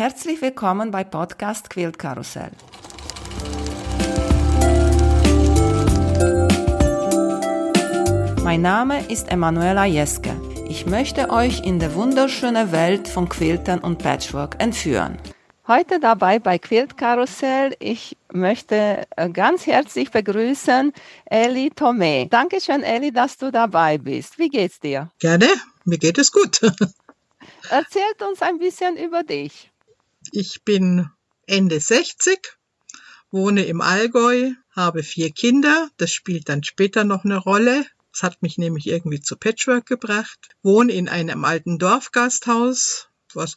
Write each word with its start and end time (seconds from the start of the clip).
Herzlich 0.00 0.40
willkommen 0.40 0.90
bei 0.90 1.04
Podcast 1.04 1.68
Quilt 1.68 1.98
Karussell. 1.98 2.52
Mein 8.42 8.62
Name 8.62 9.06
ist 9.10 9.30
Emanuela 9.30 9.84
Jeske. 9.84 10.34
Ich 10.70 10.86
möchte 10.86 11.28
euch 11.28 11.66
in 11.66 11.78
die 11.78 11.94
wunderschöne 11.94 12.72
Welt 12.72 13.08
von 13.08 13.28
Quiltern 13.28 13.80
und 13.80 13.98
Patchwork 13.98 14.56
entführen. 14.58 15.18
Heute 15.68 16.00
dabei 16.00 16.38
bei 16.38 16.56
Quilt 16.56 16.96
Karussell. 16.96 17.76
Ich 17.78 18.16
möchte 18.32 19.06
äh, 19.18 19.28
ganz 19.28 19.66
herzlich 19.66 20.10
begrüßen 20.10 20.94
Eli 21.26 21.72
Tomé. 21.76 22.26
Dankeschön, 22.26 22.82
Eli, 22.82 23.12
dass 23.12 23.36
du 23.36 23.52
dabei 23.52 23.98
bist. 23.98 24.38
Wie 24.38 24.48
geht's 24.48 24.80
dir? 24.80 25.10
Gerne, 25.18 25.48
mir 25.84 25.98
geht 25.98 26.16
es 26.16 26.32
gut. 26.32 26.58
Erzählt 27.68 28.22
uns 28.26 28.40
ein 28.40 28.58
bisschen 28.58 28.96
über 28.96 29.24
dich. 29.24 29.69
Ich 30.32 30.62
bin 30.62 31.10
Ende 31.46 31.80
60, 31.80 32.38
wohne 33.32 33.64
im 33.64 33.80
Allgäu, 33.80 34.52
habe 34.70 35.02
vier 35.02 35.32
Kinder. 35.32 35.90
Das 35.96 36.12
spielt 36.12 36.48
dann 36.48 36.62
später 36.62 37.02
noch 37.02 37.24
eine 37.24 37.36
Rolle. 37.36 37.84
Das 38.12 38.22
hat 38.22 38.40
mich 38.40 38.56
nämlich 38.56 38.86
irgendwie 38.86 39.20
zu 39.20 39.36
Patchwork 39.36 39.86
gebracht. 39.86 40.38
Wohne 40.62 40.92
in 40.92 41.08
einem 41.08 41.44
alten 41.44 41.78
Dorfgasthaus. 41.78 43.08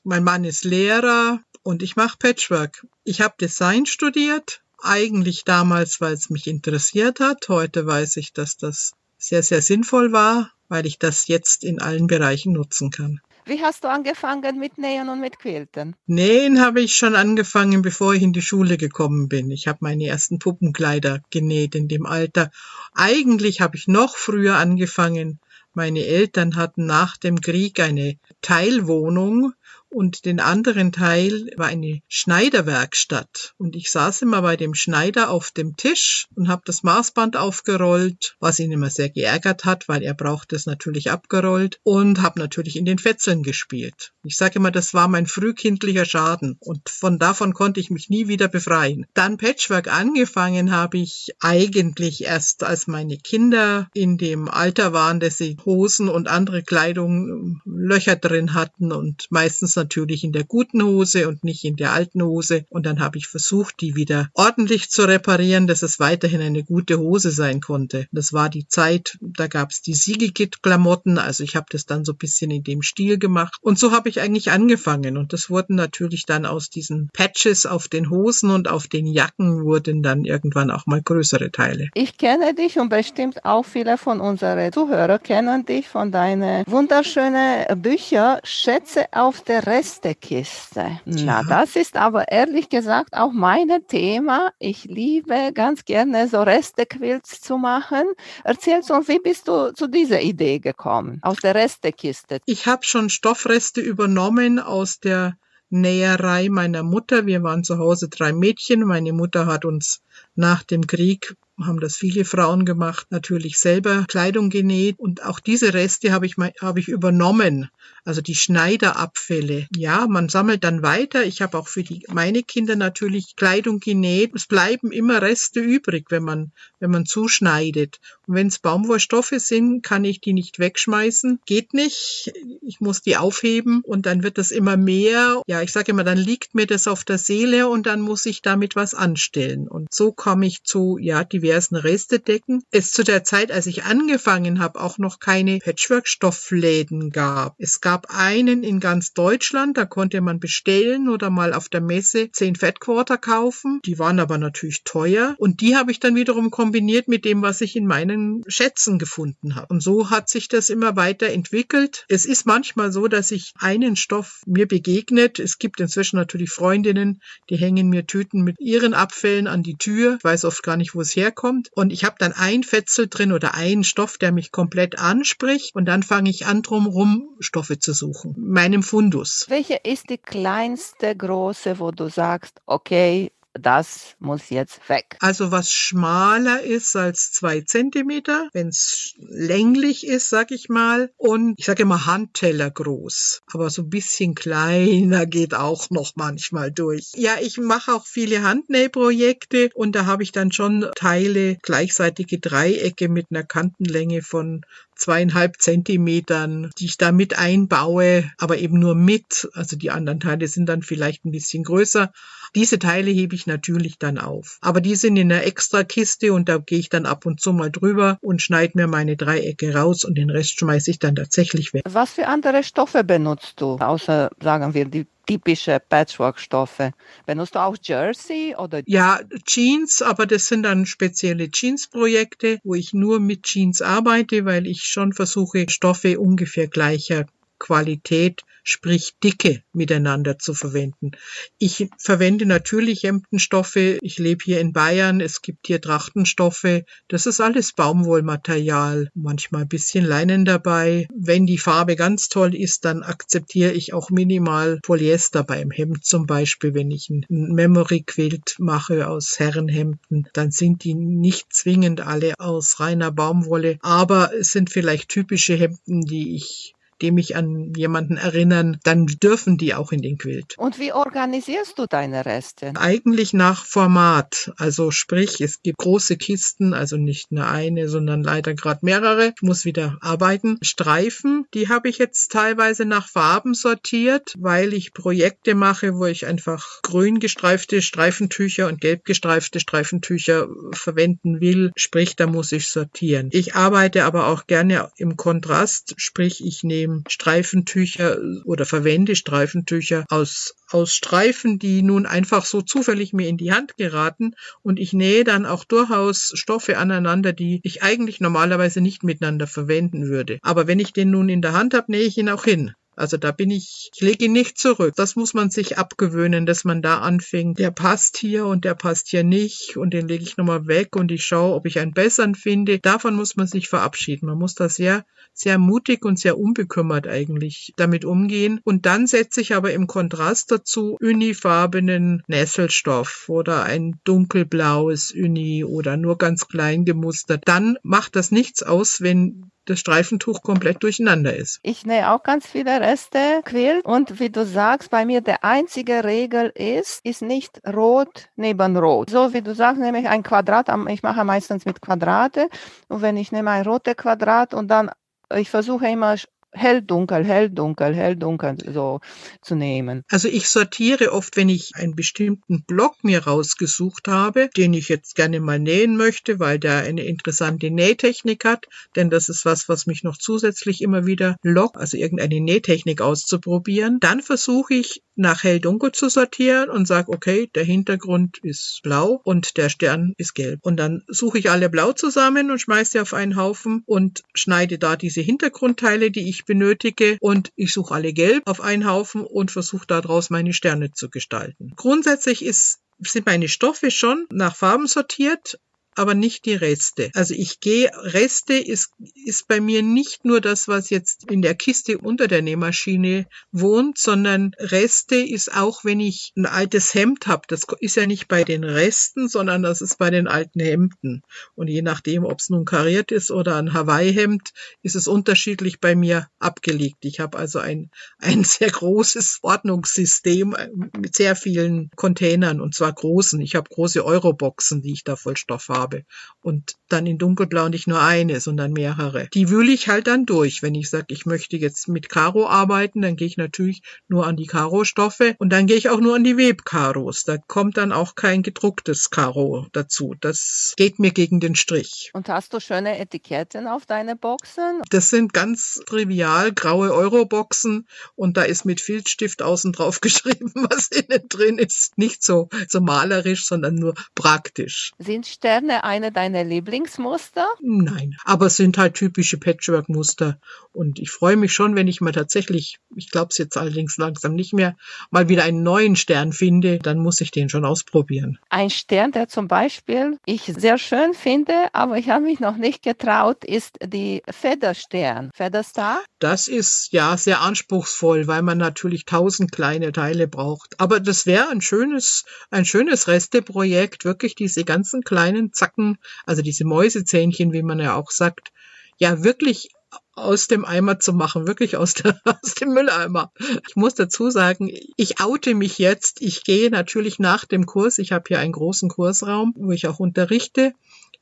Mein 0.04 0.24
Mann 0.24 0.46
ist 0.46 0.64
Lehrer 0.64 1.42
und 1.62 1.84
ich 1.84 1.96
mache 1.96 2.18
Patchwork. 2.18 2.88
Ich 3.04 3.22
habe 3.22 3.36
Design 3.40 3.86
studiert. 3.86 4.62
Eigentlich 4.82 5.44
damals, 5.44 6.02
weil 6.02 6.14
es 6.14 6.32
mich 6.32 6.48
interessiert 6.48 7.20
hat. 7.20 7.50
Heute 7.50 7.86
weiß 7.86 8.18
ich, 8.18 8.34
dass 8.34 8.58
das 8.58 8.94
sehr, 9.18 9.44
sehr 9.44 9.62
sinnvoll 9.62 10.12
war, 10.12 10.52
weil 10.70 10.88
ich 10.88 10.98
das 10.98 11.28
jetzt 11.28 11.64
in 11.64 11.80
allen 11.80 12.08
Bereichen 12.08 12.54
nutzen 12.54 12.90
kann. 12.90 13.22
Wie 13.46 13.62
hast 13.62 13.84
du 13.84 13.90
angefangen 13.90 14.58
mit 14.58 14.78
Nähen 14.78 15.10
und 15.10 15.20
mit 15.20 15.38
Quilten? 15.38 15.96
Nähen 16.06 16.62
habe 16.62 16.80
ich 16.80 16.96
schon 16.96 17.14
angefangen, 17.14 17.82
bevor 17.82 18.14
ich 18.14 18.22
in 18.22 18.32
die 18.32 18.42
Schule 18.42 18.78
gekommen 18.78 19.28
bin. 19.28 19.52
Ich 19.52 19.68
habe 19.68 19.80
meine 19.82 20.06
ersten 20.06 20.40
Puppenkleider 20.40 21.22
genäht 21.30 21.76
in 21.76 21.90
dem 21.90 22.06
Alter. 22.06 22.52
Eigentlich 22.94 23.60
habe 23.60 23.76
ich 23.76 23.88
noch 23.88 24.16
früher 24.16 24.56
angefangen. 24.56 25.40
Meine 25.74 26.06
Eltern 26.06 26.56
hatten 26.56 26.86
nach 26.86 27.18
dem 27.18 27.42
Krieg 27.42 27.82
eine 27.82 28.18
Teilwohnung 28.42 29.54
und 29.94 30.26
den 30.26 30.40
anderen 30.40 30.92
Teil 30.92 31.50
war 31.56 31.68
eine 31.68 32.02
Schneiderwerkstatt. 32.08 33.54
Und 33.58 33.76
ich 33.76 33.92
saß 33.92 34.22
immer 34.24 34.42
bei 34.42 34.58
dem 34.58 34.74
Schneider 34.74 35.30
auf 35.30 35.52
dem 35.52 35.76
Tisch 35.78 36.28
und 36.36 36.48
habe 36.48 36.64
das 36.66 36.84
Maßband 36.84 37.38
aufgerollt, 37.38 38.36
was 38.40 38.60
ihn 38.60 38.72
immer 38.72 38.90
sehr 38.90 39.10
geärgert 39.10 39.66
hat, 39.66 39.88
weil 39.88 40.04
er 40.04 40.14
braucht 40.14 40.54
es 40.54 40.66
natürlich 40.66 41.12
abgerollt 41.12 41.80
und 41.84 42.22
habe 42.22 42.40
natürlich 42.40 42.76
in 42.76 42.86
den 42.86 42.98
Fetzeln 42.98 43.44
gespielt. 43.44 44.14
Ich 44.24 44.38
sage 44.38 44.56
immer, 44.56 44.72
das 44.72 44.94
war 44.94 45.08
mein 45.08 45.28
frühkindlicher 45.28 46.06
Schaden 46.06 46.58
und 46.60 46.90
von 46.90 47.20
davon 47.20 47.54
konnte 47.54 47.80
ich 47.80 47.90
mich 47.90 48.10
nie 48.10 48.28
wieder 48.28 48.48
befreien. 48.48 49.06
Dann 49.14 49.38
Patchwork 49.38 49.94
angefangen 49.94 50.72
habe 50.72 50.98
ich 50.98 51.36
eigentlich 51.40 52.24
erst, 52.24 52.64
als 52.64 52.88
meine 52.88 53.18
Kinder 53.18 53.90
in 53.94 54.18
dem 54.18 54.48
Alter 54.48 54.94
waren, 54.94 55.20
dass 55.20 55.38
sie 55.38 55.58
Hosen 55.66 56.10
und 56.10 56.28
andere 56.28 56.64
Kleidung 56.64 57.62
Löcher 57.66 58.16
drin 58.16 58.54
hatten 58.54 58.92
und 58.92 59.28
meistens 59.30 59.74
natürlich 59.84 60.24
in 60.24 60.32
der 60.32 60.46
guten 60.46 60.82
Hose 60.84 61.28
und 61.28 61.44
nicht 61.44 61.64
in 61.66 61.76
der 61.76 61.94
alten 61.94 62.24
Hose. 62.24 62.66
Und 62.70 62.86
dann 62.86 63.00
habe 63.00 63.18
ich 63.18 63.28
versucht, 63.28 63.82
die 63.82 63.96
wieder 63.96 64.30
ordentlich 64.34 64.90
zu 64.90 65.04
reparieren, 65.08 65.68
dass 65.68 65.84
es 65.84 66.00
weiterhin 66.00 66.42
eine 66.42 66.64
gute 66.64 67.00
Hose 67.00 67.32
sein 67.32 67.60
konnte. 67.60 68.08
Das 68.12 68.34
war 68.34 68.50
die 68.50 68.68
Zeit, 68.68 69.18
da 69.22 69.48
gab 69.48 69.72
es 69.72 69.82
die 69.82 69.94
Siegelkit-Klamotten, 69.94 71.18
also 71.18 71.44
ich 71.44 71.56
habe 71.56 71.66
das 71.70 71.86
dann 71.86 72.06
so 72.06 72.14
ein 72.14 72.18
bisschen 72.18 72.52
in 72.52 72.64
dem 72.64 72.82
Stil 72.82 73.18
gemacht. 73.18 73.56
Und 73.62 73.78
so 73.78 73.92
habe 73.92 74.10
ich 74.10 74.22
eigentlich 74.22 74.52
angefangen. 74.52 75.18
Und 75.18 75.34
das 75.34 75.50
wurden 75.50 75.76
natürlich 75.76 76.26
dann 76.26 76.46
aus 76.46 76.70
diesen 76.70 77.10
Patches 77.14 77.66
auf 77.66 77.88
den 77.88 78.10
Hosen 78.10 78.50
und 78.52 78.70
auf 78.70 78.88
den 78.88 79.06
Jacken 79.06 79.64
wurden 79.64 80.02
dann 80.02 80.24
irgendwann 80.24 80.72
auch 80.72 80.86
mal 80.86 81.02
größere 81.02 81.52
Teile. 81.52 81.90
Ich 81.94 82.18
kenne 82.18 82.54
dich 82.54 82.80
und 82.80 82.90
bestimmt 82.90 83.44
auch 83.44 83.66
viele 83.66 83.98
von 83.98 84.22
unseren 84.22 84.72
Zuhörern 84.72 85.22
kennen 85.22 85.66
dich 85.66 85.88
von 85.88 86.12
deinen 86.12 86.64
wunderschönen 86.68 87.66
Büchern 87.82 88.40
Schätze 88.44 89.06
auf 89.12 89.42
der 89.42 89.66
Restekiste. 89.74 91.00
Na, 91.06 91.42
das 91.44 91.76
ist 91.76 91.98
aber 91.98 92.32
ehrlich 92.32 92.70
gesagt 92.70 93.14
auch 93.14 93.32
mein 93.32 93.70
Thema. 93.88 94.52
Ich 94.60 94.84
liebe 94.84 95.52
ganz 95.54 95.84
gerne 95.84 96.28
so 96.28 96.42
Restequilts 96.44 97.42
zu 97.42 97.58
machen. 97.58 98.04
Erzähl 98.44 98.82
uns, 98.88 99.08
wie 99.08 99.20
bist 99.20 99.48
du 99.48 99.74
zu 99.74 99.88
dieser 99.88 100.22
Idee 100.22 100.60
gekommen, 100.60 101.20
aus 101.24 101.38
der 101.38 101.56
Restekiste? 101.56 102.40
Ich 102.46 102.68
habe 102.68 102.86
schon 102.86 103.10
Stoffreste 103.10 103.82
übernommen 103.82 104.60
aus 104.60 105.00
der 105.00 105.38
Näherei 105.72 106.50
meiner 106.50 106.84
Mutter. 106.84 107.26
Wir 107.26 107.42
waren 107.42 107.64
zu 107.64 107.80
Hause 107.80 108.10
drei 108.10 108.32
Mädchen. 108.32 108.82
Meine 108.82 109.12
Mutter 109.12 109.48
hat 109.48 109.66
uns 109.66 110.04
nach 110.36 110.62
dem 110.62 110.86
Krieg 110.86 111.36
haben 111.60 111.80
das 111.80 111.96
viele 111.96 112.26
Frauen 112.26 112.66
gemacht, 112.66 113.08
natürlich 113.10 113.60
selber 113.60 114.06
Kleidung 114.08 114.50
genäht 114.50 115.00
und 115.00 115.24
auch 115.24 115.40
diese 115.40 115.74
Reste 115.74 116.12
habe 116.12 116.26
ich, 116.26 116.36
habe 116.38 116.80
ich 116.80 116.88
übernommen 116.88 117.70
also 118.06 118.22
die 118.22 118.36
Schneiderabfälle. 118.36 119.68
Ja, 119.76 120.08
man 120.08 120.28
sammelt 120.28 120.64
dann 120.64 120.84
weiter. 120.84 121.24
Ich 121.24 121.42
habe 121.42 121.58
auch 121.58 121.68
für 121.68 121.84
die, 121.84 122.04
meine 122.10 122.44
Kinder 122.44 122.76
natürlich 122.76 123.36
Kleidung 123.36 123.80
genäht. 123.80 124.36
Es 124.36 124.46
bleiben 124.46 124.92
immer 124.92 125.22
Reste 125.22 125.62
übrig, 125.62 126.08
wenn 126.10 126.24
man, 126.24 126.52
wenn 126.80 126.92
man 126.92 127.06
zuschneidet. 127.06 128.00
Und 128.28 128.36
wenn 128.36 128.48
es 128.48 128.60
Baumwollstoffe 128.60 129.34
sind, 129.38 129.84
kann 129.84 130.04
ich 130.04 130.20
die 130.20 130.34
nicht 130.34 130.60
wegschmeißen. 130.60 131.40
Geht 131.46 131.74
nicht. 131.74 132.34
Ich 132.62 132.82
muss 132.82 133.02
die 133.02 133.16
aufheben 133.16 133.82
und 133.86 134.06
dann 134.06 134.24
wird 134.24 134.38
das 134.38 134.52
immer 134.52 134.76
mehr. 134.76 135.42
Ja, 135.48 135.62
ich 135.62 135.72
sage 135.72 135.92
immer, 135.92 136.04
dann 136.04 136.18
liegt 136.18 136.56
mir 136.56 136.68
das 136.68 136.88
auf 136.88 137.06
der 137.06 137.18
Seele 137.18 137.70
und 137.70 137.86
dann 137.86 138.02
muss 138.02 138.26
ich 138.26 138.42
damit 138.42 138.76
was 138.76 138.94
anstellen. 138.94 139.68
Und 139.68 139.94
so 139.94 140.12
komme 140.12 140.46
ich 140.46 140.64
zu, 140.64 140.98
ja, 141.00 141.24
diversen 141.44 141.76
Restedecken. 141.76 142.64
Es 142.72 142.92
zu 142.92 143.04
der 143.04 143.24
Zeit, 143.24 143.52
als 143.52 143.66
ich 143.66 143.84
angefangen 143.84 144.60
habe, 144.60 144.80
auch 144.80 144.98
noch 144.98 145.20
keine 145.20 145.60
Patchwork-Stoffläden 145.60 147.12
gab. 147.12 147.56
Es 147.60 147.82
gab 147.82 148.08
einen 148.10 148.64
in 148.64 148.80
ganz 148.80 149.14
Deutschland, 149.14 149.78
da 149.78 149.86
konnte 149.86 150.22
man 150.22 150.40
bestellen 150.40 151.10
oder 151.10 151.30
mal 151.30 151.54
auf 151.54 151.68
der 151.68 151.82
Messe 151.82 152.32
zehn 152.32 152.56
Fettquarter 152.56 153.18
kaufen. 153.18 153.82
Die 153.86 154.00
waren 154.00 154.20
aber 154.20 154.38
natürlich 154.38 154.84
teuer 154.84 155.36
und 155.38 155.60
die 155.60 155.76
habe 155.76 155.92
ich 155.92 156.00
dann 156.00 156.16
wiederum 156.16 156.50
kombiniert 156.50 157.08
mit 157.08 157.26
dem, 157.26 157.42
was 157.42 157.60
ich 157.62 157.76
in 157.76 157.88
meinen 157.88 158.44
Schätzen 158.48 158.98
gefunden 158.98 159.56
habe. 159.56 159.68
Und 159.68 159.84
so 159.84 160.10
hat 160.10 160.30
sich 160.30 160.48
das 160.48 160.70
immer 160.70 160.96
weiter 160.96 161.28
entwickelt. 161.28 162.06
Es 162.08 162.26
ist 162.26 162.46
manchmal 162.46 162.92
so, 162.94 163.10
dass 163.10 163.32
ich 163.32 163.52
einen 163.60 163.98
Stoff 163.98 164.42
mir 164.46 164.68
begegnet. 164.68 165.40
Es 165.40 165.60
gibt 165.60 165.82
inzwischen 165.82 166.16
natürlich 166.16 166.52
Freundinnen, 166.52 167.22
die 167.50 167.58
hängen 167.58 167.90
mir 167.90 168.08
Tüten 168.08 168.44
mit 168.44 168.60
ihren 168.62 168.94
Abfällen 168.94 169.48
an 169.48 169.62
die 169.62 169.76
Tür. 169.76 170.16
Ich 170.20 170.24
weiß 170.24 170.46
oft 170.46 170.64
gar 170.64 170.78
nicht, 170.78 170.96
wo 170.96 171.02
es 171.02 171.16
herkommt. 171.16 171.33
Und 171.74 171.92
ich 171.92 172.04
habe 172.04 172.16
dann 172.20 172.34
ein 172.34 172.64
Fetzel 172.64 173.08
drin 173.08 173.32
oder 173.32 173.56
einen 173.56 173.84
Stoff, 173.84 174.18
der 174.18 174.32
mich 174.32 174.52
komplett 174.52 175.00
anspricht. 175.00 175.76
Und 175.76 175.86
dann 175.86 176.04
fange 176.04 176.30
ich 176.30 176.46
an, 176.46 176.62
drumherum 176.62 177.36
Stoffe 177.40 177.80
zu 177.80 177.94
suchen, 177.94 178.36
meinem 178.38 178.84
Fundus. 178.84 179.46
Welche 179.50 179.80
ist 179.84 180.10
die 180.10 180.18
kleinste 180.18 181.16
große, 181.16 181.80
wo 181.80 181.92
du 181.92 182.10
sagst, 182.10 182.62
okay, 182.66 183.32
das 183.54 184.16
muss 184.20 184.50
jetzt 184.50 184.88
weg. 184.90 185.18
Also 185.20 185.52
was 185.52 185.72
schmaler 185.72 186.62
ist 186.62 186.96
als 186.96 187.32
zwei 187.32 187.62
Zentimeter, 187.62 188.50
wenn 188.54 188.70
es 188.70 189.14
länglich 189.18 190.08
ist, 190.08 190.30
sag 190.30 190.52
ich 190.52 190.70
mal, 190.70 191.12
und 191.18 191.56
ich 191.58 191.66
sage 191.66 191.84
immer 191.84 192.06
Handteller 192.06 192.72
groß, 192.72 193.42
aber 193.52 193.70
so 193.70 193.84
ein 193.84 193.90
bisschen 193.90 194.36
kleiner 194.36 195.26
geht 195.26 195.54
auch 195.54 195.90
noch 195.90 196.14
manchmal 196.16 196.72
durch. 196.72 197.12
Ja, 197.16 197.34
ich 197.42 197.58
mache 197.58 197.94
auch 197.94 198.06
viele 198.06 198.44
Handnähprojekte 198.44 199.70
und 199.76 199.94
da 199.96 200.06
habe 200.06 200.24
ich 200.24 200.32
dann 200.32 200.52
schon 200.52 200.88
Teile, 200.96 201.58
gleichseitige 201.62 202.40
Dreiecke 202.40 203.08
mit 203.10 203.28
einer 203.30 203.44
Kantenlänge 203.44 204.22
von 204.22 204.66
zweieinhalb 204.96 205.62
Zentimetern, 205.62 206.72
die 206.78 206.86
ich 206.86 206.98
da 206.98 207.12
mit 207.12 207.38
einbaue, 207.38 208.32
aber 208.38 208.58
eben 208.58 208.80
nur 208.80 208.96
mit. 208.96 209.50
Also 209.54 209.76
die 209.76 209.92
anderen 209.92 210.20
Teile 210.20 210.48
sind 210.48 210.68
dann 210.68 210.82
vielleicht 210.82 211.26
ein 211.26 211.32
bisschen 211.32 211.64
größer. 211.64 212.12
Diese 212.56 212.78
Teile 212.80 213.12
hebe 213.12 213.36
ich 213.36 213.48
natürlich 213.48 213.98
dann 213.98 214.18
auf. 214.18 214.58
Aber 214.62 214.80
die 214.80 214.96
sind 214.96 215.18
in 215.18 215.32
einer 215.32 215.44
extra 215.44 215.84
Kiste 215.84 216.34
und 216.34 216.50
da 216.50 216.58
gehe 216.58 216.80
ich 216.80 216.90
dann 216.90 217.06
ab 217.06 217.26
und 217.26 217.42
zu 217.42 217.52
mal 217.54 217.72
drüber 217.72 218.20
und 218.22 218.42
schneide 218.42 218.74
mir 218.76 218.88
meine 218.88 219.16
Dreiecke 219.16 219.74
raus 219.74 220.04
und 220.04 220.18
den 220.18 220.30
Rest 220.30 220.60
schmeiße 220.60 220.92
ich 220.92 221.00
dann 221.00 221.16
tatsächlich 221.16 221.74
weg. 221.74 221.84
Was 221.90 222.12
für 222.12 222.28
andere 222.28 222.64
Stoffe 222.64 223.04
benutzt 223.04 223.60
du, 223.60 223.78
außer 223.78 224.30
sagen 224.42 224.74
wir 224.74 224.86
die 224.86 225.08
typische 225.26 225.80
Patchwork-Stoffe. 225.80 226.92
Benutzt 227.26 227.56
du 227.56 227.60
auch 227.60 227.78
Jersey 227.82 228.56
oder? 228.58 228.82
Ja, 228.86 229.22
Jeans, 229.46 230.02
aber 230.02 230.26
das 230.26 230.48
sind 230.48 230.64
dann 230.64 230.86
spezielle 230.86 231.50
Jeans-Projekte, 231.50 232.60
wo 232.64 232.76
ich 232.76 232.94
nur 232.94 233.20
mit 233.20 233.44
Jeans 233.44 233.82
arbeite, 233.82 234.46
weil 234.46 234.68
ich 234.68 234.84
schon 234.84 235.14
versuche, 235.14 235.66
Stoffe 235.70 236.20
ungefähr 236.20 236.68
gleicher 236.68 237.26
Qualität 237.60 238.42
sprich 238.64 239.14
Dicke 239.24 239.62
miteinander 239.74 240.40
zu 240.40 240.54
verwenden. 240.54 241.12
Ich 241.60 241.88
verwende 241.98 242.46
natürlich 242.46 243.04
Hemdenstoffe. 243.04 243.76
Ich 243.76 244.18
lebe 244.18 244.44
hier 244.44 244.60
in 244.60 244.74
Bayern. 244.74 245.20
Es 245.20 245.42
gibt 245.42 245.68
hier 245.68 245.82
Trachtenstoffe. 245.82 246.84
Das 247.10 247.26
ist 247.26 247.42
alles 247.42 247.74
Baumwollmaterial. 247.74 249.10
Manchmal 249.14 249.64
ein 249.64 249.68
bisschen 249.68 250.06
Leinen 250.06 250.46
dabei. 250.46 251.08
Wenn 251.14 251.46
die 251.46 251.58
Farbe 251.58 251.96
ganz 251.96 252.30
toll 252.30 252.56
ist, 252.56 252.86
dann 252.86 253.04
akzeptiere 253.04 253.74
ich 253.74 253.94
auch 253.94 254.10
minimal 254.10 254.80
Polyester 254.82 255.44
beim 255.44 255.70
Hemd 255.70 256.06
zum 256.06 256.26
Beispiel. 256.26 256.74
Wenn 256.74 256.92
ich 256.92 257.10
ein 257.10 257.26
Memory 257.30 258.04
Quilt 258.04 258.56
mache 258.60 259.10
aus 259.10 259.40
Herrenhemden, 259.40 260.28
dann 260.34 260.52
sind 260.52 260.84
die 260.84 260.94
nicht 260.94 261.54
zwingend 261.54 262.02
alle 262.02 262.34
aus 262.40 262.80
reiner 262.80 263.12
Baumwolle. 263.12 263.78
Aber 263.82 264.32
es 264.34 264.52
sind 264.52 264.70
vielleicht 264.70 265.10
typische 265.10 265.56
Hemden, 265.56 266.02
die 266.02 266.36
ich 266.36 266.74
die 267.04 267.12
mich 267.12 267.36
an 267.36 267.74
jemanden 267.76 268.16
erinnern, 268.16 268.80
dann 268.84 269.06
dürfen 269.06 269.58
die 269.58 269.76
auch 269.76 269.92
in 269.92 270.02
den 270.02 270.18
Quilt. 270.18 270.58
Und 270.58 270.80
wie 270.80 270.94
organisierst 270.94 271.78
du 271.78 271.86
deine 271.86 272.26
Reste? 272.26 272.72
Eigentlich 272.76 273.34
nach 273.34 273.66
Format. 273.66 274.54
Also 274.58 274.90
sprich, 274.90 275.42
es 275.42 275.62
gibt 275.62 275.78
große 275.78 276.16
Kisten, 276.16 276.74
also 276.74 276.96
nicht 276.96 277.32
nur 277.32 277.48
eine, 277.48 277.90
sondern 277.90 278.24
leider 278.24 278.54
gerade 278.54 278.80
mehrere. 278.84 279.34
Ich 279.36 279.42
muss 279.42 279.66
wieder 279.66 279.98
arbeiten. 280.00 280.58
Streifen, 280.62 281.46
die 281.54 281.68
habe 281.68 281.90
ich 281.90 281.98
jetzt 281.98 282.32
teilweise 282.32 282.86
nach 282.86 283.10
Farben 283.10 283.54
sortiert, 283.54 284.34
weil 284.38 284.74
ich 284.74 284.94
Projekte 284.94 285.56
mache, 285.56 285.96
wo 285.96 286.06
ich 286.06 286.26
einfach 286.26 286.82
grün 286.84 287.20
gestreifte 287.20 287.82
Streifentücher 287.82 288.68
und 288.68 288.80
gelb 288.80 289.04
gestreifte 289.04 289.60
Streifentücher 289.60 290.48
verwenden 290.72 291.42
will. 291.42 291.72
Sprich, 291.76 292.16
da 292.16 292.28
muss 292.28 292.54
ich 292.54 292.70
sortieren. 292.70 293.28
Ich 293.34 293.56
arbeite 293.56 294.06
aber 294.06 294.28
auch 294.28 294.48
gerne 294.48 294.90
im 294.96 295.18
Kontrast, 295.18 295.96
sprich, 295.98 296.46
ich 296.46 296.64
nehme 296.64 296.93
Streifentücher 297.08 298.18
oder 298.46 298.66
verwende 298.66 299.16
Streifentücher 299.16 300.06
aus, 300.10 300.56
aus 300.70 300.96
Streifen, 300.96 301.60
die 301.60 301.82
nun 301.82 302.06
einfach 302.06 302.46
so 302.46 302.62
zufällig 302.62 303.14
mir 303.14 303.28
in 303.28 303.38
die 303.38 303.52
Hand 303.52 303.78
geraten 303.78 304.36
und 304.62 304.80
ich 304.80 304.94
nähe 304.94 305.24
dann 305.24 305.46
auch 305.46 305.64
durchaus 305.64 306.32
Stoffe 306.36 306.78
aneinander, 306.78 307.34
die 307.34 307.60
ich 307.64 307.84
eigentlich 307.84 308.22
normalerweise 308.22 308.82
nicht 308.82 309.04
miteinander 309.04 309.48
verwenden 309.48 310.08
würde. 310.08 310.40
Aber 310.42 310.68
wenn 310.68 310.80
ich 310.80 310.94
den 310.94 311.12
nun 311.12 311.30
in 311.30 311.42
der 311.42 311.54
Hand 311.54 311.74
habe, 311.74 311.92
nähe 311.92 312.04
ich 312.04 312.18
ihn 312.18 312.30
auch 312.30 312.44
hin. 312.44 312.74
Also 312.96 313.18
da 313.18 313.32
bin 313.32 313.50
ich, 313.50 313.90
ich 313.94 314.02
lege 314.02 314.26
ihn 314.26 314.32
nicht 314.32 314.58
zurück. 314.58 314.94
Das 314.96 315.16
muss 315.16 315.34
man 315.34 315.50
sich 315.50 315.78
abgewöhnen, 315.78 316.46
dass 316.46 316.64
man 316.64 316.82
da 316.82 317.00
anfängt. 317.00 317.60
Der 317.60 317.72
passt 317.72 318.18
hier 318.18 318.46
und 318.46 318.66
der 318.66 318.76
passt 318.76 319.10
hier 319.10 319.24
nicht 319.24 319.78
und 319.78 319.94
den 319.94 320.08
lege 320.08 320.24
ich 320.24 320.38
nochmal 320.38 320.68
weg 320.68 320.96
und 320.96 321.12
ich 321.12 321.26
schaue, 321.26 321.56
ob 321.56 321.66
ich 321.66 321.80
einen 321.80 321.94
besseren 321.94 322.36
finde. 322.36 322.80
Davon 322.80 323.16
muss 323.16 323.36
man 323.36 323.48
sich 323.48 323.68
verabschieden. 323.70 324.28
Man 324.28 324.38
muss 324.38 324.56
da 324.56 324.70
sehr, 324.70 325.06
sehr 325.34 325.58
mutig 325.58 326.06
und 326.06 326.20
sehr 326.20 326.38
unbekümmert 326.38 327.08
eigentlich 327.08 327.74
damit 327.78 328.06
umgehen. 328.06 328.60
Und 328.64 328.86
dann 328.86 329.08
setze 329.08 329.42
ich 329.42 329.56
aber 329.56 329.74
im 329.74 329.88
Kontrast 329.88 330.52
dazu 330.52 330.98
unifarbenen 331.00 332.24
Nesselstoff 332.28 333.28
oder 333.28 333.64
ein 333.64 334.00
dunkelblaues 334.04 335.12
Uni 335.12 335.64
oder 335.64 335.98
nur 335.98 336.18
ganz 336.18 336.48
klein 336.48 336.86
gemustert. 336.86 337.44
Dann 337.46 337.78
macht 337.84 338.16
das 338.16 338.32
nichts 338.32 338.62
aus, 338.64 339.02
wenn 339.02 339.52
das 339.66 339.80
Streifentuch 339.80 340.42
komplett 340.42 340.84
durcheinander 340.84 341.36
ist. 341.36 341.60
Ich 341.64 341.86
nähe 341.86 342.12
auch 342.12 342.24
ganz 342.24 342.48
viele 342.48 342.82
Reste 342.82 343.42
Quilt 343.44 343.86
und 343.86 344.20
wie 344.20 344.30
du 344.30 344.46
sagst, 344.46 344.90
bei 344.90 345.06
mir 345.06 345.22
der 345.22 345.44
einzige 345.44 346.04
Regel 346.04 346.52
ist, 346.56 347.06
ist 347.06 347.22
nicht 347.22 347.62
rot 347.68 348.30
neben 348.36 348.78
rot. 348.78 349.10
So 349.10 349.34
wie 349.34 349.42
du 349.42 349.56
sagst, 349.56 349.82
nehme 349.82 350.00
ich 350.00 350.10
ein 350.10 350.24
Quadrat, 350.24 350.68
ich 350.90 351.04
mache 351.04 351.24
meistens 351.24 351.66
mit 351.66 351.82
Quadrate 351.82 352.50
und 352.90 353.02
wenn 353.02 353.18
ich 353.18 353.32
nehme 353.32 353.52
ein 353.52 353.66
rotes 353.66 353.96
Quadrat 353.96 354.54
und 354.54 354.68
dann 354.68 354.92
ich 355.36 355.50
versuche 355.50 355.88
immer 355.88 356.16
hell, 356.54 356.82
dunkel, 356.82 357.26
hell, 357.26 357.50
dunkel, 357.50 357.96
hell, 357.96 358.16
dunkel 358.16 358.58
so 358.74 359.00
zu 359.42 359.56
nehmen. 359.56 360.04
Also 360.10 360.28
ich 360.28 360.50
sortiere 360.50 361.12
oft, 361.12 361.36
wenn 361.38 361.50
ich 361.50 361.76
einen 361.76 361.96
bestimmten 361.96 362.64
Block 362.64 363.04
mir 363.04 363.26
rausgesucht 363.26 364.08
habe, 364.08 364.50
den 364.56 364.74
ich 364.74 364.90
jetzt 364.90 365.16
gerne 365.16 365.40
mal 365.40 365.60
nähen 365.60 365.98
möchte, 365.98 366.40
weil 366.40 366.60
der 366.60 366.78
eine 366.84 367.04
interessante 367.04 367.72
Nähtechnik 367.72 368.46
hat, 368.46 368.68
denn 368.96 369.10
das 369.10 369.30
ist 369.30 369.46
was, 369.46 369.70
was 369.70 369.86
mich 369.86 370.04
noch 370.04 370.18
zusätzlich 370.18 370.82
immer 370.82 371.06
wieder 371.06 371.38
lockt, 371.44 371.78
also 371.78 371.98
irgendeine 371.98 372.40
Nähtechnik 372.40 373.02
auszuprobieren. 373.02 374.00
Dann 374.00 374.22
versuche 374.22 374.76
ich 374.76 375.02
nach 375.16 375.44
hell-dunkel 375.44 375.92
zu 375.92 376.10
sortieren 376.10 376.70
und 376.70 376.88
sage, 376.88 377.12
okay, 377.12 377.50
der 377.54 377.64
Hintergrund 377.64 378.40
ist 378.40 378.82
blau 378.84 379.22
und 379.24 379.58
der 379.58 379.70
Stern 379.70 380.14
ist 380.18 380.34
gelb. 380.34 380.60
Und 380.64 380.78
dann 380.78 381.04
suche 381.08 381.38
ich 381.38 381.52
alle 381.52 381.70
blau 381.70 381.94
zusammen 381.94 382.50
und 382.50 382.60
schmeiße 382.60 382.94
sie 382.94 383.00
auf 383.00 383.14
einen 383.14 383.36
Haufen 383.36 383.84
und 383.86 384.24
schneide 384.34 384.80
da 384.80 384.96
diese 384.96 385.22
Hintergrundteile, 385.22 386.10
die 386.12 386.30
ich 386.30 386.43
benötige 386.46 387.18
und 387.22 387.52
ich 387.56 387.74
suche 387.74 387.94
alle 387.94 388.14
gelb 388.14 388.44
auf 388.48 388.62
einen 388.62 388.88
Haufen 388.88 389.26
und 389.26 389.52
versuche 389.52 389.88
daraus 389.88 390.30
meine 390.30 390.54
Sterne 390.54 390.92
zu 390.92 391.10
gestalten. 391.10 391.74
Grundsätzlich 391.76 392.44
ist 392.44 392.80
sind 393.00 393.26
meine 393.26 393.50
Stoffe 393.50 393.92
schon 393.92 394.28
nach 394.32 394.56
Farben 394.56 394.88
sortiert, 394.88 395.60
aber 395.96 396.14
nicht 396.14 396.46
die 396.46 396.56
Reste. 396.56 397.12
Also 397.14 397.34
ich 397.34 397.60
gehe, 397.60 397.92
Reste 397.94 398.56
ist, 398.56 398.92
ist 399.26 399.48
bei 399.48 399.60
mir 399.60 399.82
nicht 399.82 400.26
nur 400.26 400.42
das, 400.42 400.68
was 400.68 400.90
jetzt 400.90 401.30
in 401.30 401.42
der 401.42 401.56
Kiste 401.56 401.98
unter 401.98 402.28
der 402.28 402.42
Nähmaschine 402.42 403.28
wohnt, 403.52 403.98
sondern 403.98 404.52
Reste 404.60 405.16
ist 405.16 405.54
auch, 405.54 405.84
wenn 405.84 406.00
ich 406.00 406.34
ein 406.36 406.46
altes 406.46 406.94
Hemd 406.94 407.28
habe. 407.28 407.44
Das 407.48 407.64
ist 407.80 407.96
ja 407.96 408.06
nicht 408.06 408.28
bei 408.28 408.44
den 408.44 408.64
Resten, 408.64 409.28
sondern 409.28 409.64
das 409.64 409.82
ist 409.82 409.98
bei 409.98 410.10
den 410.10 410.28
alten 410.28 410.60
Hemden. 410.60 411.24
Und 411.56 411.68
je 411.68 411.82
nachdem, 411.82 412.26
ob 412.26 412.40
es 412.40 412.50
nun 412.50 412.66
kariert 412.66 413.12
ist 413.12 413.32
oder 413.32 413.58
ein 413.58 413.74
Hawaii-Hemd, 413.74 414.52
ist 414.82 414.96
es 414.96 415.08
unterschiedlich 415.08 415.80
bei 415.80 415.96
mir 415.96 416.28
abgelegt. 416.40 417.06
Ich 417.06 417.20
habe 417.20 417.38
also 417.38 417.60
ein, 417.60 417.90
ein 418.20 418.44
sehr 418.44 418.70
großes 418.70 419.40
Ordnungssystem 419.42 420.56
mit 420.98 421.16
sehr 421.16 421.36
vielen 421.36 421.90
Containern 421.96 422.62
und 422.62 422.76
zwar 422.76 422.94
großen. 422.94 423.42
Ich 423.42 423.56
habe 423.56 423.70
große 423.70 424.04
Euroboxen, 424.04 424.82
die 424.82 424.94
ich 424.94 425.04
da 425.04 425.16
voll 425.16 425.38
Stoff 425.38 425.70
habe. 425.70 425.83
Farbe. 425.84 426.06
Und 426.42 426.76
dann 426.90 427.08
in 427.08 427.18
dunkelblau 427.18 427.70
nicht 427.70 427.88
nur 427.88 428.02
eine, 428.02 428.40
sondern 428.40 428.74
mehrere. 428.74 429.28
Die 429.34 429.50
wühle 429.50 429.72
ich 429.72 429.88
halt 429.88 430.08
dann 430.08 430.26
durch. 430.26 430.62
Wenn 430.62 430.76
ich 430.76 430.90
sage, 430.90 431.08
ich 431.10 431.26
möchte 431.26 431.58
jetzt 431.58 431.88
mit 431.88 432.10
Karo 432.10 432.48
arbeiten, 432.48 433.02
dann 433.02 433.16
gehe 433.16 433.28
ich 433.28 433.38
natürlich 433.38 433.82
nur 434.08 434.28
an 434.28 434.36
die 434.36 434.46
Karo-Stoffe 434.46 435.36
und 435.40 435.50
dann 435.50 435.68
gehe 435.68 435.78
ich 435.78 435.90
auch 435.90 436.00
nur 436.00 436.16
an 436.16 436.24
die 436.24 436.38
Webkaros. 436.38 437.24
Da 437.24 437.38
kommt 437.38 437.78
dann 437.78 437.92
auch 437.92 438.16
kein 438.16 438.44
gedrucktes 438.44 439.10
Karo 439.10 439.68
dazu. 439.72 440.16
Das 440.20 440.74
geht 440.76 441.00
mir 441.00 441.12
gegen 441.12 441.40
den 441.40 441.56
Strich. 441.56 442.12
Und 442.14 442.30
hast 442.30 442.54
du 442.54 442.60
schöne 442.60 443.00
Etiketten 443.00 443.68
auf 443.68 443.86
deine 443.86 444.16
Boxen? 444.16 444.82
Das 444.90 445.10
sind 445.10 445.34
ganz 445.34 445.82
trivial 445.86 446.52
graue 446.52 446.94
Euro-Boxen 446.94 447.88
und 448.16 448.38
da 448.38 448.44
ist 448.44 448.66
mit 448.66 448.82
Filzstift 448.82 449.42
außen 449.42 449.72
drauf 449.72 450.02
geschrieben, 450.02 450.52
was 450.56 450.90
innen 450.90 451.28
drin 451.30 451.58
ist. 451.58 451.98
Nicht 451.98 452.22
so, 452.24 452.50
so 452.68 452.82
malerisch, 452.82 453.46
sondern 453.46 453.76
nur 453.76 453.96
praktisch. 454.14 454.92
Sind 455.00 455.26
Sterne 455.26 455.73
Sterne 455.74 455.84
eine 455.84 456.12
deiner 456.12 456.44
Lieblingsmuster? 456.44 457.48
Nein, 457.62 458.16
aber 458.26 458.48
es 458.48 458.58
sind 458.58 458.78
halt 458.78 458.94
typische 458.94 459.38
Patchwork-Muster. 459.38 460.40
Und 460.72 461.00
ich 461.00 461.12
freue 461.12 461.36
mich 461.36 461.54
schon, 461.54 461.76
wenn 461.76 461.88
ich 461.88 462.02
mal 462.02 462.12
tatsächlich, 462.12 462.80
ich 462.96 463.12
glaube 463.12 463.30
es 463.32 463.38
jetzt 463.38 463.58
allerdings 463.58 463.98
langsam 463.98 464.34
nicht 464.34 464.54
mehr, 464.54 464.76
mal 465.12 465.30
wieder 465.30 465.44
einen 465.44 465.64
neuen 465.64 465.96
Stern 465.96 466.32
finde, 466.32 466.80
dann 466.80 467.00
muss 467.00 467.22
ich 467.22 467.32
den 467.32 467.50
schon 467.50 467.66
ausprobieren. 467.66 468.40
Ein 468.50 468.70
Stern, 468.70 469.12
der 469.12 469.28
zum 469.28 469.48
Beispiel 469.48 470.18
ich 470.26 470.44
sehr 470.46 470.78
schön 470.78 471.14
finde, 471.14 471.54
aber 471.74 471.98
ich 471.98 472.10
habe 472.10 472.24
mich 472.24 472.40
noch 472.40 472.58
nicht 472.58 472.84
getraut, 472.84 473.44
ist 473.44 473.78
die 473.84 474.24
Federstern. 474.30 475.32
Federstar? 475.34 476.02
Das 476.20 476.48
ist 476.48 476.90
ja 476.92 477.18
sehr 477.18 477.42
anspruchsvoll, 477.42 478.28
weil 478.28 478.42
man 478.42 478.58
natürlich 478.58 479.06
tausend 479.06 479.52
kleine 479.52 479.92
Teile 479.92 480.28
braucht. 480.28 480.80
Aber 480.80 481.00
das 481.00 481.26
wäre 481.26 481.50
ein 481.50 481.62
schönes, 481.62 482.26
ein 482.50 482.66
schönes 482.66 483.08
Resteprojekt, 483.08 484.06
wirklich 484.06 484.36
diese 484.36 484.64
ganzen 484.64 485.04
kleinen 485.04 485.54
Zacken, 485.64 485.98
also 486.26 486.42
diese 486.42 486.66
Mäusezähnchen, 486.66 487.54
wie 487.54 487.64
man 487.64 487.80
ja 487.80 487.96
auch 487.96 488.12
sagt, 488.12 488.52
ja 488.98 489.24
wirklich 489.24 489.70
aus 490.16 490.48
dem 490.48 490.64
Eimer 490.66 491.00
zu 491.00 491.14
machen, 491.14 491.48
wirklich 491.48 491.78
aus, 491.78 491.94
der, 491.96 492.20
aus 492.26 492.56
dem 492.56 492.74
Mülleimer. 492.74 493.32
Ich 493.68 493.76
muss 493.76 493.96
dazu 493.96 494.30
sagen, 494.30 494.72
ich 494.96 495.22
oute 495.22 495.56
mich 495.56 495.78
jetzt. 495.80 496.22
Ich 496.22 496.44
gehe 496.44 496.70
natürlich 496.70 497.20
nach 497.20 497.46
dem 497.46 497.66
Kurs. 497.66 497.98
Ich 497.98 498.12
habe 498.12 498.26
hier 498.28 498.40
einen 498.40 498.52
großen 498.52 498.90
Kursraum, 498.90 499.54
wo 499.58 499.72
ich 499.72 499.88
auch 499.88 500.00
unterrichte. 500.00 500.74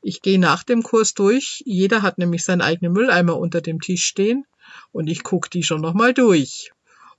Ich 0.02 0.20
gehe 0.20 0.38
nach 0.38 0.62
dem 0.62 0.82
Kurs 0.82 1.14
durch. 1.14 1.62
Jeder 1.64 2.02
hat 2.02 2.18
nämlich 2.18 2.44
seinen 2.44 2.60
eigenen 2.60 2.92
Mülleimer 2.92 3.38
unter 3.38 3.60
dem 3.60 3.80
Tisch 3.80 4.04
stehen 4.04 4.44
und 4.90 5.08
ich 5.08 5.22
gucke 5.22 5.48
die 5.48 5.62
schon 5.62 5.80
nochmal 5.80 6.12
durch. 6.12 6.72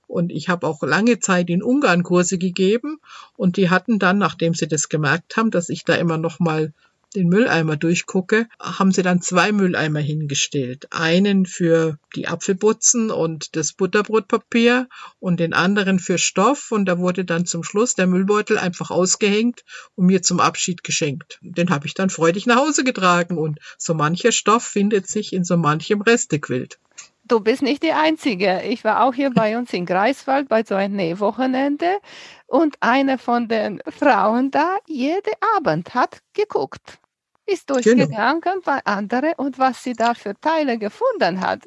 Und 0.06 0.30
ich 0.30 0.48
habe 0.48 0.66
auch 0.66 0.82
lange 0.82 1.18
Zeit 1.18 1.48
in 1.48 1.62
Ungarn 1.62 2.02
Kurse 2.02 2.38
gegeben 2.38 3.00
und 3.36 3.56
die 3.56 3.70
hatten 3.70 3.98
dann, 3.98 4.18
nachdem 4.18 4.54
sie 4.54 4.68
das 4.68 4.88
gemerkt 4.88 5.36
haben, 5.36 5.50
dass 5.50 5.70
ich 5.70 5.84
da 5.84 5.94
immer 5.94 6.18
noch 6.18 6.38
mal 6.38 6.72
den 7.14 7.28
Mülleimer 7.28 7.76
durchgucke, 7.76 8.48
haben 8.60 8.92
sie 8.92 9.02
dann 9.02 9.20
zwei 9.20 9.52
Mülleimer 9.52 10.00
hingestellt. 10.00 10.88
Einen 10.90 11.46
für 11.46 11.98
die 12.14 12.28
Apfelbutzen 12.28 13.10
und 13.10 13.56
das 13.56 13.72
Butterbrotpapier 13.72 14.88
und 15.20 15.40
den 15.40 15.52
anderen 15.52 15.98
für 15.98 16.18
Stoff. 16.18 16.72
Und 16.72 16.86
da 16.86 16.98
wurde 16.98 17.24
dann 17.24 17.46
zum 17.46 17.62
Schluss 17.62 17.94
der 17.94 18.06
Müllbeutel 18.06 18.58
einfach 18.58 18.90
ausgehängt 18.90 19.64
und 19.94 20.06
mir 20.06 20.22
zum 20.22 20.40
Abschied 20.40 20.84
geschenkt. 20.84 21.38
Den 21.42 21.70
habe 21.70 21.86
ich 21.86 21.94
dann 21.94 22.10
freudig 22.10 22.46
nach 22.46 22.56
Hause 22.56 22.84
getragen 22.84 23.38
und 23.38 23.58
so 23.78 23.94
mancher 23.94 24.32
Stoff 24.32 24.64
findet 24.64 25.08
sich 25.08 25.32
in 25.32 25.44
so 25.44 25.56
manchem 25.56 26.02
Restequilt. 26.02 26.78
Du 27.26 27.40
bist 27.40 27.62
nicht 27.62 27.82
die 27.82 27.92
Einzige. 27.92 28.60
Ich 28.64 28.84
war 28.84 29.02
auch 29.02 29.14
hier 29.14 29.30
bei 29.30 29.56
uns 29.56 29.72
in 29.72 29.86
Greifswald 29.86 30.46
bei 30.46 30.62
so 30.62 30.74
einem 30.74 30.96
Nähwochenende 30.96 31.96
und 32.46 32.76
eine 32.80 33.16
von 33.16 33.48
den 33.48 33.80
Frauen 33.88 34.50
da 34.50 34.76
jeden 34.86 35.32
Abend 35.56 35.94
hat 35.94 36.20
geguckt, 36.34 36.98
ist 37.46 37.66
genau. 37.66 37.80
durchgegangen 37.80 38.40
genau. 38.40 38.60
bei 38.64 38.80
anderen 38.84 39.34
und 39.36 39.58
was 39.58 39.82
sie 39.82 39.94
da 39.94 40.14
für 40.14 40.34
Teile 40.40 40.78
gefunden 40.78 41.40
hat. 41.40 41.64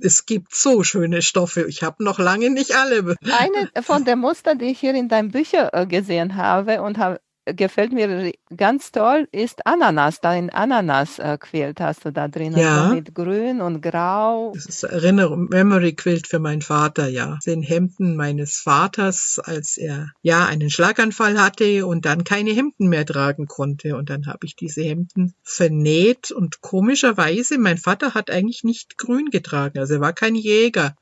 Es 0.00 0.26
gibt 0.26 0.54
so 0.54 0.82
schöne 0.82 1.22
Stoffe. 1.22 1.66
Ich 1.68 1.82
habe 1.82 2.04
noch 2.04 2.18
lange 2.18 2.50
nicht 2.50 2.76
alle. 2.76 3.16
Eine 3.22 3.82
von 3.82 4.04
den 4.04 4.18
Mustern, 4.18 4.58
die 4.58 4.66
ich 4.66 4.78
hier 4.78 4.94
in 4.94 5.08
deinen 5.08 5.30
Büchern 5.30 5.70
äh, 5.72 5.86
gesehen 5.86 6.36
habe 6.36 6.82
und 6.82 6.98
habe 6.98 7.20
gefällt 7.46 7.92
mir 7.92 8.32
ganz 8.56 8.90
toll, 8.92 9.28
ist 9.32 9.66
Ananas. 9.66 10.20
Dein 10.20 10.50
Ananas-Quilt 10.50 11.80
hast 11.80 12.04
du 12.04 12.12
da 12.12 12.28
drin. 12.28 12.56
Ja. 12.56 12.82
Also 12.82 12.94
mit 12.94 13.14
Grün 13.14 13.60
und 13.60 13.80
Grau. 13.80 14.52
Das 14.54 14.66
ist 14.66 14.82
Erinnerung, 14.82 15.48
Memory-Quilt 15.48 16.26
für 16.26 16.38
meinen 16.38 16.62
Vater, 16.62 17.08
ja. 17.08 17.38
Sind 17.40 17.62
Hemden 17.62 18.16
meines 18.16 18.58
Vaters, 18.58 19.40
als 19.42 19.76
er 19.76 20.10
ja 20.22 20.46
einen 20.46 20.70
Schlaganfall 20.70 21.40
hatte 21.40 21.86
und 21.86 22.04
dann 22.04 22.24
keine 22.24 22.50
Hemden 22.50 22.88
mehr 22.88 23.06
tragen 23.06 23.46
konnte. 23.46 23.96
Und 23.96 24.10
dann 24.10 24.26
habe 24.26 24.46
ich 24.46 24.56
diese 24.56 24.82
Hemden 24.82 25.34
vernäht 25.42 26.30
und 26.32 26.60
komischerweise, 26.60 27.58
mein 27.58 27.78
Vater 27.78 28.14
hat 28.14 28.30
eigentlich 28.30 28.64
nicht 28.64 28.98
grün 28.98 29.26
getragen. 29.30 29.78
Also 29.78 29.94
er 29.94 30.00
war 30.00 30.12
kein 30.12 30.34
Jäger. 30.34 30.96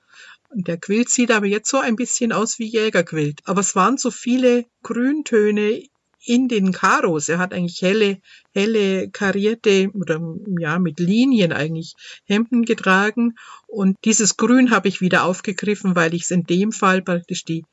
Und 0.51 0.69
der 0.69 0.77
Quilt 0.77 1.09
sieht 1.09 1.33
aber 1.33 1.47
jetzt 1.47 1.69
so 1.69 1.79
ein 1.79 1.97
bisschen 1.97 2.31
aus 2.31 2.61
wie 2.61 2.69
Jägerquilt. 2.69 3.41
Aber 3.45 3.61
es 3.61 3.75
waren 3.75 3.97
so 3.97 4.13
viele 4.13 4.65
Grüntöne 4.85 5.83
in 6.25 6.49
den 6.49 6.73
Karos. 6.73 7.29
Er 7.29 7.39
hat 7.39 7.53
eigentlich 7.53 7.83
helle, 7.83 8.19
helle 8.53 9.11
karierte 9.11 9.91
oder 9.95 10.21
ja 10.59 10.79
mit 10.79 11.01
Linien 11.01 11.53
eigentlich 11.53 11.95
Hemden 12.25 12.65
getragen 12.65 13.35
und 13.67 13.97
dieses 14.05 14.37
Grün 14.37 14.71
habe 14.71 14.89
ich 14.89 15.01
wieder 15.01 15.25
aufgegriffen, 15.25 15.97
weil 15.97 16.15
ich 16.15 16.23
es 16.23 16.31
in 16.31 16.45
dem 16.45 16.73
Fall 16.73 17.03
praktisch 17.03 17.45
die 17.45 17.65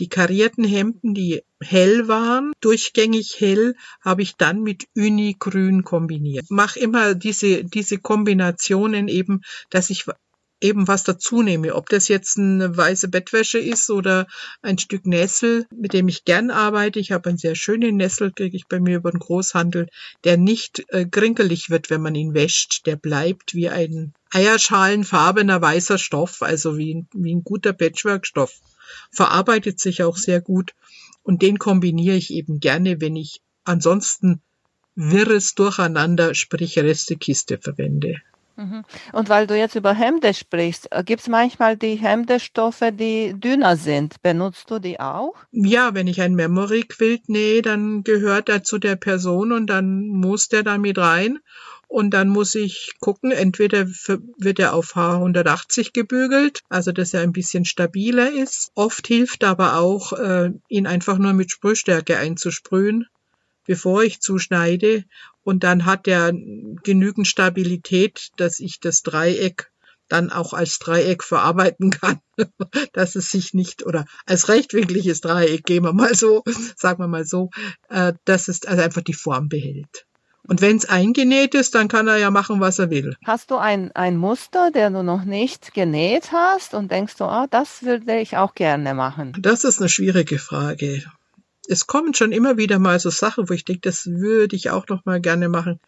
die 0.00 0.08
karierten 0.08 0.64
Hemden, 0.64 1.14
die 1.14 1.42
hell 1.60 2.08
waren, 2.08 2.52
durchgängig 2.60 3.36
hell, 3.38 3.76
habe 4.00 4.22
ich 4.22 4.34
dann 4.36 4.62
mit 4.62 4.86
Unigrün 4.96 5.84
kombiniert. 5.84 6.46
Mach 6.48 6.76
immer 6.76 7.14
diese, 7.14 7.64
diese 7.64 7.98
Kombinationen 7.98 9.08
eben, 9.08 9.42
dass 9.70 9.90
ich 9.90 10.06
eben 10.64 10.88
was 10.88 11.04
dazu 11.04 11.42
nehme. 11.42 11.74
Ob 11.74 11.90
das 11.90 12.08
jetzt 12.08 12.38
eine 12.38 12.74
weiße 12.74 13.08
Bettwäsche 13.08 13.58
ist 13.58 13.90
oder 13.90 14.26
ein 14.62 14.78
Stück 14.78 15.04
Nessel, 15.04 15.66
mit 15.76 15.92
dem 15.92 16.08
ich 16.08 16.24
gern 16.24 16.50
arbeite. 16.50 16.98
Ich 16.98 17.12
habe 17.12 17.28
einen 17.28 17.38
sehr 17.38 17.54
schönen 17.54 17.96
Nessel, 17.96 18.32
kriege 18.32 18.56
ich 18.56 18.66
bei 18.66 18.80
mir 18.80 18.96
über 18.96 19.10
den 19.10 19.20
Großhandel, 19.20 19.88
der 20.24 20.38
nicht 20.38 20.82
äh, 20.88 21.04
krinkelig 21.04 21.68
wird, 21.68 21.90
wenn 21.90 22.00
man 22.00 22.14
ihn 22.14 22.32
wäscht. 22.32 22.86
Der 22.86 22.96
bleibt 22.96 23.54
wie 23.54 23.68
ein 23.68 24.14
eierschalenfarbener 24.32 25.60
weißer 25.60 25.98
Stoff, 25.98 26.40
also 26.40 26.78
wie, 26.78 26.94
ein, 26.94 27.08
wie 27.12 27.34
ein 27.34 27.44
guter 27.44 27.74
Patchwork-Stoff. 27.74 28.54
Verarbeitet 29.12 29.78
sich 29.80 30.02
auch 30.02 30.16
sehr 30.16 30.40
gut. 30.40 30.72
Und 31.22 31.42
den 31.42 31.58
kombiniere 31.58 32.16
ich 32.16 32.32
eben 32.32 32.58
gerne, 32.58 33.02
wenn 33.02 33.16
ich 33.16 33.42
ansonsten 33.64 34.40
wirres 34.94 35.54
Durcheinander, 35.54 36.34
sprich 36.34 36.78
Restekiste 36.78 37.58
verwende. 37.58 38.22
Mhm. 38.56 38.84
Und 39.12 39.28
weil 39.28 39.46
du 39.46 39.56
jetzt 39.56 39.74
über 39.74 39.94
Hemde 39.94 40.32
sprichst, 40.32 40.88
äh, 40.90 41.02
gibt 41.02 41.22
es 41.22 41.28
manchmal 41.28 41.76
die 41.76 41.96
Hemdestoffe, 41.96 42.92
die 42.92 43.34
dünner 43.34 43.76
sind. 43.76 44.22
Benutzt 44.22 44.70
du 44.70 44.78
die 44.78 45.00
auch? 45.00 45.34
Ja, 45.50 45.94
wenn 45.94 46.06
ich 46.06 46.20
ein 46.20 46.34
Memory-Quilt 46.34 47.28
nähe, 47.28 47.62
dann 47.62 48.04
gehört 48.04 48.48
er 48.48 48.62
zu 48.62 48.78
der 48.78 48.96
Person 48.96 49.52
und 49.52 49.66
dann 49.66 50.06
muss 50.06 50.48
der 50.48 50.62
da 50.62 50.78
mit 50.78 50.98
rein. 50.98 51.40
Und 51.88 52.10
dann 52.10 52.28
muss 52.28 52.54
ich 52.54 52.94
gucken, 52.98 53.30
entweder 53.30 53.86
wird 53.86 54.58
er 54.58 54.74
auf 54.74 54.96
H180 54.96 55.92
gebügelt, 55.92 56.60
also 56.68 56.90
dass 56.90 57.14
er 57.14 57.20
ein 57.20 57.32
bisschen 57.32 57.64
stabiler 57.64 58.32
ist. 58.32 58.72
Oft 58.74 59.06
hilft 59.06 59.44
aber 59.44 59.76
auch, 59.76 60.12
äh, 60.12 60.50
ihn 60.68 60.86
einfach 60.86 61.18
nur 61.18 61.34
mit 61.34 61.52
Sprühstärke 61.52 62.18
einzusprühen 62.18 63.06
bevor 63.66 64.02
ich 64.02 64.20
zuschneide. 64.20 65.04
Und 65.42 65.64
dann 65.64 65.84
hat 65.84 66.08
er 66.08 66.32
genügend 66.32 67.26
Stabilität, 67.26 68.30
dass 68.36 68.60
ich 68.60 68.80
das 68.80 69.02
Dreieck 69.02 69.70
dann 70.08 70.30
auch 70.30 70.52
als 70.52 70.78
Dreieck 70.78 71.24
verarbeiten 71.24 71.90
kann, 71.90 72.20
dass 72.92 73.14
es 73.16 73.30
sich 73.30 73.54
nicht 73.54 73.84
oder 73.86 74.04
als 74.26 74.48
rechtwinkliges 74.48 75.20
Dreieck, 75.20 75.64
gehen 75.64 75.84
wir 75.84 75.92
mal 75.92 76.14
so, 76.14 76.42
sagen 76.76 77.02
wir 77.02 77.08
mal 77.08 77.24
so, 77.24 77.50
äh, 77.88 78.12
dass 78.24 78.48
es 78.48 78.64
also 78.66 78.82
einfach 78.82 79.02
die 79.02 79.14
Form 79.14 79.48
behält. 79.48 80.06
Und 80.46 80.60
wenn 80.60 80.76
es 80.76 80.84
eingenäht 80.84 81.54
ist, 81.54 81.74
dann 81.74 81.88
kann 81.88 82.06
er 82.06 82.18
ja 82.18 82.30
machen, 82.30 82.60
was 82.60 82.78
er 82.78 82.90
will. 82.90 83.16
Hast 83.24 83.50
du 83.50 83.56
ein, 83.56 83.92
ein 83.92 84.18
Muster, 84.18 84.70
der 84.70 84.90
du 84.90 85.02
noch 85.02 85.24
nicht 85.24 85.72
genäht 85.72 86.32
hast 86.32 86.74
und 86.74 86.90
denkst 86.90 87.16
du, 87.16 87.24
ah, 87.24 87.46
das 87.50 87.82
würde 87.82 88.18
ich 88.20 88.36
auch 88.36 88.54
gerne 88.54 88.92
machen? 88.92 89.34
Das 89.38 89.64
ist 89.64 89.80
eine 89.80 89.88
schwierige 89.88 90.38
Frage 90.38 91.02
es 91.68 91.86
kommen 91.86 92.14
schon 92.14 92.32
immer 92.32 92.56
wieder 92.56 92.78
mal 92.78 92.98
so 92.98 93.10
Sachen, 93.10 93.48
wo 93.48 93.54
ich 93.54 93.64
denke, 93.64 93.82
das 93.82 94.06
würde 94.06 94.56
ich 94.56 94.70
auch 94.70 94.88
noch 94.88 95.04
mal 95.04 95.20
gerne 95.20 95.48
machen. 95.48 95.80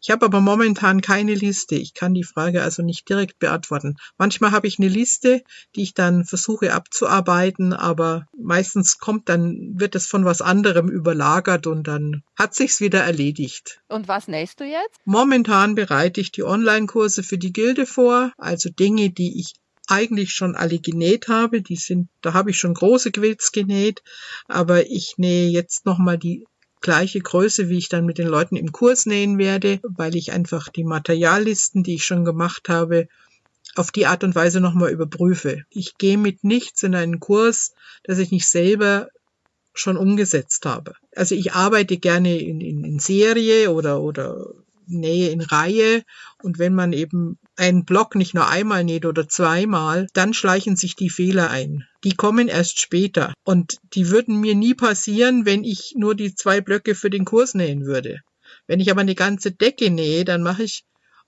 Ich 0.00 0.10
habe 0.10 0.26
aber 0.26 0.40
momentan 0.40 1.00
keine 1.00 1.34
Liste. 1.34 1.74
Ich 1.74 1.94
kann 1.94 2.14
die 2.14 2.22
Frage 2.22 2.62
also 2.62 2.82
nicht 2.82 3.08
direkt 3.08 3.38
beantworten. 3.38 3.96
Manchmal 4.18 4.52
habe 4.52 4.68
ich 4.68 4.78
eine 4.78 4.88
Liste, 4.88 5.42
die 5.74 5.82
ich 5.82 5.94
dann 5.94 6.24
versuche 6.24 6.74
abzuarbeiten, 6.74 7.72
aber 7.72 8.26
meistens 8.38 8.98
kommt 8.98 9.28
dann, 9.28 9.72
wird 9.80 9.94
es 9.94 10.06
von 10.06 10.24
was 10.24 10.42
anderem 10.42 10.88
überlagert 10.88 11.66
und 11.66 11.88
dann 11.88 12.22
hat 12.38 12.54
sich's 12.54 12.80
wieder 12.80 13.02
erledigt. 13.02 13.80
Und 13.88 14.06
was 14.06 14.28
nähst 14.28 14.60
du 14.60 14.64
jetzt? 14.64 15.00
Momentan 15.04 15.74
bereite 15.74 16.20
ich 16.20 16.30
die 16.30 16.44
Online-Kurse 16.44 17.22
für 17.22 17.38
die 17.38 17.52
Gilde 17.52 17.86
vor, 17.86 18.32
also 18.38 18.70
Dinge, 18.70 19.10
die 19.10 19.40
ich 19.40 19.54
eigentlich 19.86 20.32
schon 20.32 20.56
alle 20.56 20.78
genäht 20.78 21.28
habe. 21.28 21.62
Die 21.62 21.76
sind, 21.76 22.08
da 22.22 22.34
habe 22.34 22.50
ich 22.50 22.58
schon 22.58 22.74
große 22.74 23.12
Quilts 23.12 23.52
genäht, 23.52 24.02
aber 24.48 24.86
ich 24.90 25.14
nähe 25.16 25.48
jetzt 25.48 25.86
nochmal 25.86 26.18
die 26.18 26.44
gleiche 26.80 27.20
Größe, 27.20 27.68
wie 27.68 27.78
ich 27.78 27.88
dann 27.88 28.06
mit 28.06 28.18
den 28.18 28.28
Leuten 28.28 28.56
im 28.56 28.72
Kurs 28.72 29.06
nähen 29.06 29.38
werde, 29.38 29.80
weil 29.82 30.14
ich 30.14 30.32
einfach 30.32 30.68
die 30.68 30.84
Materiallisten, 30.84 31.82
die 31.82 31.94
ich 31.94 32.04
schon 32.04 32.24
gemacht 32.24 32.68
habe, 32.68 33.08
auf 33.74 33.90
die 33.90 34.06
Art 34.06 34.24
und 34.24 34.34
Weise 34.34 34.60
nochmal 34.60 34.90
überprüfe. 34.90 35.64
Ich 35.70 35.98
gehe 35.98 36.18
mit 36.18 36.44
nichts 36.44 36.82
in 36.82 36.94
einen 36.94 37.20
Kurs, 37.20 37.72
das 38.04 38.18
ich 38.18 38.30
nicht 38.30 38.48
selber 38.48 39.08
schon 39.74 39.96
umgesetzt 39.96 40.64
habe. 40.64 40.94
Also 41.14 41.34
ich 41.34 41.52
arbeite 41.52 41.98
gerne 41.98 42.38
in, 42.38 42.60
in, 42.60 42.84
in 42.84 42.98
Serie 42.98 43.70
oder, 43.70 44.00
oder 44.00 44.54
Nähe 44.86 45.30
in 45.30 45.40
Reihe. 45.40 46.02
Und 46.42 46.58
wenn 46.58 46.74
man 46.74 46.92
eben 46.92 47.38
einen 47.56 47.84
Block 47.84 48.14
nicht 48.14 48.34
nur 48.34 48.48
einmal 48.48 48.84
näht 48.84 49.06
oder 49.06 49.28
zweimal, 49.28 50.06
dann 50.12 50.34
schleichen 50.34 50.76
sich 50.76 50.96
die 50.96 51.10
Fehler 51.10 51.50
ein. 51.50 51.86
Die 52.04 52.14
kommen 52.14 52.48
erst 52.48 52.80
später. 52.80 53.32
Und 53.44 53.78
die 53.94 54.10
würden 54.10 54.40
mir 54.40 54.54
nie 54.54 54.74
passieren, 54.74 55.46
wenn 55.46 55.64
ich 55.64 55.94
nur 55.96 56.14
die 56.14 56.34
zwei 56.34 56.60
Blöcke 56.60 56.94
für 56.94 57.10
den 57.10 57.24
Kurs 57.24 57.54
nähen 57.54 57.86
würde. 57.86 58.20
Wenn 58.66 58.80
ich 58.80 58.90
aber 58.90 59.00
eine 59.00 59.14
ganze 59.14 59.52
Decke 59.52 59.90
nähe, 59.90 60.24
dann 60.24 60.42
mache 60.42 60.62
ich 60.62 60.84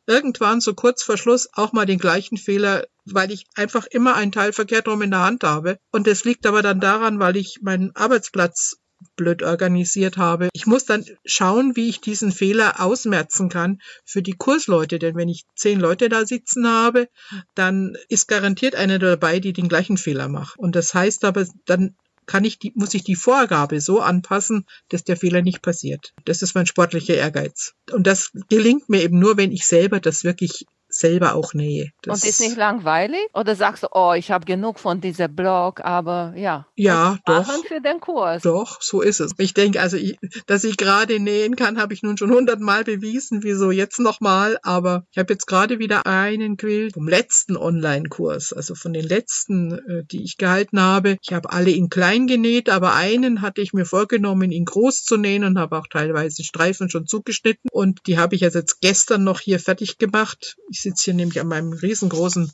irgendwann 0.07 0.61
so 0.61 0.75
kurz 0.75 1.03
vor 1.03 1.19
Schluss 1.19 1.49
auch 1.53 1.73
mal 1.73 1.85
den 1.85 1.99
gleichen 1.99 2.39
Fehler, 2.39 2.87
weil 3.05 3.31
ich 3.31 3.45
einfach 3.55 3.87
immer 3.87 4.15
einen 4.15 4.33
Teil 4.33 4.53
verkehrt 4.53 4.89
rum 4.89 5.03
in 5.03 5.11
der 5.11 5.21
Hand 5.21 5.45
habe. 5.45 5.79
Und 5.93 6.07
das 6.07 6.25
liegt 6.25 6.47
aber 6.47 6.63
dann 6.63 6.81
daran, 6.81 7.21
weil 7.21 7.37
ich 7.37 7.59
meinen 7.61 7.95
Arbeitsplatz 7.95 8.79
blöd 9.17 9.43
organisiert 9.43 10.17
habe. 10.17 10.49
Ich 10.53 10.67
muss 10.67 10.85
dann 10.85 11.05
schauen, 11.25 11.77
wie 11.77 11.89
ich 11.89 12.01
diesen 12.01 12.33
Fehler 12.33 12.81
ausmerzen 12.81 13.49
kann 13.49 13.81
für 14.05 14.23
die 14.23 14.35
Kursleute. 14.35 14.99
Denn 14.99 15.17
wenn 15.17 15.29
ich 15.29 15.45
zehn 15.55 15.81
Leute 15.81 16.09
da 16.09 16.27
sitzen 16.27 16.67
habe, 16.67 17.09
dann 17.55 17.97
ist 18.09 18.29
garantiert 18.29 18.75
einer 18.75 18.99
dabei, 18.99 19.41
die 19.41 19.53
den 19.53 19.69
gleichen 19.69 19.97
Fehler 19.97 20.29
macht. 20.29 20.59
Und 20.59 20.77
das 20.77 20.95
heißt 20.95 21.25
aber, 21.25 21.47
dann 21.67 21.95
kann 22.27 22.45
ich 22.45 22.59
die, 22.59 22.73
muss 22.75 22.95
ich 22.95 23.03
die 23.03 23.17
Vorgabe 23.17 23.81
so 23.81 24.01
anpassen, 24.01 24.67
dass 24.91 25.03
der 25.03 25.17
Fehler 25.17 25.43
nicht 25.43 25.63
passiert. 25.63 26.13
Das 26.25 26.43
ist 26.43 26.55
mein 26.55 26.67
sportlicher 26.67 27.15
Ehrgeiz. 27.15 27.75
Und 27.91 28.07
das 28.07 28.31
gelingt 28.49 28.89
mir 28.89 29.03
eben 29.03 29.19
nur, 29.19 29.37
wenn 29.37 29.51
ich 29.51 29.67
selber 29.67 29.99
das 29.99 30.25
wirklich 30.25 30.67
selber 30.99 31.35
auch 31.35 31.55
nähe. 31.55 31.91
Das 32.03 32.23
und 32.23 32.29
ist 32.29 32.41
nicht 32.41 32.57
langweilig? 32.57 33.21
Oder 33.33 33.55
sagst 33.55 33.85
du, 33.85 33.89
oh, 33.93 34.13
ich 34.15 34.31
habe 34.31 34.45
genug 34.45 34.79
von 34.79 35.01
diesem 35.01 35.35
Blog, 35.35 35.81
aber 35.85 36.35
ja. 36.37 36.67
Ja, 36.75 37.19
doch. 37.25 37.49
für 37.67 37.81
den 37.81 38.01
Kurs. 38.01 38.43
Doch, 38.43 38.81
so 38.81 39.01
ist 39.01 39.21
es. 39.21 39.33
Ich 39.39 39.55
denke, 39.55 39.81
also, 39.81 39.97
ich, 39.97 40.19
dass 40.47 40.65
ich 40.65 40.77
gerade 40.77 41.21
nähen 41.21 41.57
kann, 41.57 41.81
habe 41.81 41.95
ich 41.95 42.03
nun 42.03 42.17
schon 42.17 42.31
hundertmal 42.31 42.85
bewiesen. 42.85 43.43
Wieso 43.43 43.71
jetzt 43.71 44.01
nochmal? 44.01 44.59
Aber 44.63 45.05
ich 45.13 45.19
habe 45.19 45.33
jetzt 45.33 45.47
gerade 45.47 45.79
wieder 45.79 46.07
einen 46.07 46.57
Quilt 46.57 46.95
vom 46.95 47.09
letzten 47.09 47.57
Online-Kurs, 47.57 48.53
also 48.53 48.75
von 48.75 48.93
den 48.93 49.05
letzten, 49.05 49.73
äh, 49.73 50.05
die 50.05 50.23
ich 50.23 50.37
gehalten 50.37 50.81
habe. 50.81 51.17
Ich 51.23 51.33
habe 51.33 51.53
alle 51.53 51.71
in 51.71 51.89
klein 51.89 52.27
genäht, 52.27 52.69
aber 52.69 52.95
einen 52.95 53.43
hatte 53.43 53.61
ich 53.61 53.73
mir 53.73 53.85
vorgenommen, 53.85 54.51
ihn 54.51 54.65
groß 54.65 55.05
zu 55.05 55.17
nähen 55.17 55.45
und 55.45 55.59
habe 55.59 55.79
auch 55.79 55.87
teilweise 55.87 56.43
Streifen 56.43 56.91
schon 56.91 57.07
zugeschnitten. 57.07 57.69
Und 57.71 58.01
die 58.07 58.19
habe 58.19 58.35
ich 58.35 58.45
also 58.45 58.59
jetzt 58.59 58.81
gestern 58.81 59.25
noch 59.25 59.41
hier 59.41 59.61
fertig 59.61 59.99
gemacht. 59.99 60.57
Ich 60.71 60.88
sitze 60.89 61.05
hier 61.05 61.15
nämlich 61.15 61.41
an 61.41 61.49
meinem 61.49 61.73
riesengroßen 61.73 62.53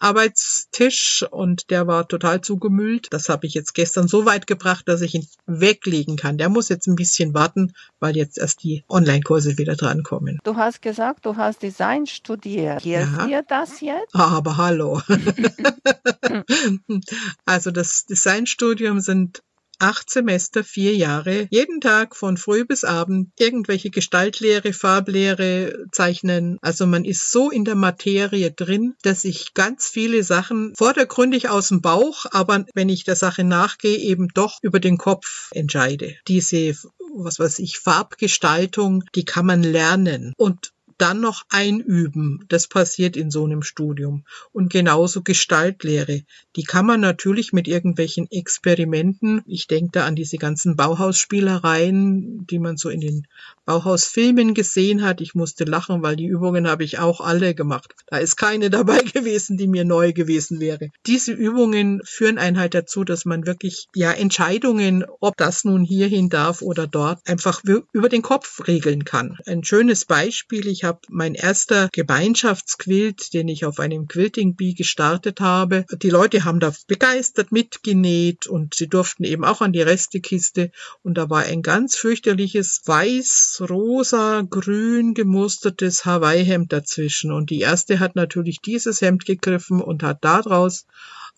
Arbeitstisch 0.00 1.24
und 1.28 1.70
der 1.70 1.88
war 1.88 2.06
total 2.06 2.40
zugemüllt. 2.40 3.08
Das 3.10 3.28
habe 3.28 3.46
ich 3.46 3.54
jetzt 3.54 3.74
gestern 3.74 4.06
so 4.06 4.26
weit 4.26 4.46
gebracht, 4.46 4.86
dass 4.86 5.00
ich 5.00 5.14
ihn 5.14 5.26
weglegen 5.46 6.16
kann. 6.16 6.38
Der 6.38 6.48
muss 6.48 6.68
jetzt 6.68 6.86
ein 6.86 6.94
bisschen 6.94 7.34
warten, 7.34 7.72
weil 7.98 8.16
jetzt 8.16 8.38
erst 8.38 8.62
die 8.62 8.84
Online-Kurse 8.88 9.58
wieder 9.58 9.74
drankommen. 9.74 10.38
Du 10.44 10.56
hast 10.56 10.82
gesagt, 10.82 11.26
du 11.26 11.36
hast 11.36 11.62
Design 11.62 12.06
studiert. 12.06 12.82
Hilft 12.82 13.18
ja. 13.18 13.26
dir 13.26 13.44
das 13.46 13.80
jetzt? 13.80 14.14
Aber 14.14 14.56
hallo. 14.56 15.02
also 17.44 17.72
das 17.72 18.06
Designstudium 18.06 19.00
sind 19.00 19.42
acht 19.78 20.10
Semester, 20.10 20.64
vier 20.64 20.94
Jahre, 20.94 21.48
jeden 21.50 21.80
Tag 21.80 22.16
von 22.16 22.36
früh 22.36 22.64
bis 22.64 22.84
abend 22.84 23.30
irgendwelche 23.38 23.90
Gestaltlehre, 23.90 24.72
Farblehre 24.72 25.86
zeichnen. 25.92 26.58
Also 26.60 26.86
man 26.86 27.04
ist 27.04 27.30
so 27.30 27.50
in 27.50 27.64
der 27.64 27.74
Materie 27.76 28.50
drin, 28.50 28.94
dass 29.02 29.24
ich 29.24 29.54
ganz 29.54 29.86
viele 29.86 30.22
Sachen 30.22 30.74
vordergründig 30.76 31.48
aus 31.48 31.68
dem 31.68 31.80
Bauch, 31.80 32.26
aber 32.30 32.64
wenn 32.74 32.88
ich 32.88 33.04
der 33.04 33.16
Sache 33.16 33.44
nachgehe, 33.44 33.98
eben 33.98 34.28
doch 34.28 34.58
über 34.62 34.80
den 34.80 34.98
Kopf 34.98 35.50
entscheide. 35.52 36.16
Diese 36.26 36.74
was 37.14 37.38
weiß 37.38 37.58
ich, 37.60 37.78
Farbgestaltung, 37.78 39.04
die 39.14 39.24
kann 39.24 39.46
man 39.46 39.62
lernen. 39.62 40.32
Und 40.36 40.72
dann 40.98 41.20
noch 41.20 41.44
einüben. 41.48 42.44
Das 42.48 42.66
passiert 42.66 43.16
in 43.16 43.30
so 43.30 43.44
einem 43.44 43.62
Studium. 43.62 44.24
Und 44.52 44.70
genauso 44.70 45.22
Gestaltlehre. 45.22 46.22
Die 46.56 46.64
kann 46.64 46.86
man 46.86 47.00
natürlich 47.00 47.52
mit 47.52 47.68
irgendwelchen 47.68 48.30
Experimenten, 48.30 49.42
ich 49.46 49.66
denke 49.66 49.92
da 49.92 50.06
an 50.06 50.16
diese 50.16 50.36
ganzen 50.36 50.76
Bauhausspielereien, 50.76 52.46
die 52.46 52.58
man 52.58 52.76
so 52.76 52.88
in 52.88 53.00
den 53.00 53.26
Bauhausfilmen 53.64 54.54
gesehen 54.54 55.02
hat. 55.02 55.20
Ich 55.20 55.34
musste 55.34 55.64
lachen, 55.64 56.02
weil 56.02 56.16
die 56.16 56.26
Übungen 56.26 56.66
habe 56.66 56.84
ich 56.84 56.98
auch 56.98 57.20
alle 57.20 57.54
gemacht. 57.54 57.94
Da 58.06 58.16
ist 58.16 58.36
keine 58.36 58.70
dabei 58.78 59.02
gewesen, 59.02 59.56
die 59.56 59.68
mir 59.68 59.84
neu 59.84 60.12
gewesen 60.12 60.58
wäre. 60.58 60.88
Diese 61.06 61.32
Übungen 61.32 62.00
führen 62.04 62.38
einen 62.38 62.58
halt 62.58 62.74
dazu, 62.74 63.04
dass 63.04 63.24
man 63.24 63.46
wirklich, 63.46 63.86
ja, 63.94 64.10
Entscheidungen, 64.10 65.04
ob 65.20 65.36
das 65.36 65.64
nun 65.64 65.84
hierhin 65.84 66.28
darf 66.28 66.62
oder 66.62 66.86
dort, 66.86 67.20
einfach 67.28 67.62
über 67.92 68.08
den 68.08 68.22
Kopf 68.22 68.66
regeln 68.66 69.04
kann. 69.04 69.38
Ein 69.46 69.62
schönes 69.62 70.04
Beispiel, 70.04 70.66
ich 70.66 70.84
habe 70.88 71.00
mein 71.08 71.34
erster 71.34 71.88
Gemeinschaftsquilt, 71.92 73.32
den 73.32 73.48
ich 73.48 73.64
auf 73.64 73.78
einem 73.78 74.08
Quilting 74.08 74.56
Bee 74.56 74.74
gestartet 74.74 75.40
habe. 75.40 75.84
Die 76.02 76.10
Leute 76.10 76.44
haben 76.44 76.58
da 76.58 76.72
begeistert 76.88 77.52
mitgenäht 77.52 78.46
und 78.46 78.74
sie 78.74 78.88
durften 78.88 79.24
eben 79.24 79.44
auch 79.44 79.60
an 79.60 79.72
die 79.72 79.82
Restekiste 79.82 80.72
und 81.02 81.16
da 81.16 81.30
war 81.30 81.44
ein 81.44 81.62
ganz 81.62 81.96
fürchterliches 81.96 82.82
weiß, 82.84 83.62
rosa, 83.68 84.42
grün 84.48 85.14
gemustertes 85.14 86.04
Hawaii-Hemd 86.04 86.72
dazwischen 86.72 87.30
und 87.30 87.50
die 87.50 87.60
erste 87.60 88.00
hat 88.00 88.16
natürlich 88.16 88.60
dieses 88.60 89.00
Hemd 89.00 89.24
gegriffen 89.24 89.80
und 89.80 90.02
hat 90.02 90.24
daraus 90.24 90.86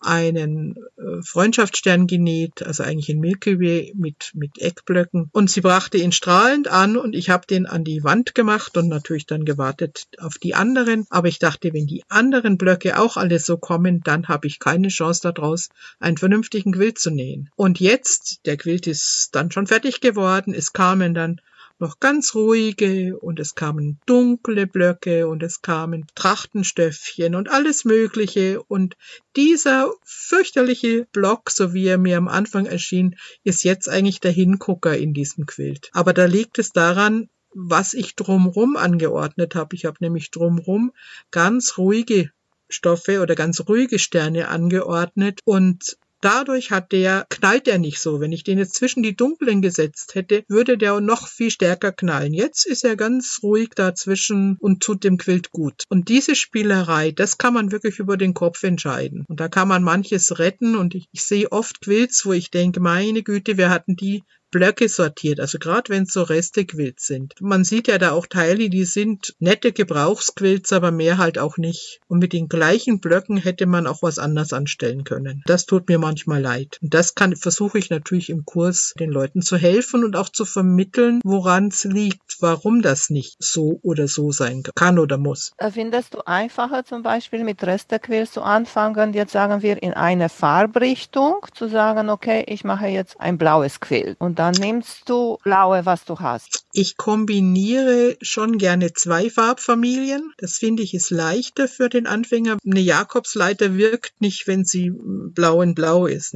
einen 0.01 0.75
äh, 0.97 1.21
Freundschaftsstern 1.23 2.07
genäht, 2.07 2.63
also 2.63 2.83
eigentlich 2.83 3.09
ein 3.09 3.19
Milky 3.19 3.59
Way 3.59 3.93
mit, 3.95 4.31
mit 4.33 4.59
Eckblöcken. 4.59 5.29
Und 5.31 5.49
sie 5.49 5.61
brachte 5.61 5.97
ihn 5.97 6.11
strahlend 6.11 6.67
an 6.67 6.97
und 6.97 7.15
ich 7.15 7.29
habe 7.29 7.47
den 7.47 7.65
an 7.65 7.83
die 7.83 8.03
Wand 8.03 8.35
gemacht 8.35 8.75
und 8.77 8.87
natürlich 8.87 9.25
dann 9.25 9.45
gewartet 9.45 10.07
auf 10.17 10.37
die 10.37 10.55
anderen. 10.55 11.05
Aber 11.09 11.27
ich 11.27 11.39
dachte, 11.39 11.73
wenn 11.73 11.87
die 11.87 12.03
anderen 12.09 12.57
Blöcke 12.57 12.99
auch 12.99 13.17
alle 13.17 13.39
so 13.39 13.57
kommen, 13.57 14.01
dann 14.03 14.27
habe 14.27 14.47
ich 14.47 14.59
keine 14.59 14.89
Chance 14.89 15.31
daraus, 15.33 15.69
einen 15.99 16.17
vernünftigen 16.17 16.73
Quilt 16.73 16.99
zu 16.99 17.11
nähen. 17.11 17.49
Und 17.55 17.79
jetzt, 17.79 18.41
der 18.45 18.57
Quilt 18.57 18.87
ist 18.87 19.29
dann 19.33 19.51
schon 19.51 19.67
fertig 19.67 20.01
geworden, 20.01 20.53
es 20.53 20.73
kamen 20.73 21.13
dann 21.13 21.41
noch 21.81 21.99
ganz 21.99 22.35
ruhige 22.35 23.17
und 23.19 23.39
es 23.39 23.55
kamen 23.55 23.99
dunkle 24.05 24.67
Blöcke 24.67 25.27
und 25.27 25.43
es 25.43 25.61
kamen 25.61 26.05
Trachtenstöffchen 26.15 27.35
und 27.35 27.49
alles 27.49 27.83
Mögliche 27.83 28.61
und 28.63 28.95
dieser 29.35 29.91
fürchterliche 30.03 31.07
Block, 31.11 31.49
so 31.49 31.73
wie 31.73 31.87
er 31.87 31.97
mir 31.97 32.17
am 32.17 32.27
Anfang 32.27 32.65
erschien, 32.65 33.17
ist 33.43 33.63
jetzt 33.63 33.89
eigentlich 33.89 34.19
der 34.19 34.31
Hingucker 34.31 34.97
in 34.97 35.13
diesem 35.13 35.45
Quilt. 35.45 35.89
Aber 35.93 36.13
da 36.13 36.25
liegt 36.25 36.59
es 36.59 36.71
daran, 36.71 37.29
was 37.53 37.93
ich 37.93 38.15
drumrum 38.15 38.77
angeordnet 38.77 39.55
habe. 39.55 39.75
Ich 39.75 39.85
habe 39.85 39.97
nämlich 39.99 40.31
drumrum 40.31 40.93
ganz 41.31 41.77
ruhige 41.77 42.31
Stoffe 42.69 43.21
oder 43.21 43.35
ganz 43.35 43.61
ruhige 43.67 43.99
Sterne 43.99 44.47
angeordnet 44.47 45.39
und 45.43 45.97
Dadurch 46.21 46.69
hat 46.69 46.91
der, 46.91 47.25
knallt 47.29 47.67
er 47.67 47.79
nicht 47.79 47.99
so. 47.99 48.19
Wenn 48.19 48.31
ich 48.31 48.43
den 48.43 48.59
jetzt 48.59 48.75
zwischen 48.75 49.01
die 49.01 49.15
dunklen 49.15 49.61
gesetzt 49.61 50.13
hätte, 50.13 50.43
würde 50.47 50.77
der 50.77 51.01
noch 51.01 51.27
viel 51.27 51.49
stärker 51.49 51.91
knallen. 51.91 52.33
Jetzt 52.33 52.65
ist 52.65 52.85
er 52.85 52.95
ganz 52.95 53.39
ruhig 53.41 53.69
dazwischen 53.75 54.57
und 54.59 54.83
tut 54.83 55.03
dem 55.03 55.17
Quilt 55.17 55.51
gut. 55.51 55.83
Und 55.89 56.09
diese 56.09 56.35
Spielerei, 56.35 57.11
das 57.11 57.39
kann 57.39 57.55
man 57.55 57.71
wirklich 57.71 57.97
über 57.99 58.17
den 58.17 58.35
Kopf 58.35 58.61
entscheiden. 58.63 59.25
Und 59.27 59.39
da 59.39 59.49
kann 59.49 59.67
man 59.67 59.83
manches 59.83 60.37
retten 60.37 60.75
und 60.75 60.93
ich, 60.93 61.07
ich 61.11 61.23
sehe 61.23 61.51
oft 61.51 61.81
Quilts, 61.81 62.25
wo 62.25 62.33
ich 62.33 62.51
denke, 62.51 62.79
meine 62.79 63.23
Güte, 63.23 63.57
wir 63.57 63.69
hatten 63.71 63.95
die 63.95 64.23
Blöcke 64.51 64.89
sortiert, 64.89 65.39
also 65.39 65.57
gerade 65.57 65.89
wenn 65.89 66.03
es 66.03 66.13
so 66.13 66.23
Restequilts 66.23 67.07
sind. 67.07 67.33
Man 67.39 67.63
sieht 67.63 67.87
ja 67.87 67.97
da 67.97 68.11
auch 68.11 68.27
Teile, 68.27 68.69
die 68.69 68.85
sind 68.85 69.33
nette 69.39 69.71
Gebrauchsquilts, 69.71 70.73
aber 70.73 70.91
mehr 70.91 71.17
halt 71.17 71.39
auch 71.39 71.57
nicht. 71.57 71.99
Und 72.07 72.19
mit 72.19 72.33
den 72.33 72.49
gleichen 72.49 72.99
Blöcken 72.99 73.37
hätte 73.37 73.65
man 73.65 73.87
auch 73.87 74.03
was 74.03 74.19
anders 74.19 74.53
anstellen 74.53 75.03
können. 75.03 75.41
Das 75.45 75.65
tut 75.65 75.87
mir 75.87 75.99
manchmal 75.99 76.41
leid. 76.41 76.77
Und 76.81 76.93
das 76.93 77.15
kann 77.15 77.35
versuche 77.35 77.79
ich 77.79 77.89
natürlich 77.89 78.29
im 78.29 78.45
Kurs 78.45 78.93
den 78.99 79.09
Leuten 79.09 79.41
zu 79.41 79.57
helfen 79.57 80.03
und 80.03 80.15
auch 80.15 80.29
zu 80.29 80.45
vermitteln, 80.45 81.21
woran 81.23 81.69
es 81.69 81.85
liegt, 81.85 82.37
warum 82.41 82.81
das 82.81 83.09
nicht 83.09 83.35
so 83.39 83.79
oder 83.81 84.07
so 84.07 84.31
sein 84.31 84.63
kann 84.75 84.99
oder 84.99 85.17
muss. 85.17 85.53
Äh, 85.57 85.71
findest 85.71 86.13
du 86.13 86.25
einfacher 86.25 86.83
zum 86.83 87.03
Beispiel 87.03 87.43
mit 87.43 87.63
Restequilts 87.63 88.33
zu 88.33 88.41
anfangen, 88.41 89.13
jetzt 89.13 89.31
sagen 89.31 89.61
wir 89.61 89.81
in 89.81 89.93
eine 89.93 90.29
Farbrichtung, 90.29 91.45
zu 91.53 91.69
sagen, 91.69 92.09
okay, 92.09 92.43
ich 92.47 92.63
mache 92.63 92.87
jetzt 92.87 93.19
ein 93.19 93.37
blaues 93.37 93.79
Quilt 93.79 94.19
und 94.19 94.39
dann 94.41 94.53
nimmst 94.53 95.07
du 95.07 95.37
blaue, 95.43 95.85
was 95.85 96.03
du 96.03 96.19
hast. 96.19 96.65
Ich 96.73 96.97
kombiniere 96.97 98.17
schon 98.23 98.57
gerne 98.57 98.91
zwei 98.91 99.29
Farbfamilien. 99.29 100.33
Das 100.39 100.57
finde 100.57 100.81
ich 100.81 100.95
ist 100.95 101.11
leichter 101.11 101.67
für 101.67 101.89
den 101.89 102.07
Anfänger. 102.07 102.57
Eine 102.65 102.79
Jakobsleiter 102.79 103.77
wirkt 103.77 104.19
nicht, 104.19 104.47
wenn 104.47 104.65
sie 104.65 104.91
blau 104.95 105.61
in 105.61 105.75
blau 105.75 106.07
ist. 106.07 106.35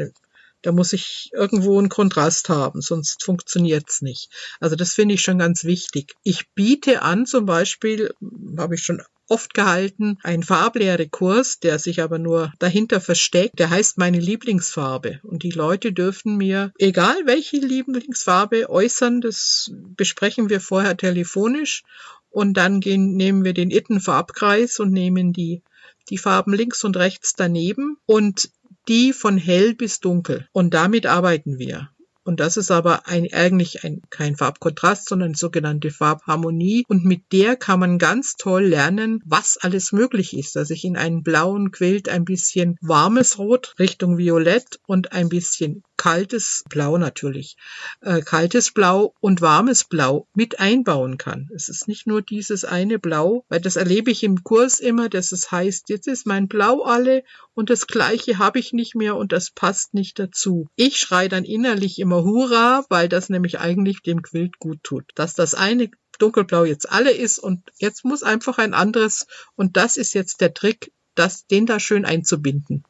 Da 0.65 0.71
muss 0.71 0.93
ich 0.93 1.30
irgendwo 1.32 1.78
einen 1.78 1.89
Kontrast 1.89 2.49
haben, 2.49 2.82
sonst 2.82 3.23
funktioniert's 3.23 4.01
nicht. 4.01 4.32
Also 4.60 4.75
das 4.75 4.95
finde 4.95 5.13
ich 5.13 5.21
schon 5.21 5.38
ganz 5.38 5.63
wichtig. 5.63 6.15
Ich 6.23 6.49
biete 6.56 7.04
an, 7.04 7.28
zum 7.28 7.45
Beispiel, 7.45 8.12
habe 8.58 8.73
ich 8.73 8.82
schon 8.82 9.04
oft 9.28 9.54
gehalten, 9.54 10.17
ein 10.23 10.41
Farblehre-Kurs, 10.41 11.60
der 11.60 11.78
sich 11.78 12.01
aber 12.01 12.17
nur 12.17 12.51
dahinter 12.58 12.99
versteckt. 12.99 13.60
Der 13.60 13.69
heißt 13.69 13.99
meine 13.99 14.19
Lieblingsfarbe. 14.19 15.19
Und 15.21 15.43
die 15.43 15.51
Leute 15.51 15.93
dürfen 15.93 16.36
mir, 16.36 16.71
egal 16.80 17.15
welche 17.25 17.58
Lieblingsfarbe, 17.58 18.67
äußern. 18.67 19.21
Das 19.21 19.71
besprechen 19.95 20.49
wir 20.49 20.62
vorher 20.62 20.97
telefonisch. 20.97 21.84
Und 22.32 22.56
dann 22.56 22.80
gehen, 22.80 23.15
nehmen 23.15 23.43
wir 23.43 23.54
den 23.54 23.69
Itten-Farbkreis 23.69 24.80
und 24.80 24.91
nehmen 24.91 25.32
die, 25.32 25.62
die 26.10 26.17
Farben 26.17 26.54
links 26.54 26.84
und 26.84 26.97
rechts 26.97 27.34
daneben 27.36 27.97
und 28.08 28.49
die 28.88 29.13
von 29.13 29.38
hell 29.38 29.76
bis 29.76 30.00
dunkel. 30.00 30.48
Und 30.52 30.74
damit 30.74 31.06
arbeiten 31.06 31.60
wir. 31.60 31.89
Und 32.26 32.39
das 32.39 32.58
ist 32.58 32.71
aber 32.71 33.08
ein, 33.08 33.32
eigentlich 33.32 33.84
ein, 33.84 34.02
kein 34.10 34.36
Farbkontrast, 34.36 35.08
sondern 35.08 35.36
sogenannte 35.36 35.91
Farbharmonie. 35.91 36.84
Und 36.88 37.06
mit 37.06 37.32
der 37.32 37.56
kann 37.56 37.80
man 37.80 38.00
ganz 38.00 38.36
toll 38.36 38.63
lernen, 38.63 39.21
was 39.26 39.58
alles 39.58 39.91
möglich 39.91 40.36
ist. 40.36 40.56
Dass 40.56 40.71
ich 40.71 40.84
in 40.86 40.98
einen 40.98 41.21
blauen 41.21 41.71
Quilt 41.71 42.10
ein 42.10 42.26
bisschen 42.26 42.78
warmes 42.82 43.38
Rot 43.38 43.76
Richtung 43.78 44.17
Violett 44.17 44.80
und 44.88 45.12
ein 45.13 45.30
bisschen 45.30 45.84
kaltes 46.06 46.63
Blau 46.70 47.00
natürlich, 47.00 47.58
äh, 48.02 48.22
kaltes 48.22 48.72
Blau 48.72 49.15
und 49.22 49.41
warmes 49.41 49.86
Blau 49.86 50.28
mit 50.36 50.60
einbauen 50.60 51.18
kann. 51.18 51.50
Es 51.56 51.68
ist 51.68 51.88
nicht 51.88 52.06
nur 52.06 52.22
dieses 52.22 52.63
eine 52.63 53.00
Blau, 53.00 53.44
weil 53.50 53.60
das 53.60 53.76
erlebe 53.76 54.12
ich 54.12 54.22
im 54.22 54.44
Kurs 54.44 54.80
immer, 54.80 55.10
dass 55.10 55.32
es 55.32 55.50
heißt, 55.50 55.89
jetzt 55.89 56.08
ist 56.08 56.28
mein 56.28 56.48
Blau 56.48 56.84
alle 56.84 57.24
und 57.56 57.72
das 57.72 57.88
gleiche 57.88 58.38
habe 58.38 58.60
ich 58.60 58.72
nicht 58.72 58.94
mehr 58.94 59.15
und 59.15 59.32
das 59.32 59.50
passt 59.50 59.96
nicht 59.96 60.20
dazu. 60.20 60.68
Ich 60.76 61.00
schreie 61.00 61.28
dann 61.28 61.44
innerlich 61.44 61.98
immer 61.98 62.24
Hurra, 62.24 62.86
weil 62.89 63.10
das 63.10 63.30
nämlich 63.30 63.58
eigentlich 63.58 64.04
dem 64.04 64.22
Quilt 64.22 64.60
gut 64.60 64.84
tut. 64.84 65.06
Dass 65.15 65.34
das 65.34 65.56
eine 65.56 65.89
dunkelblau 66.20 66.65
jetzt 66.65 66.88
alle 66.88 67.13
ist 67.13 67.39
und 67.39 67.63
jetzt 67.78 68.06
muss 68.06 68.22
einfach 68.22 68.60
ein 68.60 68.76
anderes 68.76 69.26
und 69.56 69.76
das 69.76 69.98
ist 69.98 70.13
jetzt 70.13 70.39
der 70.39 70.54
Trick, 70.54 70.91
das, 71.15 71.48
den 71.48 71.65
da 71.65 71.80
schön 71.80 72.06
einzubinden. 72.06 72.84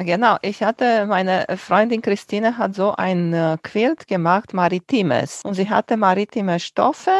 Genau, 0.00 0.36
ich 0.42 0.62
hatte, 0.62 1.06
meine 1.06 1.44
Freundin 1.56 2.00
Christine 2.00 2.56
hat 2.56 2.76
so 2.76 2.94
ein 2.94 3.32
äh, 3.34 3.58
Quilt 3.60 4.06
gemacht, 4.06 4.54
maritimes. 4.54 5.42
Und 5.44 5.54
sie 5.54 5.68
hatte 5.68 5.96
maritime 5.96 6.60
Stoffe 6.60 7.10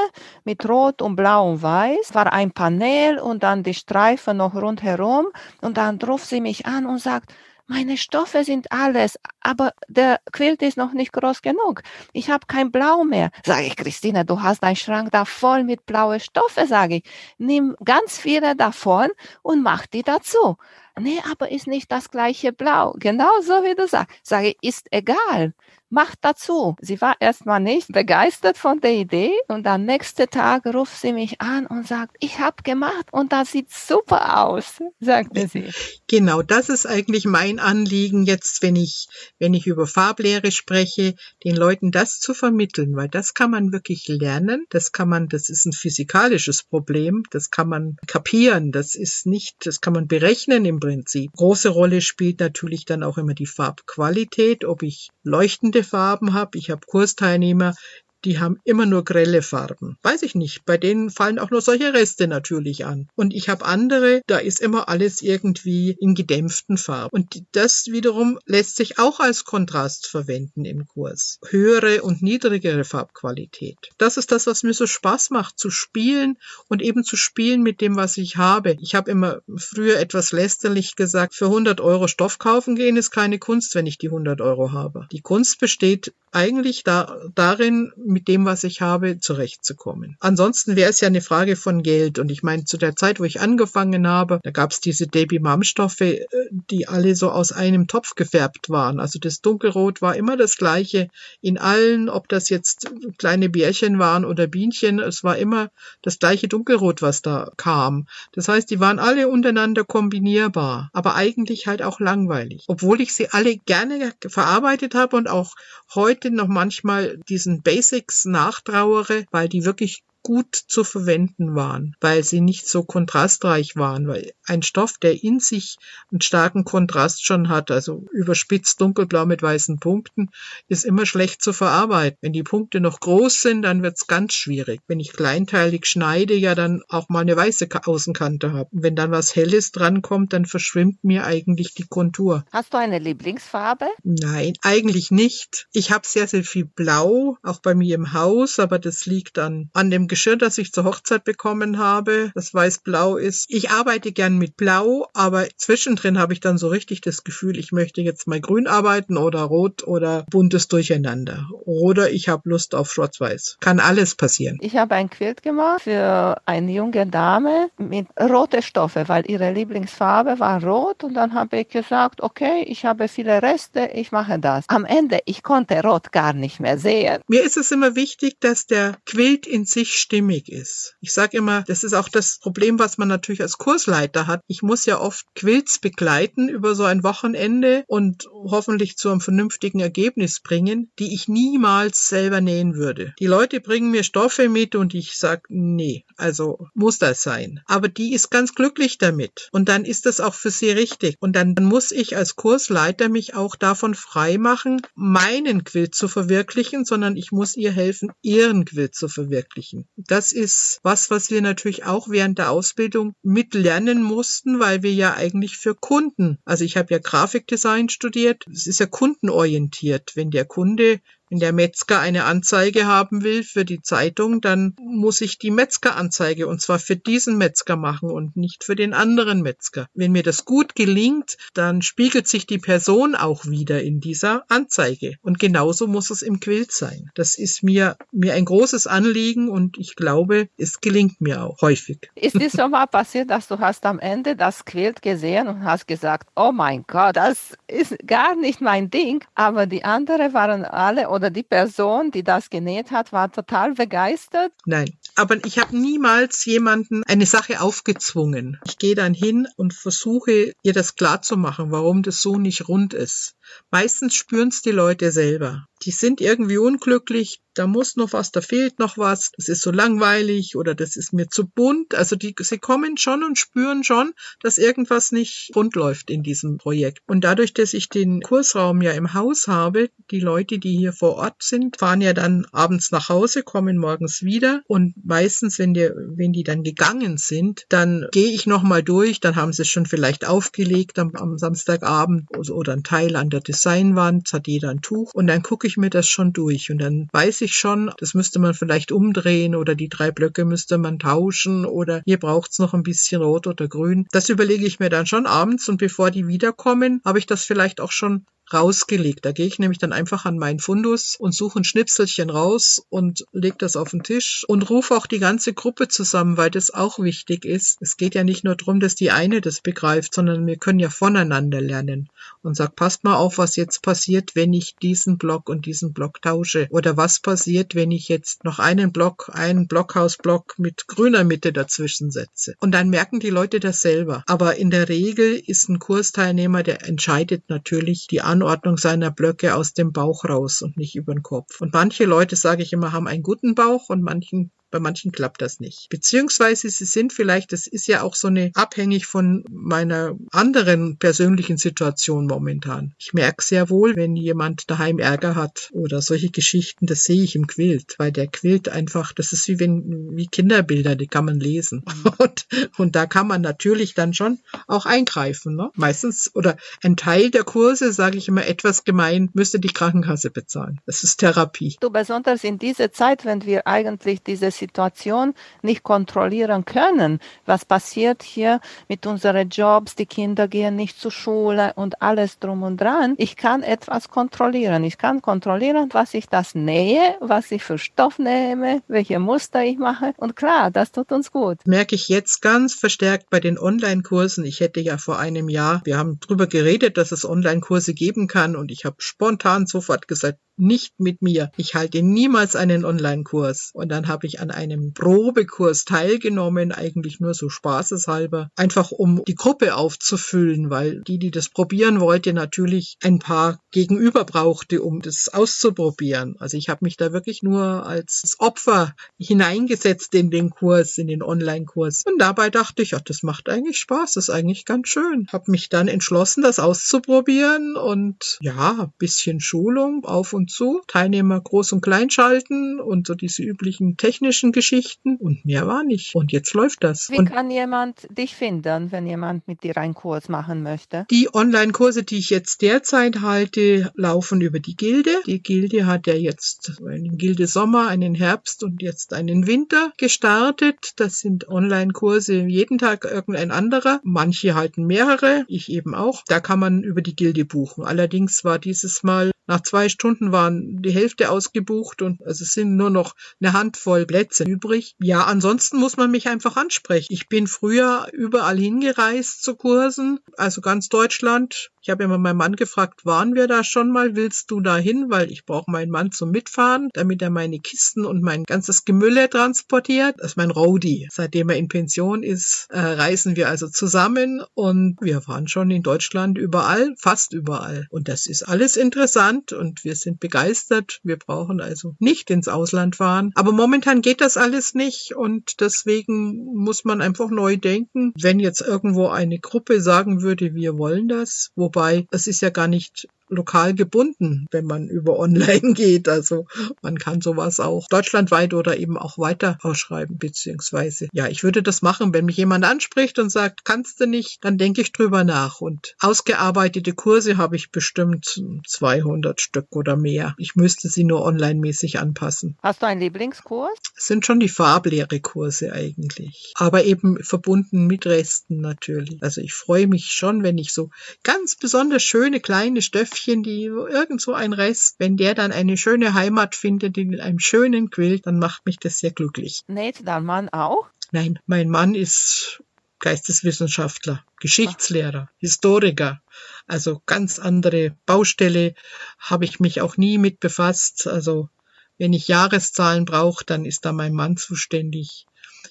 mit 0.44 0.68
Rot 0.68 1.02
und 1.02 1.16
Blau 1.16 1.50
und 1.50 1.62
Weiß. 1.62 2.14
War 2.14 2.32
ein 2.32 2.52
Panel 2.52 3.18
und 3.18 3.42
dann 3.42 3.64
die 3.64 3.74
Streifen 3.74 4.36
noch 4.36 4.54
rundherum. 4.54 5.26
Und 5.60 5.76
dann 5.76 5.98
ruft 6.00 6.26
sie 6.26 6.40
mich 6.40 6.66
an 6.66 6.86
und 6.86 6.98
sagt, 6.98 7.34
meine 7.66 7.96
Stoffe 7.98 8.44
sind 8.44 8.70
alles, 8.72 9.18
aber 9.40 9.72
der 9.88 10.20
Quilt 10.32 10.62
ist 10.62 10.78
noch 10.78 10.92
nicht 10.92 11.12
groß 11.12 11.42
genug. 11.42 11.82
Ich 12.14 12.30
habe 12.30 12.46
kein 12.46 12.70
Blau 12.70 13.04
mehr. 13.04 13.30
Sage 13.44 13.66
ich, 13.66 13.76
Christine, 13.76 14.24
du 14.24 14.40
hast 14.40 14.62
einen 14.62 14.76
Schrank 14.76 15.10
da 15.10 15.26
voll 15.26 15.64
mit 15.64 15.84
blaue 15.84 16.18
Stoffe, 16.18 16.66
sage 16.66 16.96
ich. 16.96 17.02
Nimm 17.36 17.76
ganz 17.84 18.16
viele 18.16 18.56
davon 18.56 19.08
und 19.42 19.62
mach 19.62 19.86
die 19.86 20.02
dazu. 20.02 20.56
Nee, 20.98 21.20
aber 21.30 21.50
ist 21.50 21.66
nicht 21.66 21.90
das 21.92 22.10
gleiche 22.10 22.52
Blau. 22.52 22.94
Genau 22.98 23.40
so 23.42 23.52
wie 23.64 23.74
du 23.74 23.86
sagst. 23.86 24.18
Sage, 24.22 24.54
ist 24.62 24.86
egal 24.90 25.54
macht 25.90 26.18
dazu. 26.22 26.76
Sie 26.80 27.00
war 27.00 27.16
erstmal 27.20 27.60
nicht 27.60 27.88
begeistert 27.88 28.58
von 28.58 28.80
der 28.80 28.94
Idee 28.94 29.32
und 29.48 29.66
am 29.66 29.84
nächsten 29.84 30.28
Tag 30.28 30.66
ruft 30.66 31.00
sie 31.00 31.12
mich 31.12 31.40
an 31.40 31.66
und 31.66 31.86
sagt, 31.86 32.16
ich 32.20 32.38
habe 32.38 32.62
gemacht 32.62 33.06
und 33.12 33.32
das 33.32 33.52
sieht 33.52 33.70
super 33.72 34.44
aus, 34.44 34.82
sagte 35.00 35.48
sie. 35.48 35.70
Genau, 36.06 36.42
das 36.42 36.68
ist 36.68 36.86
eigentlich 36.86 37.24
mein 37.24 37.58
Anliegen 37.58 38.24
jetzt, 38.24 38.62
wenn 38.62 38.76
ich, 38.76 39.08
wenn 39.38 39.54
ich 39.54 39.66
über 39.66 39.86
Farblehre 39.86 40.52
spreche, 40.52 41.14
den 41.44 41.56
Leuten 41.56 41.90
das 41.90 42.20
zu 42.20 42.34
vermitteln, 42.34 42.94
weil 42.96 43.08
das 43.08 43.34
kann 43.34 43.50
man 43.50 43.72
wirklich 43.72 44.08
lernen, 44.08 44.66
das 44.70 44.92
kann 44.92 45.08
man, 45.08 45.28
das 45.28 45.48
ist 45.48 45.66
ein 45.66 45.72
physikalisches 45.72 46.62
Problem, 46.62 47.22
das 47.30 47.50
kann 47.50 47.68
man 47.68 47.96
kapieren, 48.06 48.72
das 48.72 48.94
ist 48.94 49.26
nicht, 49.26 49.66
das 49.66 49.80
kann 49.80 49.92
man 49.92 50.06
berechnen 50.06 50.64
im 50.64 50.80
Prinzip. 50.80 51.32
Große 51.32 51.68
Rolle 51.68 52.00
spielt 52.00 52.40
natürlich 52.40 52.84
dann 52.84 53.02
auch 53.02 53.18
immer 53.18 53.34
die 53.34 53.46
Farbqualität, 53.46 54.64
ob 54.64 54.82
ich 54.82 55.08
leuchtende 55.22 55.77
Farben 55.84 56.34
habe. 56.34 56.58
Ich 56.58 56.70
habe 56.70 56.80
Kursteilnehmer, 56.86 57.74
die 58.24 58.38
haben 58.38 58.58
immer 58.64 58.86
nur 58.86 59.04
grelle 59.04 59.42
Farben. 59.42 59.96
Weiß 60.02 60.22
ich 60.22 60.34
nicht. 60.34 60.64
Bei 60.64 60.76
denen 60.76 61.10
fallen 61.10 61.38
auch 61.38 61.50
nur 61.50 61.60
solche 61.60 61.92
Reste 61.92 62.26
natürlich 62.26 62.84
an. 62.84 63.08
Und 63.14 63.32
ich 63.34 63.48
habe 63.48 63.64
andere, 63.64 64.22
da 64.26 64.38
ist 64.38 64.60
immer 64.60 64.88
alles 64.88 65.22
irgendwie 65.22 65.96
in 66.00 66.14
gedämpften 66.14 66.76
Farben. 66.76 67.10
Und 67.12 67.42
das 67.52 67.86
wiederum 67.86 68.38
lässt 68.46 68.76
sich 68.76 68.98
auch 68.98 69.20
als 69.20 69.44
Kontrast 69.44 70.06
verwenden 70.06 70.64
im 70.64 70.86
Kurs. 70.86 71.38
Höhere 71.48 72.02
und 72.02 72.22
niedrigere 72.22 72.84
Farbqualität. 72.84 73.78
Das 73.98 74.16
ist 74.16 74.32
das, 74.32 74.46
was 74.46 74.62
mir 74.62 74.74
so 74.74 74.86
Spaß 74.86 75.30
macht, 75.30 75.58
zu 75.58 75.70
spielen 75.70 76.38
und 76.68 76.82
eben 76.82 77.04
zu 77.04 77.16
spielen 77.16 77.62
mit 77.62 77.80
dem, 77.80 77.96
was 77.96 78.16
ich 78.16 78.36
habe. 78.36 78.76
Ich 78.80 78.94
habe 78.94 79.10
immer 79.10 79.40
früher 79.56 79.98
etwas 79.98 80.32
lästerlich 80.32 80.96
gesagt, 80.96 81.34
für 81.34 81.46
100 81.46 81.80
Euro 81.80 82.08
Stoff 82.08 82.38
kaufen 82.38 82.74
gehen 82.74 82.96
ist 82.96 83.10
keine 83.10 83.38
Kunst, 83.38 83.74
wenn 83.74 83.86
ich 83.86 83.98
die 83.98 84.08
100 84.08 84.40
Euro 84.40 84.72
habe. 84.72 85.06
Die 85.12 85.20
Kunst 85.20 85.60
besteht 85.60 86.12
eigentlich 86.32 86.84
da, 86.84 87.20
darin, 87.34 87.92
mit 88.08 88.28
dem, 88.28 88.44
was 88.44 88.64
ich 88.64 88.80
habe, 88.80 89.20
zurechtzukommen. 89.20 90.16
Ansonsten 90.20 90.76
wäre 90.76 90.90
es 90.90 91.00
ja 91.00 91.08
eine 91.08 91.20
Frage 91.20 91.56
von 91.56 91.82
Geld. 91.82 92.18
Und 92.18 92.30
ich 92.30 92.42
meine, 92.42 92.64
zu 92.64 92.76
der 92.76 92.96
Zeit, 92.96 93.20
wo 93.20 93.24
ich 93.24 93.40
angefangen 93.40 94.08
habe, 94.08 94.40
da 94.42 94.50
gab 94.50 94.72
es 94.72 94.80
diese 94.80 95.06
Debbie 95.06 95.38
Mum 95.38 95.62
Stoffe, 95.62 96.20
äh, 96.20 96.26
die 96.50 96.88
alle 96.88 97.14
so 97.14 97.30
aus 97.30 97.52
einem 97.52 97.86
Topf 97.86 98.14
gefärbt 98.14 98.70
waren. 98.70 99.00
Also 99.00 99.18
das 99.18 99.40
Dunkelrot 99.40 100.02
war 100.02 100.16
immer 100.16 100.36
das 100.36 100.56
gleiche 100.56 101.08
in 101.40 101.58
allen, 101.58 102.08
ob 102.08 102.28
das 102.28 102.48
jetzt 102.48 102.90
kleine 103.18 103.48
Bärchen 103.48 103.98
waren 103.98 104.24
oder 104.24 104.46
Bienchen. 104.46 104.98
Es 104.98 105.24
war 105.24 105.36
immer 105.36 105.70
das 106.02 106.18
gleiche 106.18 106.48
Dunkelrot, 106.48 107.02
was 107.02 107.22
da 107.22 107.50
kam. 107.56 108.06
Das 108.32 108.48
heißt, 108.48 108.70
die 108.70 108.80
waren 108.80 108.98
alle 108.98 109.28
untereinander 109.28 109.84
kombinierbar, 109.84 110.90
aber 110.92 111.14
eigentlich 111.14 111.66
halt 111.66 111.82
auch 111.82 112.00
langweilig. 112.00 112.64
Obwohl 112.68 113.00
ich 113.00 113.14
sie 113.14 113.28
alle 113.30 113.56
gerne 113.56 114.12
verarbeitet 114.26 114.94
habe 114.94 115.16
und 115.16 115.28
auch 115.28 115.54
heute 115.94 116.30
noch 116.30 116.48
manchmal 116.48 117.18
diesen 117.28 117.62
Basic 117.62 117.97
Basics 117.98 118.26
nachtrauere, 118.26 119.24
weil 119.32 119.48
die 119.48 119.64
wirklich 119.64 120.04
gut 120.22 120.54
zu 120.54 120.84
verwenden 120.84 121.54
waren, 121.54 121.96
weil 122.00 122.24
sie 122.24 122.40
nicht 122.40 122.68
so 122.68 122.82
kontrastreich 122.82 123.76
waren, 123.76 124.08
weil 124.08 124.32
ein 124.44 124.62
Stoff, 124.62 124.98
der 124.98 125.22
in 125.22 125.40
sich 125.40 125.76
einen 126.10 126.20
starken 126.20 126.64
Kontrast 126.64 127.24
schon 127.24 127.48
hat, 127.48 127.70
also 127.70 128.06
überspitzt 128.12 128.80
dunkelblau 128.80 129.26
mit 129.26 129.42
weißen 129.42 129.78
Punkten, 129.78 130.30
ist 130.68 130.84
immer 130.84 131.06
schlecht 131.06 131.42
zu 131.42 131.52
verarbeiten. 131.52 132.18
Wenn 132.20 132.32
die 132.32 132.42
Punkte 132.42 132.80
noch 132.80 133.00
groß 133.00 133.40
sind, 133.40 133.62
dann 133.62 133.82
wird 133.82 133.96
es 133.96 134.06
ganz 134.06 134.34
schwierig. 134.34 134.80
Wenn 134.86 135.00
ich 135.00 135.12
kleinteilig 135.12 135.86
schneide, 135.86 136.34
ja 136.34 136.54
dann 136.54 136.82
auch 136.88 137.08
mal 137.08 137.20
eine 137.20 137.36
weiße 137.36 137.68
Außenkante 137.84 138.52
habe. 138.52 138.68
wenn 138.72 138.96
dann 138.96 139.10
was 139.10 139.36
Helles 139.36 139.72
drankommt, 139.72 140.32
dann 140.32 140.46
verschwimmt 140.46 141.04
mir 141.04 141.24
eigentlich 141.24 141.74
die 141.74 141.86
Kontur. 141.86 142.44
Hast 142.52 142.74
du 142.74 142.78
eine 142.78 142.98
Lieblingsfarbe? 142.98 143.86
Nein, 144.02 144.54
eigentlich 144.62 145.10
nicht. 145.10 145.68
Ich 145.72 145.90
habe 145.90 146.06
sehr, 146.06 146.26
sehr 146.26 146.44
viel 146.44 146.64
Blau, 146.64 147.36
auch 147.42 147.60
bei 147.60 147.74
mir 147.74 147.94
im 147.94 148.12
Haus, 148.12 148.58
aber 148.58 148.78
das 148.78 149.06
liegt 149.06 149.36
dann 149.36 149.70
an 149.72 149.90
dem 149.90 150.07
Geschirr, 150.08 150.36
das 150.36 150.58
ich 150.58 150.72
zur 150.72 150.84
Hochzeit 150.84 151.24
bekommen 151.24 151.78
habe, 151.78 152.32
das 152.34 152.52
weiß-blau 152.52 153.16
ist. 153.16 153.46
Ich 153.48 153.70
arbeite 153.70 154.12
gern 154.12 154.38
mit 154.38 154.56
Blau, 154.56 155.06
aber 155.14 155.46
zwischendrin 155.56 156.18
habe 156.18 156.32
ich 156.32 156.40
dann 156.40 156.58
so 156.58 156.68
richtig 156.68 157.00
das 157.00 157.24
Gefühl, 157.24 157.58
ich 157.58 157.72
möchte 157.72 158.00
jetzt 158.00 158.26
mal 158.26 158.40
grün 158.40 158.66
arbeiten 158.66 159.16
oder 159.16 159.42
rot 159.42 159.86
oder 159.86 160.24
buntes 160.30 160.68
Durcheinander. 160.68 161.48
Oder 161.64 162.10
ich 162.10 162.28
habe 162.28 162.48
Lust 162.48 162.74
auf 162.74 162.92
schwarz-weiß. 162.92 163.58
Kann 163.60 163.80
alles 163.80 164.14
passieren. 164.14 164.58
Ich 164.60 164.76
habe 164.76 164.94
ein 164.94 165.10
Quilt 165.10 165.42
gemacht 165.42 165.82
für 165.82 166.40
eine 166.46 166.72
junge 166.72 167.06
Dame 167.06 167.70
mit 167.78 168.06
rote 168.18 168.62
Stoffe, 168.62 169.04
weil 169.08 169.30
ihre 169.30 169.52
Lieblingsfarbe 169.52 170.38
war 170.38 170.62
rot 170.64 171.04
und 171.04 171.14
dann 171.14 171.34
habe 171.34 171.58
ich 171.60 171.68
gesagt, 171.68 172.22
okay, 172.22 172.64
ich 172.66 172.84
habe 172.84 173.08
viele 173.08 173.42
Reste, 173.42 173.90
ich 173.94 174.12
mache 174.12 174.38
das. 174.38 174.64
Am 174.68 174.84
Ende, 174.84 175.18
ich 175.26 175.42
konnte 175.42 175.80
rot 175.82 176.12
gar 176.12 176.32
nicht 176.32 176.60
mehr 176.60 176.78
sehen. 176.78 177.20
Mir 177.28 177.42
ist 177.42 177.56
es 177.56 177.70
immer 177.70 177.94
wichtig, 177.94 178.40
dass 178.40 178.66
der 178.66 178.96
Quilt 179.06 179.46
in 179.46 179.64
sich 179.64 179.97
stimmig 179.98 180.50
ist. 180.50 180.94
Ich 181.00 181.12
sage 181.12 181.36
immer, 181.36 181.62
das 181.62 181.84
ist 181.84 181.94
auch 181.94 182.08
das 182.08 182.38
Problem, 182.38 182.78
was 182.78 182.98
man 182.98 183.08
natürlich 183.08 183.42
als 183.42 183.58
Kursleiter 183.58 184.26
hat. 184.26 184.42
Ich 184.46 184.62
muss 184.62 184.86
ja 184.86 185.00
oft 185.00 185.26
Quilts 185.34 185.78
begleiten 185.78 186.48
über 186.48 186.74
so 186.74 186.84
ein 186.84 187.02
Wochenende 187.02 187.84
und 187.86 188.28
hoffentlich 188.32 188.96
zu 188.96 189.10
einem 189.10 189.20
vernünftigen 189.20 189.80
Ergebnis 189.80 190.40
bringen, 190.40 190.90
die 190.98 191.14
ich 191.14 191.28
niemals 191.28 192.08
selber 192.08 192.40
nähen 192.40 192.74
würde. 192.74 193.14
Die 193.18 193.26
Leute 193.26 193.60
bringen 193.60 193.90
mir 193.90 194.04
Stoffe 194.04 194.48
mit 194.48 194.74
und 194.74 194.94
ich 194.94 195.16
sage, 195.16 195.42
nee, 195.48 196.04
also 196.16 196.68
muss 196.74 196.98
das 196.98 197.22
sein. 197.22 197.60
Aber 197.66 197.88
die 197.88 198.14
ist 198.14 198.30
ganz 198.30 198.54
glücklich 198.54 198.98
damit 198.98 199.48
und 199.52 199.68
dann 199.68 199.84
ist 199.84 200.06
das 200.06 200.20
auch 200.20 200.34
für 200.34 200.50
sie 200.50 200.70
richtig. 200.70 201.16
Und 201.20 201.34
dann 201.34 201.54
muss 201.60 201.90
ich 201.90 202.16
als 202.16 202.36
Kursleiter 202.36 203.08
mich 203.08 203.34
auch 203.34 203.56
davon 203.56 203.94
frei 203.94 204.38
machen, 204.38 204.82
meinen 204.94 205.64
Quilt 205.64 205.94
zu 205.94 206.08
verwirklichen, 206.08 206.84
sondern 206.84 207.16
ich 207.16 207.32
muss 207.32 207.56
ihr 207.56 207.72
helfen, 207.72 208.12
ihren 208.22 208.64
Quilt 208.64 208.94
zu 208.94 209.08
verwirklichen. 209.08 209.87
Das 210.06 210.30
ist 210.30 210.78
was, 210.84 211.10
was 211.10 211.28
wir 211.28 211.42
natürlich 211.42 211.84
auch 211.84 212.08
während 212.08 212.38
der 212.38 212.52
Ausbildung 212.52 213.14
mitlernen 213.22 214.00
mussten, 214.00 214.60
weil 214.60 214.84
wir 214.84 214.94
ja 214.94 215.14
eigentlich 215.14 215.56
für 215.56 215.74
Kunden, 215.74 216.38
also 216.44 216.62
ich 216.64 216.76
habe 216.76 216.94
ja 216.94 217.00
Grafikdesign 217.00 217.88
studiert, 217.88 218.44
es 218.48 218.68
ist 218.68 218.78
ja 218.78 218.86
kundenorientiert. 218.86 220.12
Wenn 220.14 220.30
der 220.30 220.44
Kunde 220.44 221.00
wenn 221.30 221.40
der 221.40 221.52
Metzger 221.52 222.00
eine 222.00 222.24
Anzeige 222.24 222.86
haben 222.86 223.22
will 223.22 223.42
für 223.42 223.64
die 223.64 223.82
Zeitung, 223.82 224.40
dann 224.40 224.74
muss 224.80 225.20
ich 225.20 225.38
die 225.38 225.50
Metzgeranzeige 225.50 226.46
und 226.46 226.60
zwar 226.60 226.78
für 226.78 226.96
diesen 226.96 227.36
Metzger 227.38 227.76
machen 227.76 228.10
und 228.10 228.36
nicht 228.36 228.64
für 228.64 228.76
den 228.76 228.94
anderen 228.94 229.42
Metzger. 229.42 229.86
Wenn 229.94 230.12
mir 230.12 230.22
das 230.22 230.44
gut 230.44 230.74
gelingt, 230.74 231.36
dann 231.54 231.82
spiegelt 231.82 232.28
sich 232.28 232.46
die 232.46 232.58
Person 232.58 233.14
auch 233.14 233.46
wieder 233.46 233.82
in 233.82 234.00
dieser 234.00 234.44
Anzeige. 234.48 235.14
Und 235.22 235.38
genauso 235.38 235.86
muss 235.86 236.10
es 236.10 236.22
im 236.22 236.40
Quilt 236.40 236.72
sein. 236.72 237.10
Das 237.14 237.36
ist 237.36 237.62
mir, 237.62 237.96
mir 238.12 238.34
ein 238.34 238.44
großes 238.44 238.86
Anliegen 238.86 239.48
und 239.48 239.78
ich 239.78 239.96
glaube, 239.96 240.48
es 240.56 240.80
gelingt 240.80 241.20
mir 241.20 241.44
auch 241.44 241.60
häufig. 241.60 242.10
Ist 242.14 242.36
es 242.36 242.52
schon 242.52 242.70
mal 242.70 242.86
passiert, 242.86 243.30
dass 243.30 243.48
du 243.48 243.58
hast 243.58 243.84
am 243.86 243.98
Ende 243.98 244.36
das 244.36 244.64
Quilt 244.64 245.02
gesehen 245.02 245.48
und 245.48 245.64
hast 245.64 245.86
gesagt, 245.86 246.28
oh 246.36 246.52
mein 246.52 246.84
Gott, 246.86 247.16
das 247.16 247.56
ist 247.66 247.96
gar 248.06 248.36
nicht 248.36 248.60
mein 248.60 248.90
Ding, 248.90 249.24
aber 249.34 249.66
die 249.66 249.84
anderen 249.84 250.32
waren 250.34 250.64
alle 250.64 251.08
oder 251.18 251.30
die 251.30 251.42
Person, 251.42 252.12
die 252.12 252.22
das 252.22 252.48
genäht 252.48 252.92
hat, 252.92 253.12
war 253.12 253.32
total 253.32 253.74
begeistert? 253.74 254.52
Nein, 254.66 254.96
aber 255.16 255.44
ich 255.44 255.58
habe 255.58 255.76
niemals 255.76 256.44
jemanden 256.44 257.02
eine 257.08 257.26
Sache 257.26 257.60
aufgezwungen. 257.60 258.60
Ich 258.64 258.78
gehe 258.78 258.94
dann 258.94 259.14
hin 259.14 259.48
und 259.56 259.74
versuche 259.74 260.52
ihr 260.62 260.72
das 260.72 260.94
klarzumachen, 260.94 261.72
warum 261.72 262.04
das 262.04 262.22
so 262.22 262.36
nicht 262.36 262.68
rund 262.68 262.94
ist. 262.94 263.34
Meistens 263.70 264.14
spüren 264.14 264.48
es 264.48 264.62
die 264.62 264.70
Leute 264.70 265.12
selber. 265.12 265.66
Die 265.84 265.90
sind 265.90 266.20
irgendwie 266.20 266.58
unglücklich, 266.58 267.40
da 267.58 267.66
muss 267.66 267.96
noch 267.96 268.12
was, 268.12 268.30
da 268.30 268.40
fehlt 268.40 268.78
noch 268.78 268.98
was, 268.98 269.32
das 269.36 269.48
ist 269.48 269.62
so 269.62 269.72
langweilig 269.72 270.54
oder 270.56 270.74
das 270.74 270.96
ist 270.96 271.12
mir 271.12 271.28
zu 271.28 271.46
bunt. 271.46 271.94
Also 271.94 272.14
die, 272.14 272.34
sie 272.38 272.58
kommen 272.58 272.96
schon 272.96 273.24
und 273.24 273.36
spüren 273.36 273.82
schon, 273.82 274.12
dass 274.40 274.58
irgendwas 274.58 275.10
nicht 275.10 275.50
rund 275.56 275.74
läuft 275.74 276.10
in 276.10 276.22
diesem 276.22 276.58
Projekt. 276.58 277.02
Und 277.06 277.24
dadurch, 277.24 277.54
dass 277.54 277.74
ich 277.74 277.88
den 277.88 278.22
Kursraum 278.22 278.80
ja 278.80 278.92
im 278.92 279.12
Haus 279.12 279.48
habe, 279.48 279.90
die 280.10 280.20
Leute, 280.20 280.58
die 280.58 280.76
hier 280.76 280.92
vor 280.92 281.16
Ort 281.16 281.42
sind, 281.42 281.78
fahren 281.78 282.00
ja 282.00 282.12
dann 282.12 282.46
abends 282.52 282.92
nach 282.92 283.08
Hause, 283.08 283.42
kommen 283.42 283.76
morgens 283.76 284.22
wieder 284.22 284.62
und 284.66 284.94
meistens, 285.04 285.58
wenn 285.58 285.74
die, 285.74 285.90
wenn 285.94 286.32
die 286.32 286.44
dann 286.44 286.62
gegangen 286.62 287.18
sind, 287.18 287.66
dann 287.68 288.06
gehe 288.12 288.32
ich 288.32 288.46
nochmal 288.46 288.84
durch, 288.84 289.18
dann 289.18 289.34
haben 289.34 289.52
sie 289.52 289.62
es 289.62 289.68
schon 289.68 289.86
vielleicht 289.86 290.26
aufgelegt 290.26 290.98
am, 290.98 291.14
am 291.16 291.38
Samstagabend 291.38 292.28
oder 292.50 292.72
ein 292.72 292.84
Teil 292.84 293.16
an 293.16 293.30
der 293.30 293.37
der 293.38 293.54
Designwand 293.54 294.32
hat 294.32 294.46
jeder 294.46 294.70
ein 294.70 294.80
Tuch 294.80 295.12
und 295.14 295.26
dann 295.26 295.42
gucke 295.42 295.66
ich 295.66 295.76
mir 295.76 295.90
das 295.90 296.08
schon 296.08 296.32
durch 296.32 296.70
und 296.70 296.78
dann 296.78 297.08
weiß 297.12 297.40
ich 297.42 297.54
schon, 297.54 297.92
das 297.98 298.14
müsste 298.14 298.38
man 298.38 298.54
vielleicht 298.54 298.92
umdrehen 298.92 299.54
oder 299.54 299.74
die 299.74 299.88
drei 299.88 300.10
Blöcke 300.10 300.44
müsste 300.44 300.78
man 300.78 300.98
tauschen 300.98 301.64
oder 301.64 302.02
hier 302.04 302.18
braucht's 302.18 302.58
noch 302.58 302.74
ein 302.74 302.82
bisschen 302.82 303.22
rot 303.22 303.46
oder 303.46 303.68
grün. 303.68 304.06
Das 304.10 304.28
überlege 304.28 304.66
ich 304.66 304.80
mir 304.80 304.90
dann 304.90 305.06
schon 305.06 305.26
abends 305.26 305.68
und 305.68 305.78
bevor 305.78 306.10
die 306.10 306.26
wiederkommen, 306.26 307.00
habe 307.04 307.18
ich 307.18 307.26
das 307.26 307.44
vielleicht 307.44 307.80
auch 307.80 307.92
schon 307.92 308.24
rausgelegt. 308.52 309.24
Da 309.24 309.32
gehe 309.32 309.46
ich 309.46 309.58
nämlich 309.58 309.78
dann 309.78 309.92
einfach 309.92 310.24
an 310.24 310.38
meinen 310.38 310.58
Fundus 310.58 311.16
und 311.18 311.34
suche 311.34 311.60
ein 311.60 311.64
Schnipselchen 311.64 312.30
raus 312.30 312.82
und 312.88 313.24
lege 313.32 313.56
das 313.58 313.76
auf 313.76 313.90
den 313.90 314.02
Tisch 314.02 314.44
und 314.48 314.68
rufe 314.70 314.96
auch 314.96 315.06
die 315.06 315.18
ganze 315.18 315.52
Gruppe 315.52 315.88
zusammen, 315.88 316.36
weil 316.36 316.50
das 316.50 316.72
auch 316.72 316.98
wichtig 316.98 317.44
ist. 317.44 317.78
Es 317.80 317.96
geht 317.96 318.14
ja 318.14 318.24
nicht 318.24 318.44
nur 318.44 318.56
darum, 318.56 318.80
dass 318.80 318.94
die 318.94 319.10
eine 319.10 319.40
das 319.40 319.60
begreift, 319.60 320.14
sondern 320.14 320.46
wir 320.46 320.56
können 320.56 320.78
ja 320.78 320.90
voneinander 320.90 321.60
lernen 321.60 322.08
und 322.42 322.56
sag, 322.56 322.76
passt 322.76 323.04
mal 323.04 323.16
auf, 323.16 323.38
was 323.38 323.56
jetzt 323.56 323.82
passiert, 323.82 324.34
wenn 324.34 324.52
ich 324.52 324.76
diesen 324.76 325.18
Block 325.18 325.48
und 325.48 325.66
diesen 325.66 325.92
Block 325.92 326.22
tausche. 326.22 326.66
Oder 326.70 326.96
was 326.96 327.20
passiert, 327.20 327.74
wenn 327.74 327.90
ich 327.90 328.08
jetzt 328.08 328.44
noch 328.44 328.58
einen 328.58 328.92
Block, 328.92 329.30
einen 329.32 329.66
Blockhausblock 329.66 330.58
mit 330.58 330.86
grüner 330.86 331.24
Mitte 331.24 331.52
dazwischen 331.52 332.10
setze. 332.10 332.54
Und 332.60 332.72
dann 332.72 332.90
merken 332.90 333.20
die 333.20 333.30
Leute 333.30 333.60
das 333.60 333.80
selber. 333.80 334.22
Aber 334.26 334.56
in 334.56 334.70
der 334.70 334.88
Regel 334.88 335.34
ist 335.34 335.68
ein 335.68 335.78
Kursteilnehmer, 335.78 336.62
der 336.62 336.86
entscheidet 336.86 337.48
natürlich 337.48 338.06
die 338.06 338.22
Anordnung 338.38 338.76
seiner 338.76 339.10
Blöcke 339.10 339.56
aus 339.56 339.72
dem 339.72 339.92
Bauch 339.92 340.24
raus 340.24 340.62
und 340.62 340.76
nicht 340.76 340.94
über 340.94 341.12
den 341.12 341.24
Kopf. 341.24 341.60
Und 341.60 341.72
manche 341.72 342.04
Leute, 342.04 342.36
sage 342.36 342.62
ich 342.62 342.72
immer, 342.72 342.92
haben 342.92 343.08
einen 343.08 343.24
guten 343.24 343.56
Bauch 343.56 343.88
und 343.88 344.02
manchen 344.02 344.52
bei 344.70 344.80
manchen 344.80 345.12
klappt 345.12 345.42
das 345.42 345.60
nicht. 345.60 345.88
Beziehungsweise 345.88 346.68
sie 346.68 346.84
sind 346.84 347.12
vielleicht, 347.12 347.52
das 347.52 347.66
ist 347.66 347.86
ja 347.86 348.02
auch 348.02 348.14
so 348.14 348.28
eine 348.28 348.50
abhängig 348.54 349.06
von 349.06 349.44
meiner 349.50 350.16
anderen 350.30 350.98
persönlichen 350.98 351.56
Situation 351.56 352.26
momentan. 352.26 352.94
Ich 352.98 353.12
merke 353.12 353.42
sehr 353.42 353.70
wohl, 353.70 353.96
wenn 353.96 354.16
jemand 354.16 354.70
daheim 354.70 354.98
Ärger 354.98 355.34
hat 355.34 355.70
oder 355.72 356.02
solche 356.02 356.30
Geschichten, 356.30 356.86
das 356.86 357.04
sehe 357.04 357.22
ich 357.22 357.34
im 357.34 357.46
Quilt, 357.46 357.94
weil 357.98 358.12
der 358.12 358.26
Quilt 358.26 358.68
einfach, 358.68 359.12
das 359.12 359.32
ist 359.32 359.48
wie 359.48 359.60
wenn, 359.60 360.16
wie 360.16 360.26
Kinderbilder, 360.26 360.96
die 360.96 361.06
kann 361.06 361.24
man 361.24 361.40
lesen. 361.40 361.84
Mhm. 361.86 362.12
Und, 362.18 362.46
und 362.78 362.96
da 362.96 363.06
kann 363.06 363.28
man 363.28 363.42
natürlich 363.42 363.94
dann 363.94 364.12
schon 364.12 364.40
auch 364.66 364.86
eingreifen. 364.86 365.54
Ne? 365.54 365.70
Meistens 365.76 366.34
oder 366.34 366.56
ein 366.82 366.96
Teil 366.96 367.30
der 367.30 367.44
Kurse, 367.44 367.92
sage 367.92 368.18
ich 368.18 368.26
immer 368.28 368.46
etwas 368.46 368.84
gemein, 368.84 369.30
müsste 369.34 369.60
die 369.60 369.68
Krankenkasse 369.68 370.30
bezahlen. 370.30 370.80
Das 370.84 371.04
ist 371.04 371.18
Therapie. 371.18 371.76
Du 371.80 371.90
besonders 371.90 372.42
in 372.42 372.58
dieser 372.58 372.92
Zeit, 372.92 373.24
wenn 373.24 373.44
wir 373.44 373.66
eigentlich 373.66 374.22
dieses 374.22 374.57
Situation 374.58 375.34
nicht 375.62 375.82
kontrollieren 375.82 376.64
können. 376.64 377.20
Was 377.46 377.64
passiert 377.64 378.22
hier 378.22 378.60
mit 378.88 379.06
unseren 379.06 379.48
Jobs? 379.48 379.94
Die 379.94 380.06
Kinder 380.06 380.48
gehen 380.48 380.76
nicht 380.76 381.00
zur 381.00 381.10
Schule 381.10 381.72
und 381.74 382.02
alles 382.02 382.38
drum 382.38 382.62
und 382.62 382.80
dran. 382.80 383.14
Ich 383.16 383.36
kann 383.36 383.62
etwas 383.62 384.08
kontrollieren. 384.08 384.84
Ich 384.84 384.98
kann 384.98 385.22
kontrollieren, 385.22 385.88
was 385.92 386.14
ich 386.14 386.28
das 386.28 386.54
nähe, 386.54 387.16
was 387.20 387.50
ich 387.50 387.62
für 387.64 387.78
Stoff 387.78 388.18
nehme, 388.18 388.82
welche 388.88 389.18
Muster 389.18 389.64
ich 389.64 389.78
mache. 389.78 390.12
Und 390.16 390.36
klar, 390.36 390.70
das 390.70 390.92
tut 390.92 391.12
uns 391.12 391.32
gut. 391.32 391.58
Merke 391.66 391.94
ich 391.94 392.08
jetzt 392.08 392.42
ganz 392.42 392.74
verstärkt 392.74 393.30
bei 393.30 393.40
den 393.40 393.58
Online-Kursen. 393.58 394.44
Ich 394.44 394.60
hätte 394.60 394.80
ja 394.80 394.98
vor 394.98 395.18
einem 395.18 395.48
Jahr, 395.48 395.80
wir 395.84 395.96
haben 395.96 396.18
darüber 396.20 396.46
geredet, 396.46 396.96
dass 396.96 397.12
es 397.12 397.24
Online-Kurse 397.24 397.94
geben 397.94 398.26
kann 398.26 398.56
und 398.56 398.70
ich 398.70 398.84
habe 398.84 398.96
spontan 398.98 399.66
sofort 399.66 400.08
gesagt, 400.08 400.38
nicht 400.58 400.98
mit 401.00 401.22
mir. 401.22 401.50
Ich 401.56 401.74
halte 401.74 402.02
niemals 402.02 402.56
einen 402.56 402.84
Online-Kurs. 402.84 403.70
Und 403.72 403.88
dann 403.90 404.08
habe 404.08 404.26
ich 404.26 404.40
an 404.40 404.50
einem 404.50 404.92
Probekurs 404.92 405.84
teilgenommen, 405.84 406.72
eigentlich 406.72 407.20
nur 407.20 407.34
so 407.34 407.48
spaßeshalber, 407.48 408.50
einfach 408.56 408.90
um 408.90 409.24
die 409.24 409.34
Gruppe 409.34 409.76
aufzufüllen, 409.76 410.70
weil 410.70 411.02
die, 411.02 411.18
die 411.18 411.30
das 411.30 411.48
probieren 411.48 412.00
wollte, 412.00 412.32
natürlich 412.32 412.96
ein 413.02 413.18
paar 413.18 413.60
Gegenüber 413.70 414.24
brauchte, 414.24 414.82
um 414.82 415.00
das 415.00 415.28
auszuprobieren. 415.28 416.36
Also 416.38 416.56
ich 416.56 416.68
habe 416.68 416.84
mich 416.84 416.96
da 416.96 417.12
wirklich 417.12 417.42
nur 417.42 417.86
als 417.86 418.36
Opfer 418.38 418.94
hineingesetzt 419.18 420.14
in 420.14 420.30
den 420.30 420.50
Kurs, 420.50 420.98
in 420.98 421.06
den 421.06 421.22
Online-Kurs. 421.22 422.04
Und 422.06 422.18
dabei 422.18 422.50
dachte 422.50 422.82
ich, 422.82 422.90
ja, 422.92 423.00
das 423.00 423.22
macht 423.22 423.48
eigentlich 423.48 423.78
Spaß, 423.78 424.14
das 424.14 424.28
ist 424.28 424.34
eigentlich 424.34 424.64
ganz 424.64 424.88
schön. 424.88 425.26
Habe 425.32 425.50
mich 425.50 425.68
dann 425.68 425.88
entschlossen, 425.88 426.42
das 426.42 426.58
auszuprobieren 426.58 427.76
und 427.76 428.38
ja, 428.40 428.92
bisschen 428.98 429.40
Schulung 429.40 430.04
auf 430.04 430.32
und 430.32 430.47
zu, 430.48 430.80
Teilnehmer 430.86 431.40
groß 431.40 431.72
und 431.72 431.80
klein 431.80 432.10
schalten 432.10 432.80
und 432.80 433.06
so 433.06 433.14
diese 433.14 433.42
üblichen 433.42 433.96
technischen 433.96 434.52
Geschichten 434.52 435.16
und 435.16 435.44
mehr 435.44 435.66
war 435.66 435.84
nicht. 435.84 436.14
Und 436.14 436.32
jetzt 436.32 436.54
läuft 436.54 436.82
das. 436.84 437.10
Wie 437.10 437.18
und 437.18 437.30
kann 437.30 437.50
jemand 437.50 438.06
dich 438.10 438.34
finden, 438.34 438.92
wenn 438.92 439.06
jemand 439.06 439.46
mit 439.46 439.62
dir 439.62 439.76
einen 439.76 439.94
Kurs 439.94 440.28
machen 440.28 440.62
möchte? 440.62 441.06
Die 441.10 441.28
Online-Kurse, 441.32 442.02
die 442.02 442.18
ich 442.18 442.30
jetzt 442.30 442.62
derzeit 442.62 443.20
halte, 443.20 443.92
laufen 443.94 444.40
über 444.40 444.60
die 444.60 444.76
Gilde. 444.76 445.10
Die 445.26 445.42
Gilde 445.42 445.86
hat 445.86 446.06
ja 446.06 446.14
jetzt 446.14 446.80
einen 446.86 447.18
Gilde 447.18 447.46
Sommer, 447.46 447.88
einen 447.88 448.14
Herbst 448.14 448.62
und 448.62 448.82
jetzt 448.82 449.12
einen 449.12 449.46
Winter 449.46 449.92
gestartet. 449.96 450.92
Das 450.96 451.18
sind 451.18 451.48
Online-Kurse, 451.48 452.42
jeden 452.42 452.78
Tag 452.78 453.04
irgendein 453.04 453.50
anderer. 453.50 454.00
Manche 454.02 454.54
halten 454.54 454.86
mehrere, 454.86 455.44
ich 455.48 455.70
eben 455.70 455.94
auch. 455.94 456.22
Da 456.26 456.40
kann 456.40 456.58
man 456.58 456.82
über 456.82 457.02
die 457.02 457.16
Gilde 457.16 457.44
buchen. 457.44 457.84
Allerdings 457.84 458.44
war 458.44 458.58
dieses 458.58 459.02
Mal 459.02 459.30
nach 459.48 459.62
zwei 459.62 459.88
Stunden 459.88 460.30
waren 460.30 460.82
die 460.82 460.90
Hälfte 460.90 461.30
ausgebucht 461.30 462.02
und 462.02 462.22
also 462.22 462.44
es 462.44 462.52
sind 462.52 462.76
nur 462.76 462.90
noch 462.90 463.14
eine 463.40 463.54
Handvoll 463.54 464.06
Plätze 464.06 464.44
übrig. 464.44 464.94
Ja, 465.00 465.24
ansonsten 465.24 465.78
muss 465.78 465.96
man 465.96 466.10
mich 466.10 466.28
einfach 466.28 466.56
ansprechen. 466.56 467.12
Ich 467.12 467.28
bin 467.28 467.46
früher 467.46 468.06
überall 468.12 468.58
hingereist 468.58 469.42
zu 469.42 469.56
Kursen, 469.56 470.20
also 470.36 470.60
ganz 470.60 470.88
Deutschland. 470.88 471.70
Ich 471.88 471.90
habe 471.90 472.04
immer 472.04 472.18
meinen 472.18 472.36
Mann 472.36 472.54
gefragt, 472.54 473.06
waren 473.06 473.34
wir 473.34 473.46
da 473.46 473.64
schon 473.64 473.90
mal? 473.90 474.14
Willst 474.14 474.50
du 474.50 474.60
da 474.60 474.76
hin? 474.76 475.06
Weil 475.08 475.32
ich 475.32 475.46
brauche 475.46 475.70
meinen 475.70 475.90
Mann 475.90 476.12
zum 476.12 476.30
Mitfahren, 476.30 476.90
damit 476.92 477.22
er 477.22 477.30
meine 477.30 477.60
Kisten 477.60 478.04
und 478.04 478.20
mein 478.22 478.44
ganzes 478.44 478.84
Gemülle 478.84 479.30
transportiert. 479.30 480.16
Das 480.18 480.32
ist 480.32 480.36
mein 480.36 480.50
Rowdy. 480.50 481.08
Seitdem 481.10 481.48
er 481.48 481.56
in 481.56 481.68
Pension 481.68 482.22
ist, 482.22 482.66
äh, 482.68 482.78
reisen 482.78 483.36
wir 483.36 483.48
also 483.48 483.68
zusammen 483.68 484.42
und 484.52 484.98
wir 485.00 485.26
waren 485.28 485.48
schon 485.48 485.70
in 485.70 485.82
Deutschland 485.82 486.36
überall, 486.36 486.94
fast 486.98 487.32
überall. 487.32 487.86
Und 487.88 488.08
das 488.08 488.26
ist 488.26 488.42
alles 488.42 488.76
interessant 488.76 489.54
und 489.54 489.82
wir 489.82 489.96
sind 489.96 490.20
begeistert. 490.20 491.00
Wir 491.04 491.16
brauchen 491.16 491.62
also 491.62 491.94
nicht 492.00 492.28
ins 492.28 492.48
Ausland 492.48 492.96
fahren. 492.96 493.32
Aber 493.34 493.52
momentan 493.52 494.02
geht 494.02 494.20
das 494.20 494.36
alles 494.36 494.74
nicht 494.74 495.16
und 495.16 495.58
deswegen 495.62 496.52
muss 496.54 496.84
man 496.84 497.00
einfach 497.00 497.30
neu 497.30 497.56
denken. 497.56 498.12
Wenn 498.20 498.40
jetzt 498.40 498.60
irgendwo 498.60 499.08
eine 499.08 499.38
Gruppe 499.38 499.80
sagen 499.80 500.20
würde, 500.20 500.54
wir 500.54 500.76
wollen 500.76 501.08
das, 501.08 501.50
wobei 501.56 501.77
Wobei, 501.78 502.08
es 502.10 502.26
ist 502.26 502.40
ja 502.40 502.50
gar 502.50 502.66
nicht 502.66 503.06
lokal 503.28 503.74
gebunden, 503.74 504.46
wenn 504.50 504.64
man 504.64 504.88
über 504.88 505.18
online 505.18 505.72
geht. 505.74 506.08
Also 506.08 506.46
man 506.82 506.98
kann 506.98 507.20
sowas 507.20 507.60
auch 507.60 507.86
deutschlandweit 507.88 508.54
oder 508.54 508.78
eben 508.78 508.96
auch 508.96 509.18
weiter 509.18 509.58
ausschreiben, 509.62 510.18
beziehungsweise 510.18 511.08
ja, 511.12 511.28
ich 511.28 511.42
würde 511.44 511.62
das 511.62 511.82
machen, 511.82 512.12
wenn 512.14 512.24
mich 512.24 512.36
jemand 512.36 512.64
anspricht 512.64 513.18
und 513.18 513.30
sagt, 513.30 513.64
kannst 513.64 514.00
du 514.00 514.06
nicht, 514.06 514.44
dann 514.44 514.58
denke 514.58 514.80
ich 514.80 514.92
drüber 514.92 515.24
nach. 515.24 515.60
Und 515.60 515.94
ausgearbeitete 516.00 516.94
Kurse 516.94 517.36
habe 517.36 517.56
ich 517.56 517.70
bestimmt 517.70 518.40
200 518.66 519.40
Stück 519.40 519.66
oder 519.70 519.96
mehr. 519.96 520.34
Ich 520.38 520.56
müsste 520.56 520.88
sie 520.88 521.04
nur 521.04 521.24
online-mäßig 521.24 521.98
anpassen. 521.98 522.56
Hast 522.62 522.82
du 522.82 522.86
einen 522.86 523.00
Lieblingskurs? 523.00 523.78
Es 523.96 524.06
sind 524.06 524.26
schon 524.26 524.40
die 524.40 524.48
Farblehre-Kurse 524.48 525.72
eigentlich, 525.72 526.52
aber 526.56 526.84
eben 526.84 527.22
verbunden 527.22 527.86
mit 527.86 528.06
Resten 528.06 528.60
natürlich. 528.60 529.22
Also 529.22 529.40
ich 529.40 529.54
freue 529.54 529.86
mich 529.86 530.06
schon, 530.06 530.42
wenn 530.42 530.58
ich 530.58 530.72
so 530.72 530.90
ganz 531.22 531.56
besonders 531.56 532.02
schöne 532.02 532.40
kleine 532.40 532.82
Stöffchen 532.82 533.17
Tröpfchen, 533.18 533.42
die 533.42 533.64
irgend 533.64 534.20
so 534.20 534.34
ein 534.34 534.52
Rest, 534.52 534.96
wenn 534.98 535.16
der 535.16 535.34
dann 535.34 535.52
eine 535.52 535.76
schöne 535.76 536.14
Heimat 536.14 536.54
findet 536.54 536.96
in 536.96 537.20
einem 537.20 537.38
schönen 537.38 537.90
Quilt, 537.90 538.26
dann 538.26 538.38
macht 538.38 538.66
mich 538.66 538.78
das 538.78 538.98
sehr 538.98 539.10
glücklich. 539.10 539.62
Näht 539.66 540.06
dein 540.06 540.24
Mann 540.24 540.48
auch? 540.50 540.86
Nein, 541.10 541.38
mein 541.46 541.68
Mann 541.68 541.94
ist 541.94 542.62
Geisteswissenschaftler, 543.00 544.24
Geschichtslehrer, 544.40 545.30
Historiker. 545.38 546.20
Also 546.66 547.02
ganz 547.06 547.38
andere 547.38 547.96
Baustelle 548.06 548.74
habe 549.18 549.44
ich 549.44 549.60
mich 549.60 549.80
auch 549.80 549.96
nie 549.96 550.18
mit 550.18 550.40
befasst. 550.40 551.06
Also 551.06 551.48
wenn 551.96 552.12
ich 552.12 552.28
Jahreszahlen 552.28 553.04
brauche, 553.04 553.44
dann 553.44 553.64
ist 553.64 553.84
da 553.84 553.92
mein 553.92 554.12
Mann 554.12 554.36
zuständig. 554.36 555.26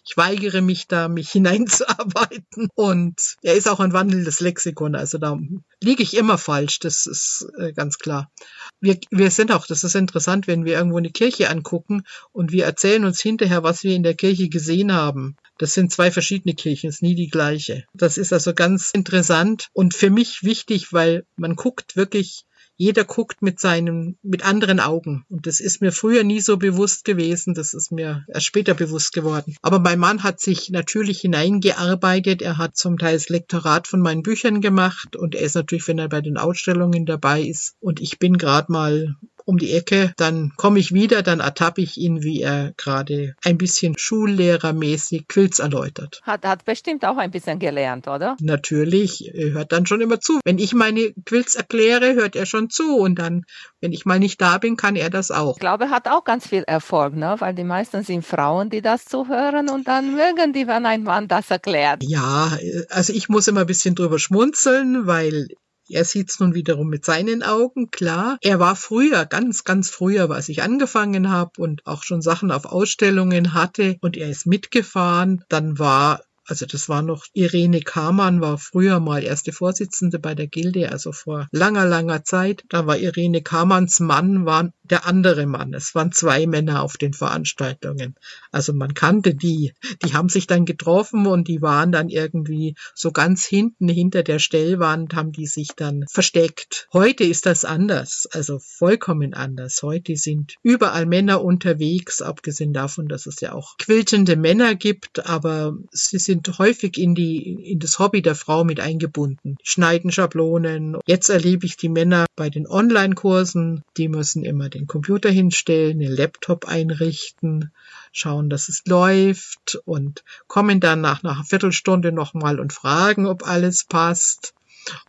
Ich 0.08 0.16
weigere 0.16 0.62
mich 0.62 0.88
da, 0.88 1.10
mich 1.10 1.30
hineinzuarbeiten. 1.32 2.70
Und 2.76 3.36
er 3.42 3.56
ist 3.56 3.68
auch 3.68 3.80
ein 3.80 3.94
wandelndes 3.94 4.40
Lexikon. 4.40 4.96
Also 4.96 5.18
da 5.18 5.38
liege 5.82 6.02
ich 6.02 6.16
immer 6.16 6.38
falsch. 6.38 6.80
Das 6.80 7.06
ist 7.06 7.48
äh, 7.58 7.74
ganz 7.74 7.98
klar. 7.98 8.32
Wir, 8.80 8.98
wir 9.12 9.32
sind 9.32 9.52
auch, 9.52 9.68
das 9.68 9.84
ist 9.84 9.96
interessant, 9.96 10.48
wenn 10.48 10.64
wir 10.64 10.78
irgendwo 10.78 10.98
eine 10.98 11.12
Kirche 11.12 11.50
angucken 11.50 12.04
und 12.32 12.52
wir 12.52 12.66
erzählen 12.66 13.04
uns 13.04 13.22
hinterher, 13.22 13.64
was 13.64 13.84
wir 13.84 13.96
in 13.96 14.04
der 14.04 14.16
Kirche 14.16 14.50
gesehen 14.50 14.94
haben. 14.94 15.36
Das 15.58 15.74
sind 15.74 15.92
zwei 15.92 16.12
verschiedene 16.12 16.56
Kirchen, 16.56 16.90
ist 16.90 17.02
nie 17.02 17.16
die 17.16 17.30
gleiche. 17.30 17.84
Das 17.94 18.18
ist 18.18 18.32
also 18.32 18.54
ganz 18.54 18.92
interessant 18.92 19.68
und 19.74 19.94
für 19.94 20.10
mich 20.10 20.44
wichtig, 20.44 20.94
weil 20.94 21.26
man 21.36 21.56
guckt 21.56 21.96
wirklich 21.96 22.46
jeder 22.78 23.04
guckt 23.04 23.42
mit 23.42 23.60
seinem, 23.60 24.18
mit 24.22 24.46
anderen 24.46 24.80
Augen. 24.80 25.26
Und 25.30 25.48
das 25.48 25.60
ist 25.60 25.82
mir 25.82 25.92
früher 25.92 26.24
nie 26.24 26.40
so 26.40 26.58
bewusst 26.58 27.06
gewesen. 27.06 27.56
Das 27.56 27.74
ist 27.74 27.92
mir 27.92 28.26
erst 28.28 28.46
später 28.46 28.76
bewusst 28.76 29.14
geworden. 29.14 29.56
Aber 29.62 29.80
mein 29.80 30.00
Mann 30.00 30.24
hat 30.24 30.40
sich 30.40 30.70
natürlich 30.70 31.22
hineingearbeitet. 31.22 32.42
Er 32.42 32.58
hat 32.58 32.78
zum 32.78 32.98
Teil 32.98 33.16
das 33.16 33.30
Lektorat 33.30 33.88
von 33.88 34.00
meinen 34.00 34.22
Büchern 34.22 34.62
gemacht 34.62 35.16
und 35.16 35.34
er 35.36 35.42
ist 35.42 35.56
natürlich, 35.56 35.88
wenn 35.88 36.00
er 36.00 36.10
bei 36.10 36.22
den 36.22 36.38
Ausstellungen 36.38 37.06
dabei 37.06 37.42
ist. 37.42 37.76
Und 37.80 38.00
ich 38.00 38.20
bin 38.20 38.38
gerade 38.38 38.72
mal 38.72 39.16
um 39.48 39.58
die 39.58 39.72
Ecke, 39.72 40.14
dann 40.18 40.52
komme 40.58 40.78
ich 40.80 40.94
wieder, 40.94 41.24
dann 41.24 41.40
ertappe 41.40 41.82
ich 41.82 41.98
ihn, 41.98 42.22
wie 42.22 42.42
er 42.42 42.74
gerade 42.76 43.34
ein 43.46 43.58
bisschen 43.58 43.98
schullehrermäßig 43.98 45.30
Quilts 45.30 45.60
erläutert. 45.60 46.20
Hat, 46.24 46.46
hat 46.46 46.66
bestimmt 46.66 47.06
auch 47.06 47.16
ein 47.16 47.32
bisschen 47.32 47.58
gelernt, 47.58 48.10
oder? 48.10 48.36
Natürlich, 48.42 49.34
er 49.34 49.52
hört 49.52 49.72
dann 49.72 49.86
schon 49.86 50.02
immer 50.02 50.20
zu. 50.20 50.42
Wenn 50.44 50.60
ich 50.60 50.74
meine 50.74 51.14
Quilts 51.26 51.56
erkläre, 51.56 52.16
hört 52.16 52.36
er 52.36 52.46
schon 52.46 52.70
zu 52.70 52.98
und 52.98 53.20
dann, 53.20 53.46
wenn 53.80 53.94
ich 53.94 54.06
mal 54.06 54.20
nicht 54.20 54.42
da 54.42 54.58
bin, 54.58 54.76
kann 54.76 54.98
er 54.98 55.10
das 55.10 55.32
auch. 55.32 55.56
Ich 55.56 55.62
glaube, 55.62 55.86
er 55.86 55.92
hat 55.92 56.10
auch 56.10 56.26
ganz 56.26 56.46
viel 56.46 56.64
Erfolg, 56.64 57.16
ne? 57.16 57.36
weil 57.40 57.54
die 57.54 57.64
meisten 57.64 58.04
sind 58.04 58.26
Frauen, 58.26 58.70
die 58.70 58.82
das 58.82 59.06
zuhören 59.06 59.70
und 59.70 59.88
dann 59.88 60.14
mögen 60.14 60.52
die, 60.52 60.68
wenn 60.68 60.86
ein 60.86 61.04
Mann 61.04 61.30
das 61.30 61.50
erklärt. 61.50 62.04
Ja, 62.04 62.52
also 62.90 63.14
ich 63.14 63.30
muss 63.30 63.48
immer 63.48 63.62
ein 63.62 63.68
bisschen 63.68 63.96
drüber 63.96 64.20
schmunzeln, 64.20 65.08
weil 65.08 65.48
er 65.90 66.06
sieht's 66.06 66.40
nun 66.40 66.54
wiederum 66.54 66.90
mit 66.90 67.06
seinen 67.06 67.44
Augen, 67.44 67.92
klar. 67.92 68.38
Er 68.42 68.60
war 68.60 68.76
früher, 68.76 69.26
ganz, 69.26 69.64
ganz 69.64 69.90
früher, 69.90 70.30
als 70.30 70.50
ich 70.50 70.62
angefangen 70.62 71.30
habe 71.30 71.52
und 71.58 71.86
auch 71.86 72.04
schon 72.04 72.22
Sachen 72.22 72.52
auf 72.52 72.66
Ausstellungen 72.66 73.54
hatte 73.54 73.98
und 74.02 74.18
er 74.18 74.30
ist 74.30 74.46
mitgefahren, 74.46 75.44
dann 75.50 75.80
war 75.80 76.22
also 76.48 76.66
das 76.66 76.88
war 76.90 77.02
noch 77.02 77.26
Irene 77.34 77.82
Kamann, 77.82 78.42
war 78.42 78.58
früher 78.58 79.00
mal 79.00 79.24
erste 79.24 79.52
Vorsitzende 79.52 80.18
bei 80.18 80.34
der 80.34 80.48
Gilde, 80.48 80.92
also 80.92 81.12
vor 81.12 81.48
langer, 81.52 81.86
langer 81.86 82.24
Zeit. 82.24 82.64
Da 82.70 82.88
war 82.88 82.98
Irene 82.98 83.42
Kamanns 83.42 84.00
Mann, 84.00 84.46
war 84.46 84.72
der 84.84 85.06
andere 85.06 85.46
Mann. 85.46 85.74
Es 85.74 85.94
waren 85.94 86.12
zwei 86.12 86.48
Männer 86.48 86.82
auf 86.82 86.98
den 86.98 87.14
Veranstaltungen. 87.14 88.16
Also 88.52 88.74
man 88.74 88.94
kannte 88.94 89.36
die. 89.36 89.74
Die 90.04 90.14
haben 90.14 90.30
sich 90.30 90.48
dann 90.48 90.66
getroffen 90.66 91.28
und 91.28 91.48
die 91.48 91.62
waren 91.62 91.92
dann 91.92 92.10
irgendwie 92.10 92.76
so 92.96 93.12
ganz 93.12 93.46
hinten 93.46 93.90
hinter 93.90 94.24
der 94.24 94.40
Stellwand, 94.40 95.14
haben 95.14 95.34
die 95.34 95.48
sich 95.48 95.70
dann 95.76 96.06
versteckt. 96.10 96.88
Heute 96.94 97.26
ist 97.26 97.46
das 97.46 97.66
anders, 97.66 98.28
also 98.32 98.60
vollkommen 98.60 99.34
anders. 99.34 99.82
Heute 99.84 100.16
sind 100.16 100.56
überall 100.64 101.06
Männer 101.06 101.44
unterwegs, 101.44 102.22
abgesehen 102.22 102.72
davon, 102.74 103.08
dass 103.08 103.26
es 103.26 103.42
ja 103.42 103.52
auch 103.54 103.78
quiltende 103.78 104.38
Männer 104.38 104.76
gibt, 104.76 105.26
aber 105.26 105.76
sie 105.92 106.20
sind 106.20 106.37
häufig 106.58 106.98
in 106.98 107.16
die, 107.16 107.72
in 107.72 107.80
das 107.80 108.00
Hobby 108.00 108.22
der 108.22 108.36
Frau 108.36 108.64
mit 108.64 108.80
eingebunden. 108.80 109.58
Schneiden 109.64 110.12
Schablonen. 110.12 110.98
Jetzt 111.06 111.30
erlebe 111.30 111.66
ich 111.66 111.78
die 111.78 111.90
Männer 111.90 112.26
bei 112.36 112.50
den 112.50 112.68
Online-Kursen. 112.68 113.84
Die 113.98 114.08
müssen 114.08 114.44
immer 114.44 114.70
den 114.70 114.88
Computer 114.88 115.30
hinstellen, 115.30 116.00
den 116.00 116.12
Laptop 116.12 116.68
einrichten, 116.68 117.72
schauen, 118.12 118.50
dass 118.50 118.70
es 118.70 118.84
läuft 118.86 119.80
und 119.86 120.24
kommen 120.48 120.80
dann 120.80 121.02
nach 121.02 121.24
einer 121.24 121.44
Viertelstunde 121.44 122.12
nochmal 122.12 122.60
und 122.60 122.74
fragen, 122.74 123.26
ob 123.26 123.48
alles 123.48 123.86
passt. 123.86 124.54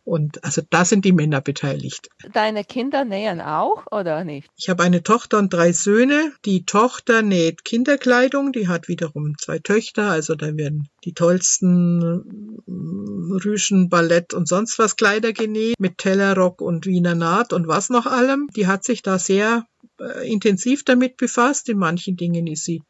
Und 0.03 0.43
also 0.43 0.61
da 0.69 0.85
sind 0.85 1.05
die 1.05 1.11
Männer 1.11 1.41
beteiligt. 1.41 2.09
Deine 2.33 2.63
Kinder 2.63 3.05
nähen 3.05 3.41
auch 3.41 3.85
oder 3.91 4.23
nicht? 4.23 4.49
Ich 4.57 4.69
habe 4.69 4.83
eine 4.83 5.03
Tochter 5.03 5.37
und 5.37 5.53
drei 5.53 5.71
Söhne. 5.73 6.33
Die 6.45 6.65
Tochter 6.65 7.21
näht 7.21 7.63
Kinderkleidung, 7.63 8.51
die 8.51 8.67
hat 8.67 8.87
wiederum 8.87 9.37
zwei 9.37 9.59
Töchter, 9.59 10.09
also 10.09 10.35
da 10.35 10.55
werden 10.57 10.89
die 11.05 11.13
tollsten 11.13 12.61
Rüschen, 12.67 13.89
Ballett 13.89 14.33
und 14.33 14.47
sonst 14.47 14.79
was 14.79 14.95
Kleider 14.95 15.33
genäht, 15.33 15.79
mit 15.79 15.97
Tellerrock 15.97 16.61
und 16.61 16.85
Wiener 16.85 17.15
Naht 17.15 17.53
und 17.53 17.67
was 17.67 17.89
noch 17.89 18.05
allem. 18.05 18.49
Die 18.55 18.67
hat 18.67 18.83
sich 18.83 19.01
da 19.01 19.19
sehr 19.19 19.65
äh, 19.99 20.29
intensiv 20.29 20.83
damit 20.83 21.17
befasst. 21.17 21.69
In 21.69 21.77
manchen 21.77 22.15
Dingen 22.15 22.47
ist 22.47 22.65
sie 22.65 22.81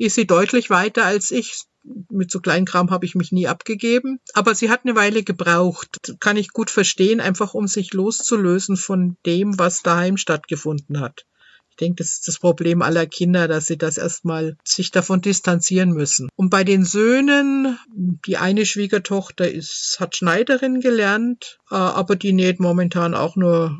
ist 0.00 0.14
sie 0.14 0.26
deutlich 0.26 0.70
weiter 0.70 1.04
als 1.04 1.30
ich 1.30 1.64
mit 2.10 2.30
so 2.30 2.40
Kleinkram 2.40 2.90
habe 2.90 3.06
ich 3.06 3.14
mich 3.14 3.32
nie 3.32 3.48
abgegeben. 3.48 4.20
Aber 4.34 4.54
sie 4.54 4.70
hat 4.70 4.80
eine 4.84 4.96
Weile 4.96 5.22
gebraucht. 5.22 6.14
Kann 6.20 6.36
ich 6.36 6.52
gut 6.52 6.70
verstehen, 6.70 7.20
einfach 7.20 7.54
um 7.54 7.66
sich 7.66 7.92
loszulösen 7.92 8.76
von 8.76 9.16
dem, 9.26 9.58
was 9.58 9.82
daheim 9.82 10.16
stattgefunden 10.16 11.00
hat. 11.00 11.26
Ich 11.70 11.76
denke, 11.76 12.02
das 12.02 12.12
ist 12.12 12.28
das 12.28 12.38
Problem 12.38 12.82
aller 12.82 13.06
Kinder, 13.06 13.48
dass 13.48 13.66
sie 13.66 13.78
das 13.78 13.96
erstmal 13.96 14.56
sich 14.64 14.90
davon 14.90 15.22
distanzieren 15.22 15.92
müssen. 15.92 16.28
Und 16.36 16.50
bei 16.50 16.64
den 16.64 16.84
Söhnen, 16.84 17.78
die 18.26 18.36
eine 18.36 18.66
Schwiegertochter 18.66 19.50
ist, 19.50 19.96
hat 19.98 20.16
Schneiderin 20.16 20.80
gelernt, 20.80 21.58
äh, 21.70 21.76
aber 21.76 22.16
die 22.16 22.32
näht 22.32 22.60
momentan 22.60 23.14
auch 23.14 23.36
nur 23.36 23.78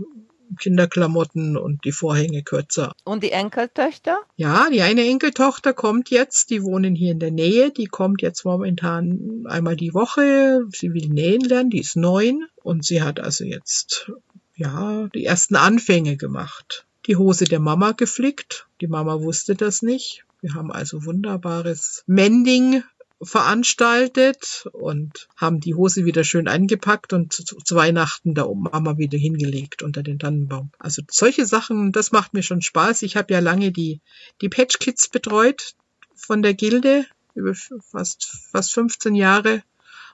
Kinderklamotten 0.58 1.56
und 1.56 1.84
die 1.84 1.92
Vorhänge 1.92 2.42
kürzer. 2.42 2.92
Und 3.04 3.22
die 3.22 3.32
Enkeltöchter? 3.32 4.18
Ja, 4.36 4.68
die 4.70 4.82
eine 4.82 5.06
Enkeltochter 5.06 5.72
kommt 5.72 6.10
jetzt, 6.10 6.50
die 6.50 6.62
wohnen 6.62 6.94
hier 6.94 7.12
in 7.12 7.20
der 7.20 7.30
Nähe, 7.30 7.70
die 7.70 7.86
kommt 7.86 8.22
jetzt 8.22 8.44
momentan 8.44 9.44
einmal 9.46 9.76
die 9.76 9.94
Woche. 9.94 10.66
Sie 10.72 10.92
will 10.92 11.08
nähen 11.08 11.42
lernen, 11.42 11.70
die 11.70 11.80
ist 11.80 11.96
neun 11.96 12.46
und 12.62 12.84
sie 12.84 13.02
hat 13.02 13.20
also 13.20 13.44
jetzt, 13.44 14.10
ja, 14.56 15.08
die 15.14 15.24
ersten 15.24 15.56
Anfänge 15.56 16.16
gemacht. 16.16 16.84
Die 17.06 17.16
Hose 17.16 17.44
der 17.44 17.60
Mama 17.60 17.92
geflickt. 17.92 18.66
Die 18.80 18.86
Mama 18.86 19.20
wusste 19.20 19.54
das 19.54 19.82
nicht. 19.82 20.24
Wir 20.40 20.54
haben 20.54 20.70
also 20.70 21.04
wunderbares 21.04 22.02
Mending 22.06 22.82
veranstaltet 23.22 24.66
und 24.72 25.28
haben 25.36 25.60
die 25.60 25.74
Hose 25.74 26.04
wieder 26.04 26.24
schön 26.24 26.48
eingepackt 26.48 27.12
und 27.12 27.32
zu, 27.32 27.76
Weihnachten 27.76 28.34
da 28.34 28.44
oben 28.44 28.62
Mama 28.62 28.96
wieder 28.98 29.18
hingelegt 29.18 29.82
unter 29.82 30.02
den 30.02 30.18
Tannenbaum. 30.18 30.70
Also 30.78 31.02
solche 31.10 31.46
Sachen, 31.46 31.92
das 31.92 32.12
macht 32.12 32.34
mir 32.34 32.42
schon 32.42 32.62
Spaß. 32.62 33.02
Ich 33.02 33.16
habe 33.16 33.32
ja 33.32 33.40
lange 33.40 33.72
die, 33.72 34.00
die 34.40 34.48
Patch 34.48 34.78
Kids 34.78 35.08
betreut 35.08 35.74
von 36.14 36.42
der 36.42 36.54
Gilde 36.54 37.06
über 37.34 37.54
fast, 37.54 38.48
fast 38.50 38.72
15 38.72 39.14
Jahre 39.14 39.62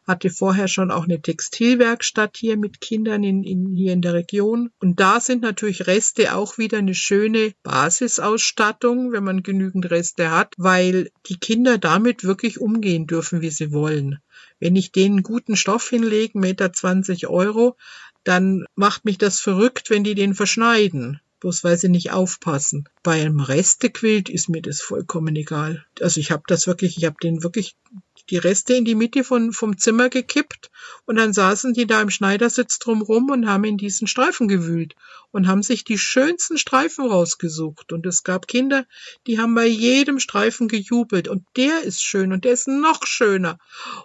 hatte 0.07 0.31
vorher 0.31 0.69
schon 0.69 0.91
auch 0.91 1.05
eine 1.05 1.21
Textilwerkstatt 1.21 2.37
hier 2.37 2.57
mit 2.57 2.81
Kindern 2.81 3.25
in, 3.25 3.43
in, 3.43 3.75
hier 3.75 3.93
in 3.93 4.03
der 4.03 4.15
Region. 4.15 4.71
Und 4.79 5.01
da 5.01 5.21
sind 5.21 5.43
natürlich 5.43 5.87
Reste 5.87 6.35
auch 6.35 6.59
wieder 6.59 6.79
eine 6.79 6.95
schöne 6.95 7.53
Basisausstattung, 7.63 9.13
wenn 9.13 9.25
man 9.25 9.43
genügend 9.43 9.91
Reste 9.91 10.31
hat, 10.31 10.55
weil 10.57 11.11
die 11.27 11.39
Kinder 11.39 11.79
damit 11.79 12.25
wirklich 12.25 12.61
umgehen 12.61 13.07
dürfen, 13.07 13.41
wie 13.41 13.51
sie 13.51 13.73
wollen. 13.73 14.21
Wenn 14.61 14.77
ich 14.77 14.93
denen 14.93 15.23
guten 15.23 15.57
Stoff 15.57 15.89
hinlege, 15.89 16.39
Meter 16.39 16.73
20 16.73 17.27
Euro, 17.27 17.77
dann 18.25 18.65
macht 18.75 19.05
mich 19.05 19.19
das 19.19 19.41
verrückt, 19.41 19.91
wenn 19.91 20.05
die 20.05 20.15
den 20.15 20.35
verschneiden 20.35 21.21
bloß 21.41 21.65
weil 21.65 21.77
sie 21.77 21.89
nicht 21.89 22.13
aufpassen. 22.13 22.89
Bei 23.03 23.21
einem 23.21 23.41
Restequilt 23.41 24.29
ist 24.29 24.49
mir 24.49 24.63
das 24.63 24.81
vollkommen 24.81 25.37
egal. 25.37 25.85
Also 26.01 26.19
ich 26.19 26.31
habe 26.31 26.43
das 26.47 26.67
wirklich, 26.67 26.97
ich 26.97 27.05
habe 27.05 27.17
den 27.23 27.43
wirklich 27.43 27.77
die 28.31 28.39
Reste 28.39 28.75
in 28.75 28.85
die 28.85 28.95
Mitte 28.95 29.25
von, 29.25 29.53
vom 29.53 29.79
Zimmer 29.79 30.09
gekippt 30.09 30.71
und 31.05 31.17
dann 31.17 31.33
saßen 31.33 31.73
die 31.73 31.87
da 31.87 32.01
im 32.01 32.11
Schneidersitz 32.11 32.79
drumrum 32.79 33.31
und 33.31 33.49
haben 33.49 33.65
in 33.65 33.77
diesen 33.77 34.07
Streifen 34.07 34.49
gewühlt 34.49 34.95
und 35.31 35.47
haben 35.47 35.63
sich 35.63 35.85
die 35.85 35.99
schönsten 35.99 36.59
Streifen 36.59 37.07
rausgesucht. 37.07 37.93
Und 37.93 38.07
es 38.07 38.25
gab 38.25 38.49
Kinder, 38.49 38.87
die 39.27 39.39
haben 39.39 39.55
bei 39.55 39.67
jedem 39.67 40.19
Streifen 40.19 40.69
gejubelt 40.69 41.29
und 41.29 41.45
der 41.57 41.83
ist 41.83 42.03
schön 42.03 42.33
und 42.33 42.45
der 42.45 42.53
ist 42.53 42.69
noch 42.69 43.07
schöner 43.07 43.59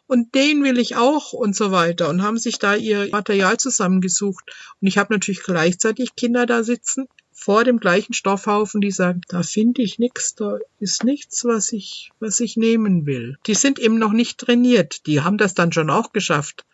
und 0.07 0.36
den 0.36 0.63
will 0.63 0.77
ich 0.77 0.95
auch 0.95 1.34
und 1.34 1.55
so 1.55 1.71
weiter 1.71 2.10
und 2.10 2.21
haben 2.21 2.38
sich 2.38 2.60
da 2.60 2.75
ihr 2.75 3.10
Material 3.12 3.57
zusammengesucht. 3.57 4.43
Und 4.81 4.88
ich 4.88 4.97
habe 4.97 5.13
natürlich 5.13 5.43
gleichzeitig 5.43 6.15
Kinder 6.15 6.45
da 6.45 6.63
sitzen, 6.63 7.07
vor 7.41 7.63
dem 7.63 7.80
gleichen 7.80 8.13
Stoffhaufen, 8.13 8.82
die 8.82 8.91
sagen, 8.91 9.21
da 9.27 9.41
finde 9.41 9.82
ich 9.82 9.97
nichts, 9.97 10.36
da 10.36 10.60
ist 10.80 11.04
nichts, 11.04 11.43
was 11.43 11.71
ich, 11.71 12.12
was 12.19 12.39
ich 12.39 12.56
nehmen 12.56 13.08
will. 13.08 13.38
Die 13.47 13.56
sind 13.56 13.80
eben 13.80 13.97
noch 13.97 14.12
nicht 14.12 14.39
trainiert. 14.39 15.08
Die 15.08 15.21
haben 15.21 15.39
das 15.39 15.56
dann 15.56 15.71
schon 15.71 15.89
auch 15.89 16.13
geschafft. 16.13 16.65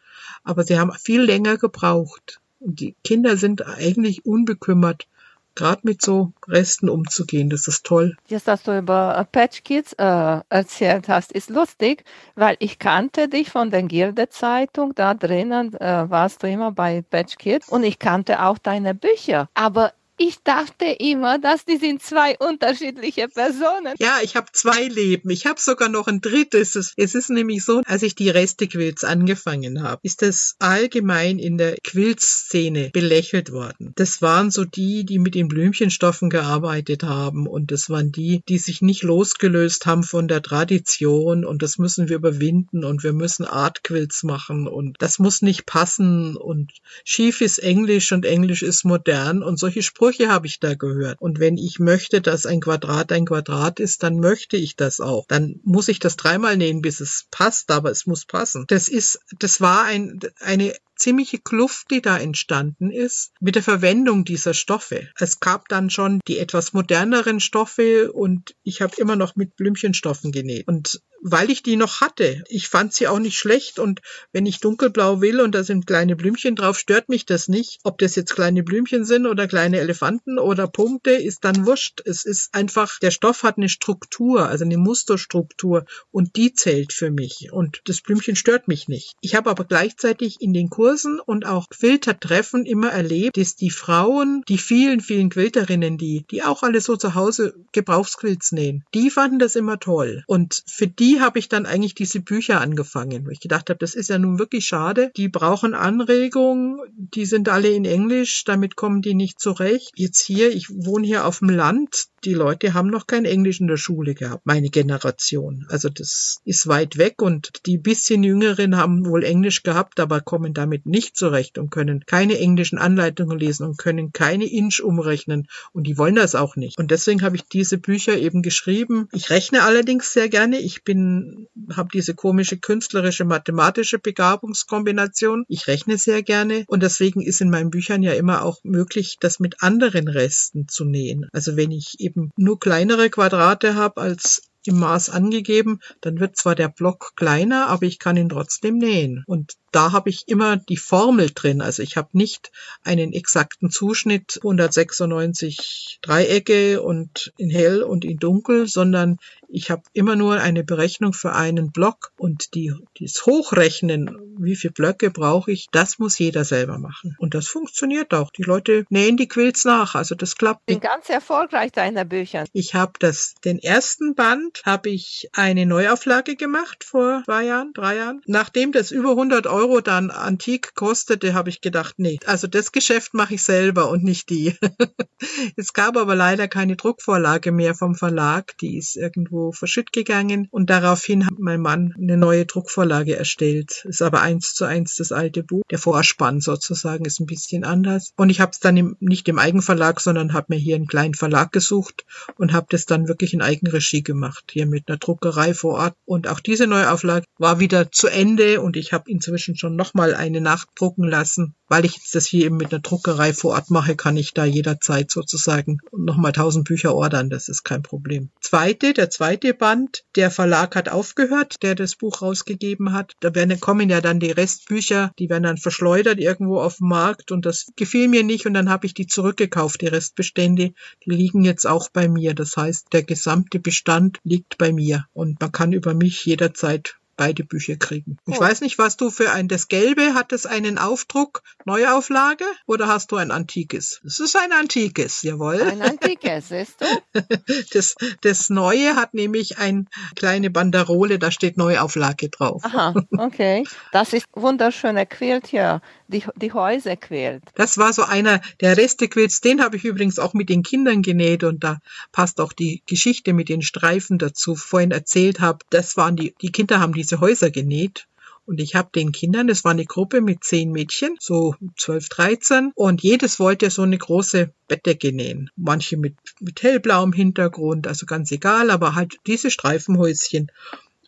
Aber 0.44 0.64
sie 0.64 0.78
haben 0.78 0.92
viel 0.92 1.22
länger 1.22 1.58
gebraucht. 1.58 2.42
Und 2.60 2.82
die 2.82 2.96
Kinder 3.06 3.38
sind 3.38 3.66
eigentlich 3.66 4.26
unbekümmert 4.26 5.08
gerade 5.56 5.82
mit 5.84 6.02
so 6.04 6.34
Resten 6.48 6.88
umzugehen. 6.88 7.50
Das 7.50 7.68
ist 7.68 7.86
toll. 7.86 8.16
Jetzt, 8.28 8.48
dass 8.48 8.62
du 8.62 8.78
über 8.78 9.26
Patch 9.32 9.64
Kids 9.64 9.94
äh, 9.94 10.42
erzählt 10.50 11.08
hast, 11.08 11.32
ist 11.32 11.50
lustig, 11.50 12.04
weil 12.36 12.58
ich 12.60 12.78
kannte 12.78 13.28
dich 13.28 13.50
von 13.50 13.72
der 13.72 13.84
Gilde-Zeitung. 13.84 14.94
Da 14.96 15.16
drinnen 15.16 15.74
äh, 15.76 16.10
warst 16.10 16.44
du 16.44 16.48
immer 16.48 16.72
bei 16.72 17.02
Patch 17.02 17.38
Kids 17.38 17.70
und 17.70 17.84
ich 17.84 17.98
kannte 18.00 18.44
auch 18.44 18.60
deine 18.60 18.94
Bücher. 18.94 19.50
Aber 19.56 19.94
ich 20.18 20.40
dachte 20.44 20.86
immer, 20.86 21.38
dass 21.38 21.64
die 21.64 21.78
sind 21.78 22.02
zwei 22.02 22.38
unterschiedliche 22.40 23.28
Personen. 23.28 23.94
Ja, 24.00 24.18
ich 24.24 24.36
habe 24.36 24.48
zwei 24.52 24.84
Leben. 24.88 25.30
Ich 25.30 25.46
habe 25.46 25.62
sogar 25.62 25.90
noch 25.90 26.08
ein 26.08 26.22
drittes. 26.22 26.94
Es 26.98 27.16
ist 27.16 27.30
nämlich 27.30 27.64
so, 27.64 27.82
als 27.86 28.02
ich 28.02 28.16
die 28.16 28.30
Reste-Quilts 28.30 29.04
angefangen 29.04 29.84
habe, 29.84 30.00
ist 30.04 30.24
das 30.24 30.56
allgemein 30.58 31.38
in 31.38 31.58
der 31.58 31.78
Quiltszene 31.84 32.90
belächelt 32.92 33.52
worden. 33.52 33.94
Das 33.96 34.22
waren 34.22 34.50
so 34.50 34.66
die, 34.66 35.06
die 35.06 35.20
mit 35.20 35.36
den 35.36 35.48
Blümchenstoffen 35.48 36.32
gearbeitet 36.32 37.04
haben 37.04 37.46
und 37.46 37.72
das 37.72 37.90
waren 37.90 38.12
die, 38.12 38.42
die 38.50 38.58
sich 38.58 38.82
nicht 38.82 39.04
losgelöst 39.04 39.86
haben 39.86 40.04
von 40.04 40.28
der 40.28 40.42
Tradition 40.42 41.46
und 41.46 41.62
das 41.62 41.78
müssen 41.78 42.10
wir 42.10 42.16
überwinden 42.16 42.84
und 42.84 43.04
wir 43.04 43.14
müssen 43.14 43.46
Art-Quilts 43.46 44.24
machen 44.24 44.68
und 44.68 44.96
das 45.00 45.20
muss 45.20 45.44
nicht 45.44 45.68
passen 45.68 46.36
und 46.36 46.72
schief 47.04 47.42
ist 47.42 47.60
Englisch 47.60 48.12
und 48.12 48.26
Englisch 48.26 48.64
ist 48.64 48.84
modern 48.84 49.44
und 49.44 49.60
solche 49.60 49.84
Sprüche 49.84 50.07
Sprüche 50.08 50.30
habe 50.30 50.48
ich 50.48 50.62
da 50.62 50.74
gehört. 50.74 51.20
Und 51.20 51.40
wenn 51.40 51.58
ich 51.58 51.80
möchte, 51.80 52.22
dass 52.22 52.46
ein 52.46 52.62
Quadrat 52.62 53.12
ein 53.12 53.26
Quadrat 53.26 53.82
ist, 53.82 54.04
dann 54.04 54.20
möchte 54.20 54.56
ich 54.56 54.78
das 54.78 55.02
auch. 55.02 55.26
Dann 55.28 55.60
muss 55.64 55.90
ich 55.90 56.00
das 56.00 56.16
dreimal 56.16 56.56
nähen, 56.56 56.82
bis 56.82 57.02
es 57.02 57.26
passt, 57.30 57.72
aber 57.72 57.92
es 57.92 58.06
muss 58.06 58.26
passen. 58.26 58.64
Das 58.70 58.88
ist, 58.88 59.20
das 59.40 59.60
war 59.60 59.84
ein, 59.84 60.22
eine 60.40 60.74
ziemliche 60.98 61.40
Kluft, 61.40 61.92
die 61.92 62.02
da 62.02 62.18
entstanden 62.18 62.92
ist 62.92 63.32
mit 63.40 63.56
der 63.56 63.64
Verwendung 63.64 64.26
dieser 64.26 64.54
Stoffe. 64.54 65.10
Es 65.16 65.40
gab 65.40 65.70
dann 65.70 65.90
schon 65.90 66.20
die 66.28 66.40
etwas 66.40 66.74
moderneren 66.74 67.40
Stoffe 67.40 68.12
und 68.12 68.56
ich 68.64 68.82
habe 68.82 68.96
immer 68.98 69.16
noch 69.16 69.36
mit 69.36 69.56
Blümchenstoffen 69.56 70.32
genäht. 70.32 70.68
Und 70.68 71.02
weil 71.22 71.50
ich 71.50 71.64
die 71.64 71.76
noch 71.76 72.02
hatte. 72.02 72.44
Ich 72.48 72.68
fand 72.68 72.94
sie 72.94 73.08
auch 73.08 73.20
nicht 73.20 73.38
schlecht 73.38 73.80
und 73.80 74.02
wenn 74.32 74.46
ich 74.46 74.60
dunkelblau 74.60 75.22
will 75.22 75.42
und 75.42 75.54
da 75.54 75.64
sind 75.64 75.88
kleine 75.88 76.16
Blümchen 76.16 76.56
drauf, 76.56 76.78
stört 76.78 77.10
mich 77.10 77.26
das 77.26 77.48
nicht. 77.48 77.80
Ob 77.84 77.98
das 77.98 78.16
jetzt 78.16 78.36
kleine 78.36 78.64
Blümchen 78.64 79.06
sind 79.06 79.26
oder 79.26 79.48
kleine 79.48 79.80
Elefanten 79.80 80.40
oder 80.40 80.68
Punkte, 80.68 81.12
ist 81.12 81.44
dann 81.44 81.66
wurscht. 81.66 82.02
Es 82.06 82.26
ist 82.26 82.54
einfach, 82.54 83.00
der 83.00 83.12
Stoff 83.12 83.44
hat 83.44 83.58
eine 83.58 83.70
Struktur, 83.70 84.48
also 84.48 84.64
eine 84.64 84.78
Musterstruktur 84.78 85.86
und 86.12 86.36
die 86.36 86.54
zählt 86.54 86.94
für 86.94 87.12
mich 87.12 87.50
und 87.52 87.82
das 87.86 88.02
Blümchen 88.02 88.36
stört 88.36 88.68
mich 88.68 88.88
nicht. 88.88 89.14
Ich 89.22 89.36
habe 89.36 89.50
aber 89.50 89.66
gleichzeitig 89.66 90.38
in 90.40 90.54
den 90.54 90.70
Kursen 90.70 90.87
und 91.26 91.46
auch 91.46 91.70
Quiltertreffen 91.70 92.66
immer 92.66 92.90
erlebt, 92.90 93.38
dass 93.38 93.56
die 93.56 93.70
Frauen, 93.70 94.44
die 94.48 94.58
vielen, 94.58 95.02
vielen 95.02 95.30
Quilterinnen, 95.30 95.98
die, 95.98 96.26
die 96.30 96.44
auch 96.44 96.64
alle 96.64 96.82
so 96.82 96.96
zu 96.96 97.16
Hause 97.16 97.56
Gebrauchsquilts 97.72 98.52
nähen, 98.52 98.84
die 98.94 99.10
fanden 99.10 99.40
das 99.40 99.56
immer 99.56 99.80
toll 99.80 100.24
und 100.28 100.64
für 100.68 100.88
die 100.88 101.20
habe 101.20 101.40
ich 101.40 101.50
dann 101.50 101.66
eigentlich 101.66 101.96
diese 101.96 102.20
Bücher 102.20 102.62
angefangen, 102.62 103.26
wo 103.26 103.32
ich 103.32 103.40
gedacht 103.40 103.70
habe, 103.70 103.80
das 103.80 103.96
ist 103.96 104.10
ja 104.10 104.20
nun 104.20 104.40
wirklich 104.40 104.66
schade. 104.66 105.12
Die 105.16 105.30
brauchen 105.30 105.74
Anregungen, 105.74 106.80
die 106.96 107.26
sind 107.26 107.50
alle 107.50 107.70
in 107.70 107.86
Englisch, 107.86 108.44
damit 108.44 108.76
kommen 108.76 109.02
die 109.02 109.14
nicht 109.14 109.40
zurecht. 109.40 109.92
Jetzt 109.96 110.22
hier, 110.22 110.54
ich 110.54 110.70
wohne 110.70 111.08
hier 111.08 111.26
auf 111.26 111.40
dem 111.40 111.50
Land, 111.50 112.08
die 112.24 112.34
Leute 112.34 112.74
haben 112.74 112.90
noch 112.90 113.08
kein 113.08 113.26
Englisch 113.26 113.62
in 113.62 113.68
der 113.68 113.78
Schule 113.78 114.14
gehabt, 114.14 114.46
meine 114.46 114.70
Generation. 114.70 115.66
Also 115.70 115.90
das 115.90 116.38
ist 116.44 116.68
weit 116.68 116.98
weg 116.98 117.22
und 117.22 117.52
die 117.66 117.78
bisschen 117.78 118.24
Jüngeren 118.24 118.76
haben 118.76 119.06
wohl 119.06 119.24
Englisch 119.24 119.64
gehabt, 119.64 120.00
aber 120.00 120.22
kommen 120.22 120.54
damit 120.54 120.77
nicht 120.86 121.16
zurecht 121.16 121.58
und 121.58 121.70
können 121.70 122.06
keine 122.06 122.38
englischen 122.40 122.78
Anleitungen 122.78 123.40
lesen 123.40 123.66
und 123.66 123.78
können 123.78 124.12
keine 124.12 124.46
Inch 124.46 124.82
umrechnen 124.82 125.48
und 125.72 125.86
die 125.86 125.98
wollen 125.98 126.16
das 126.16 126.36
auch 126.36 126.56
nicht. 126.56 126.78
Und 126.78 126.92
deswegen 126.92 127.22
habe 127.22 127.36
ich 127.36 127.44
diese 127.44 127.78
Bücher 127.78 128.18
eben 128.18 128.42
geschrieben. 128.42 129.08
Ich 129.14 129.30
rechne 129.30 129.64
allerdings 129.64 130.12
sehr 130.12 130.28
gerne. 130.28 130.60
Ich 130.60 130.84
bin, 130.84 131.48
habe 131.74 131.90
diese 131.94 132.14
komische 132.14 132.58
künstlerische 132.58 133.26
mathematische 133.26 134.00
Begabungskombination. 134.00 135.46
Ich 135.48 135.68
rechne 135.68 135.98
sehr 135.98 136.24
gerne 136.24 136.66
und 136.68 136.84
deswegen 136.84 137.22
ist 137.22 137.42
in 137.42 137.50
meinen 137.50 137.70
Büchern 137.70 138.04
ja 138.04 138.14
immer 138.14 138.44
auch 138.44 138.64
möglich, 138.64 139.18
das 139.20 139.40
mit 139.40 139.64
anderen 139.64 140.08
Resten 140.08 140.68
zu 140.68 140.84
nähen. 140.84 141.28
Also 141.32 141.56
wenn 141.56 141.72
ich 141.72 142.00
eben 142.00 142.18
eben 142.18 142.32
nur 142.38 142.60
kleinere 142.60 143.10
Quadrate 143.10 143.76
habe 143.76 144.02
als 144.02 144.42
im 144.66 144.80
Maß 144.80 145.10
angegeben, 145.10 145.80
dann 146.02 146.20
wird 146.20 146.36
zwar 146.36 146.54
der 146.54 146.68
Block 146.68 147.14
kleiner, 147.16 147.68
aber 147.68 147.86
ich 147.86 148.00
kann 148.00 148.18
ihn 148.18 148.28
trotzdem 148.28 148.78
nähen. 148.78 149.24
Und 149.26 149.54
da 149.72 149.92
habe 149.92 150.10
ich 150.10 150.24
immer 150.28 150.58
die 150.58 150.78
Formel 150.78 151.30
drin. 151.34 151.62
Also 151.62 151.84
ich 151.84 151.98
habe 151.98 152.10
nicht 152.14 152.52
einen 152.84 153.14
exakten 153.14 153.70
Zuschnitt 153.70 154.38
196 154.38 156.00
Dreiecke 156.02 156.82
und 156.82 157.34
in 157.38 157.50
hell 157.50 157.84
und 157.84 158.06
in 158.06 158.18
dunkel, 158.18 158.68
sondern 158.68 159.18
ich 159.50 159.72
habe 159.72 159.84
immer 159.94 160.16
nur 160.16 160.40
eine 160.40 160.64
Berechnung 160.64 161.14
für 161.14 161.34
einen 161.34 161.72
Block 161.72 162.12
und 162.18 162.54
die, 162.54 162.74
das 163.00 163.26
Hochrechnen, 163.26 164.36
wie 164.38 164.56
viele 164.56 164.74
Blöcke 164.74 165.10
brauche 165.10 165.52
ich, 165.52 165.68
das 165.72 166.00
muss 166.00 166.20
jeder 166.20 166.44
selber 166.44 166.78
machen. 166.80 167.16
Und 167.18 167.34
das 167.34 167.48
funktioniert 167.48 168.14
auch. 168.14 168.30
Die 168.32 168.44
Leute 168.44 168.86
nähen 168.90 169.16
die 169.16 169.28
Quills 169.28 169.64
nach, 169.64 169.96
also 169.96 170.16
das 170.16 170.36
klappt. 170.36 170.62
Ich 170.66 170.80
bin 170.80 170.82
ganz 170.82 171.10
erfolgreich 171.10 171.72
deiner 171.72 172.04
Bücher. 172.04 172.46
Ich 172.52 172.76
habe 172.76 172.94
das, 173.00 173.36
den 173.46 173.60
ersten 173.60 174.16
Band 174.16 174.62
habe 174.66 174.90
ich 174.90 175.30
eine 175.34 175.66
Neuauflage 175.66 176.36
gemacht 176.36 176.84
vor 176.84 177.24
zwei 177.26 177.46
Jahren, 177.46 177.72
drei 177.74 177.98
Jahren. 177.98 178.22
Nachdem 178.26 178.72
das 178.72 178.92
über 178.92 179.12
100 179.12 179.48
Euro 179.48 179.57
dann 179.82 180.12
antik 180.12 180.76
kostete, 180.76 181.34
habe 181.34 181.50
ich 181.50 181.62
gedacht, 181.62 181.96
nee, 181.98 182.20
also 182.26 182.48
das 182.48 182.72
Geschäft 182.72 183.14
mache 183.14 183.36
ich 183.36 183.44
selber 183.44 183.90
und 183.90 184.04
nicht 184.04 184.30
die. 184.30 184.56
es 185.56 185.74
gab 185.74 185.98
aber 185.98 186.16
leider 186.16 186.48
keine 186.48 186.76
Druckvorlage 186.76 187.52
mehr 187.52 187.76
vom 187.76 187.96
Verlag, 187.96 188.58
die 188.60 188.78
ist 188.78 188.96
irgendwo 188.96 189.52
verschütt 189.52 189.92
gegangen 189.92 190.48
und 190.52 190.70
daraufhin 190.70 191.26
hat 191.26 191.40
mein 191.40 191.62
Mann 191.62 191.94
eine 191.98 192.18
neue 192.18 192.46
Druckvorlage 192.46 193.16
erstellt. 193.16 193.86
Ist 193.86 194.02
aber 194.02 194.22
eins 194.22 194.54
zu 194.54 194.66
eins 194.66 194.96
das 194.96 195.12
alte 195.12 195.44
Buch. 195.44 195.64
Der 195.72 195.80
Vorspann 195.80 196.42
sozusagen 196.42 197.06
ist 197.06 197.20
ein 197.20 197.26
bisschen 197.26 197.64
anders. 197.64 198.12
Und 198.18 198.30
ich 198.30 198.40
habe 198.40 198.52
es 198.52 198.60
dann 198.60 198.78
im, 198.78 198.98
nicht 199.00 199.28
im 199.28 199.40
Eigenverlag, 199.40 200.00
sondern 200.02 200.34
habe 200.34 200.48
mir 200.50 200.60
hier 200.60 200.76
einen 200.76 200.88
kleinen 200.88 201.14
Verlag 201.14 201.52
gesucht 201.52 202.06
und 202.36 202.54
habe 202.54 202.68
das 202.70 202.86
dann 202.86 203.08
wirklich 203.08 203.34
in 203.34 203.42
Eigenregie 203.42 204.04
gemacht, 204.04 204.46
hier 204.52 204.66
mit 204.66 204.88
einer 204.88 204.98
Druckerei 204.98 205.54
vor 205.54 205.76
Ort. 205.76 205.96
Und 206.06 206.28
auch 206.28 206.40
diese 206.40 206.68
Neuauflage 206.68 207.26
war 207.38 207.60
wieder 207.60 207.92
zu 207.92 208.08
Ende 208.08 208.62
und 208.62 208.78
ich 208.78 208.94
habe 208.94 209.10
inzwischen 209.10 209.47
schon 209.56 209.76
nochmal 209.76 210.14
eine 210.14 210.42
nachdrucken 210.42 211.04
lassen 211.04 211.56
weil 211.68 211.86
ich 211.86 211.96
jetzt 211.96 212.16
das 212.16 212.26
hier 212.26 212.46
eben 212.46 212.58
mit 212.58 212.72
einer 212.72 212.82
Druckerei 212.82 213.34
vor 213.34 213.54
Ort 213.54 213.70
mache, 213.70 213.96
kann 213.96 214.18
ich 214.18 214.34
da 214.34 214.46
jederzeit 214.46 215.12
sozusagen 215.12 215.80
nochmal 215.92 216.32
tausend 216.32 216.68
Bücher 216.68 216.96
ordern. 216.96 217.30
Das 217.30 217.50
ist 217.50 217.64
kein 217.64 217.82
Problem. 217.82 218.30
Zweite, 218.40 218.94
der 218.94 219.10
zweite 219.10 219.54
Band, 219.54 220.04
der 220.16 220.32
Verlag 220.32 220.76
hat 220.76 220.90
aufgehört, 220.90 221.56
der 221.62 221.76
das 221.76 221.96
Buch 221.96 222.22
rausgegeben 222.22 222.94
hat. 222.94 223.14
Da 223.20 223.36
werden, 223.36 223.60
kommen 223.60 223.90
ja 223.90 224.02
dann 224.02 224.20
die 224.20 224.32
Restbücher, 224.32 225.12
die 225.20 225.30
werden 225.30 225.44
dann 225.44 225.58
verschleudert 225.58 226.20
irgendwo 226.20 226.60
auf 226.60 226.78
dem 226.78 226.88
Markt 226.88 227.32
und 227.32 227.46
das 227.46 227.68
gefiel 227.76 228.08
mir 228.08 228.24
nicht 228.24 228.46
und 228.46 228.54
dann 228.54 228.70
habe 228.70 228.86
ich 228.86 228.94
die 228.94 229.08
zurückgekauft, 229.08 229.82
die 229.82 229.88
Restbestände. 229.88 230.74
Die 231.06 231.10
liegen 231.10 231.44
jetzt 231.44 231.68
auch 231.68 231.90
bei 231.90 232.08
mir. 232.08 232.34
Das 232.34 232.56
heißt, 232.56 232.88
der 232.94 233.04
gesamte 233.04 233.60
Bestand 233.60 234.20
liegt 234.24 234.58
bei 234.58 234.72
mir 234.72 235.06
und 235.14 235.40
man 235.42 235.52
kann 235.52 235.74
über 235.74 235.94
mich 235.94 236.26
jederzeit 236.26 236.96
beide 237.18 237.44
Bücher 237.44 237.76
kriegen. 237.76 238.18
Ich 238.26 238.38
oh. 238.38 238.40
weiß 238.40 238.62
nicht, 238.62 238.78
was 238.78 238.96
du 238.96 239.10
für 239.10 239.32
ein, 239.32 239.48
das 239.48 239.68
Gelbe, 239.68 240.14
hat 240.14 240.32
es 240.32 240.46
einen 240.46 240.78
Aufdruck, 240.78 241.42
Neuauflage 241.66 242.46
oder 242.66 242.88
hast 242.88 243.12
du 243.12 243.18
ein 243.18 243.32
antikes? 243.32 244.00
Es 244.06 244.20
ist 244.20 244.38
ein 244.38 244.52
antikes, 244.54 245.24
jawohl. 245.24 245.62
Ein 245.62 245.82
antikes, 245.82 246.50
siehst 246.50 246.82
du? 246.82 246.86
Das, 247.74 247.96
das 248.22 248.50
Neue 248.50 248.96
hat 248.96 249.14
nämlich 249.14 249.58
eine 249.58 249.86
kleine 250.16 250.50
Banderole, 250.50 251.20
da 251.20 251.32
steht 251.32 251.58
Neuauflage 251.58 252.30
drauf. 252.30 252.64
Aha, 252.64 252.94
okay. 253.18 253.64
Das 253.92 254.14
ist 254.14 254.26
wunderschöner 254.34 255.06
Quilt 255.06 255.48
hier, 255.48 255.82
die, 256.08 256.24
die 256.36 256.54
Häuser 256.54 256.96
quält. 256.96 257.44
Das 257.56 257.78
war 257.78 257.94
so 257.94 258.04
einer 258.04 258.42
der 258.62 258.78
Reste-Quilts, 258.78 259.42
den 259.42 259.62
habe 259.62 259.78
ich 259.78 259.86
übrigens 259.86 260.20
auch 260.20 260.34
mit 260.34 260.50
den 260.50 260.64
Kindern 260.64 261.02
genäht 261.02 261.44
und 261.44 261.64
da 261.64 261.80
passt 262.12 262.40
auch 262.40 262.54
die 262.54 262.84
Geschichte 262.86 263.34
mit 263.34 263.50
den 263.50 263.62
Streifen 263.62 264.18
dazu, 264.18 264.56
vorhin 264.56 264.92
erzählt 264.92 265.40
habe. 265.40 265.60
Das 265.70 265.98
waren 265.98 266.16
die, 266.16 266.36
die 266.42 266.52
Kinder 266.52 266.80
haben 266.80 266.94
diese 267.08 267.22
Häuser 267.22 267.52
genäht 267.52 268.08
und 268.46 268.62
ich 268.62 268.76
habe 268.76 268.90
den 268.94 269.12
Kindern, 269.12 269.48
das 269.48 269.66
war 269.66 269.72
eine 269.72 269.86
Gruppe 269.86 270.22
mit 270.22 270.44
zehn 270.44 270.72
Mädchen, 270.72 271.18
so 271.20 271.56
zwölf, 271.78 272.08
dreizehn, 272.08 272.72
und 272.76 273.04
jedes 273.04 273.40
wollte 273.40 273.70
so 273.70 273.82
eine 273.82 273.98
große 273.98 274.54
Bettdecke 274.68 275.14
nähen. 275.14 275.50
Manche 275.58 275.98
mit, 275.98 276.16
mit 276.40 276.64
hellblauem 276.64 277.12
Hintergrund, 277.12 277.88
also 277.88 278.06
ganz 278.06 278.32
egal, 278.32 278.72
aber 278.72 278.96
halt 278.96 279.18
diese 279.28 279.52
Streifenhäuschen. 279.52 280.50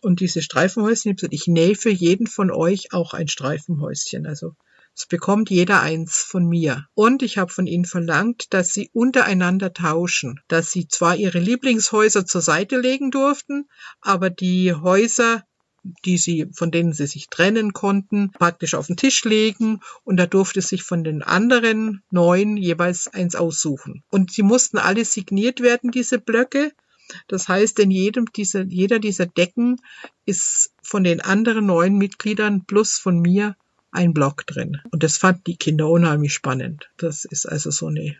Und 0.01 0.19
diese 0.19 0.41
Streifenhäuschen, 0.41 1.15
ich 1.29 1.47
nähe 1.47 1.75
für 1.75 1.89
jeden 1.89 2.27
von 2.27 2.51
euch 2.51 2.91
auch 2.93 3.13
ein 3.13 3.29
Streifenhäuschen. 3.29 4.25
Also 4.25 4.53
es 4.93 5.05
bekommt 5.05 5.49
jeder 5.49 5.81
eins 5.81 6.17
von 6.17 6.45
mir. 6.45 6.87
Und 6.93 7.23
ich 7.23 7.37
habe 7.37 7.53
von 7.53 7.67
ihnen 7.67 7.85
verlangt, 7.85 8.53
dass 8.53 8.73
sie 8.73 8.89
untereinander 8.91 9.71
tauschen, 9.71 10.41
dass 10.49 10.71
sie 10.71 10.89
zwar 10.89 11.15
ihre 11.15 11.39
Lieblingshäuser 11.39 12.25
zur 12.25 12.41
Seite 12.41 12.77
legen 12.77 13.11
durften, 13.11 13.69
aber 14.01 14.29
die 14.29 14.73
Häuser 14.73 15.43
die 16.05 16.17
sie, 16.17 16.47
von 16.53 16.71
denen 16.71 16.93
sie 16.93 17.07
sich 17.07 17.29
trennen 17.29 17.73
konnten, 17.73 18.31
praktisch 18.31 18.73
auf 18.73 18.87
den 18.87 18.97
Tisch 18.97 19.23
legen 19.25 19.79
und 20.03 20.17
da 20.17 20.25
durfte 20.25 20.61
sich 20.61 20.83
von 20.83 21.03
den 21.03 21.23
anderen 21.23 22.03
neun 22.11 22.57
jeweils 22.57 23.07
eins 23.07 23.35
aussuchen. 23.35 24.03
Und 24.09 24.31
sie 24.31 24.43
mussten 24.43 24.77
alle 24.77 25.05
signiert 25.05 25.61
werden, 25.61 25.91
diese 25.91 26.19
Blöcke. 26.19 26.71
Das 27.27 27.47
heißt, 27.47 27.79
in 27.79 27.91
jedem 27.91 28.25
dieser, 28.31 28.63
jeder 28.63 28.99
dieser 28.99 29.25
Decken 29.25 29.77
ist 30.25 30.71
von 30.81 31.03
den 31.03 31.21
anderen 31.21 31.65
neun 31.65 31.97
Mitgliedern 31.97 32.65
plus 32.65 32.99
von 32.99 33.19
mir 33.19 33.55
ein 33.91 34.13
Block 34.13 34.45
drin. 34.45 34.81
Und 34.91 35.03
das 35.03 35.17
fanden 35.17 35.43
die 35.45 35.57
Kinder 35.57 35.89
unheimlich 35.89 36.33
spannend. 36.33 36.89
Das 36.97 37.25
ist 37.25 37.47
also 37.47 37.71
so 37.71 37.87
eine 37.87 38.15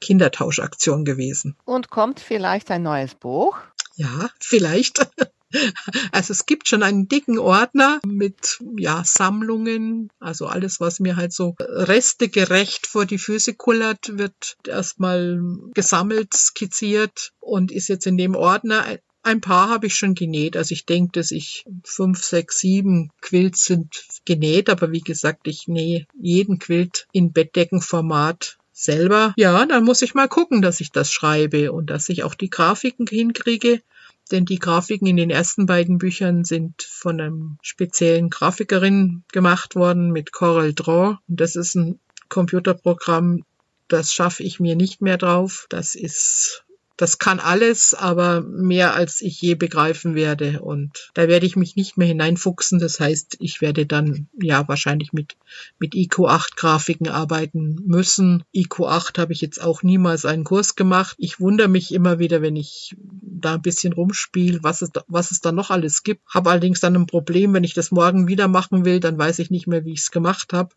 Kindertauschaktion 0.00 1.04
gewesen. 1.04 1.56
Und 1.64 1.90
kommt 1.90 2.20
vielleicht 2.20 2.70
ein 2.70 2.82
neues 2.82 3.14
Buch? 3.14 3.58
Ja, 3.96 4.30
vielleicht. 4.40 5.06
Also 6.12 6.32
es 6.32 6.46
gibt 6.46 6.68
schon 6.68 6.82
einen 6.82 7.08
dicken 7.08 7.38
Ordner 7.38 8.00
mit 8.06 8.58
ja 8.76 9.02
Sammlungen, 9.04 10.10
also 10.20 10.46
alles, 10.46 10.80
was 10.80 11.00
mir 11.00 11.16
halt 11.16 11.32
so 11.32 11.54
restegerecht 11.58 12.86
vor 12.86 13.06
die 13.06 13.18
Füße 13.18 13.54
kullert, 13.54 14.18
wird 14.18 14.56
erstmal 14.66 15.40
gesammelt, 15.74 16.34
skizziert 16.34 17.32
und 17.40 17.72
ist 17.72 17.88
jetzt 17.88 18.06
in 18.06 18.16
dem 18.16 18.34
Ordner 18.34 18.84
ein 19.22 19.40
paar 19.40 19.68
habe 19.68 19.86
ich 19.86 19.96
schon 19.96 20.14
genäht. 20.14 20.56
Also 20.56 20.72
ich 20.72 20.86
denke, 20.86 21.12
dass 21.12 21.30
ich 21.30 21.64
fünf, 21.84 22.22
sechs, 22.22 22.60
sieben 22.60 23.10
Quilts 23.20 23.64
sind 23.64 24.04
genäht, 24.24 24.70
aber 24.70 24.92
wie 24.92 25.00
gesagt, 25.00 25.46
ich 25.46 25.68
nähe 25.68 26.06
jeden 26.18 26.58
Quilt 26.58 27.06
in 27.12 27.32
Bettdeckenformat 27.32 28.56
selber. 28.72 29.34
Ja, 29.36 29.66
dann 29.66 29.84
muss 29.84 30.02
ich 30.02 30.14
mal 30.14 30.28
gucken, 30.28 30.62
dass 30.62 30.80
ich 30.80 30.90
das 30.90 31.12
schreibe 31.12 31.72
und 31.72 31.90
dass 31.90 32.08
ich 32.08 32.24
auch 32.24 32.34
die 32.34 32.50
Grafiken 32.50 33.06
hinkriege, 33.06 33.82
denn 34.30 34.44
die 34.44 34.58
Grafiken 34.58 35.06
in 35.06 35.16
den 35.16 35.30
ersten 35.30 35.66
beiden 35.66 35.98
Büchern 35.98 36.44
sind 36.44 36.82
von 36.82 37.20
einem 37.20 37.58
speziellen 37.62 38.30
Grafikerin 38.30 39.24
gemacht 39.32 39.74
worden 39.74 40.10
mit 40.10 40.32
Corel 40.32 40.74
Draw. 40.74 41.18
Das 41.26 41.56
ist 41.56 41.74
ein 41.74 42.00
Computerprogramm, 42.28 43.42
das 43.88 44.12
schaffe 44.12 44.42
ich 44.42 44.60
mir 44.60 44.76
nicht 44.76 45.02
mehr 45.02 45.18
drauf. 45.18 45.66
Das 45.68 45.94
ist 45.94 46.64
das 47.00 47.16
kann 47.16 47.40
alles, 47.40 47.94
aber 47.94 48.42
mehr 48.42 48.92
als 48.92 49.22
ich 49.22 49.40
je 49.40 49.54
begreifen 49.54 50.14
werde. 50.14 50.60
Und 50.60 51.10
da 51.14 51.28
werde 51.28 51.46
ich 51.46 51.56
mich 51.56 51.74
nicht 51.74 51.96
mehr 51.96 52.08
hineinfuchsen. 52.08 52.78
Das 52.78 53.00
heißt, 53.00 53.38
ich 53.40 53.62
werde 53.62 53.86
dann 53.86 54.28
ja 54.38 54.68
wahrscheinlich 54.68 55.14
mit, 55.14 55.38
mit 55.78 55.94
IQ 55.94 56.26
8 56.26 56.58
Grafiken 56.58 57.08
arbeiten 57.08 57.76
müssen. 57.86 58.44
IQ 58.52 58.80
8 58.80 59.16
habe 59.16 59.32
ich 59.32 59.40
jetzt 59.40 59.62
auch 59.62 59.82
niemals 59.82 60.26
einen 60.26 60.44
Kurs 60.44 60.76
gemacht. 60.76 61.16
Ich 61.18 61.40
wundere 61.40 61.68
mich 61.68 61.94
immer 61.94 62.18
wieder, 62.18 62.42
wenn 62.42 62.56
ich 62.56 62.94
da 62.98 63.54
ein 63.54 63.62
bisschen 63.62 63.94
rumspiele, 63.94 64.58
was 64.62 64.82
es, 64.82 64.90
was 65.08 65.30
es 65.30 65.40
da 65.40 65.52
noch 65.52 65.70
alles 65.70 66.02
gibt. 66.02 66.20
Habe 66.28 66.50
allerdings 66.50 66.80
dann 66.80 66.96
ein 66.96 67.06
Problem, 67.06 67.54
wenn 67.54 67.64
ich 67.64 67.72
das 67.72 67.92
morgen 67.92 68.28
wieder 68.28 68.46
machen 68.46 68.84
will, 68.84 69.00
dann 69.00 69.16
weiß 69.16 69.38
ich 69.38 69.50
nicht 69.50 69.66
mehr, 69.66 69.86
wie 69.86 69.94
ich 69.94 70.00
es 70.00 70.10
gemacht 70.10 70.52
habe. 70.52 70.74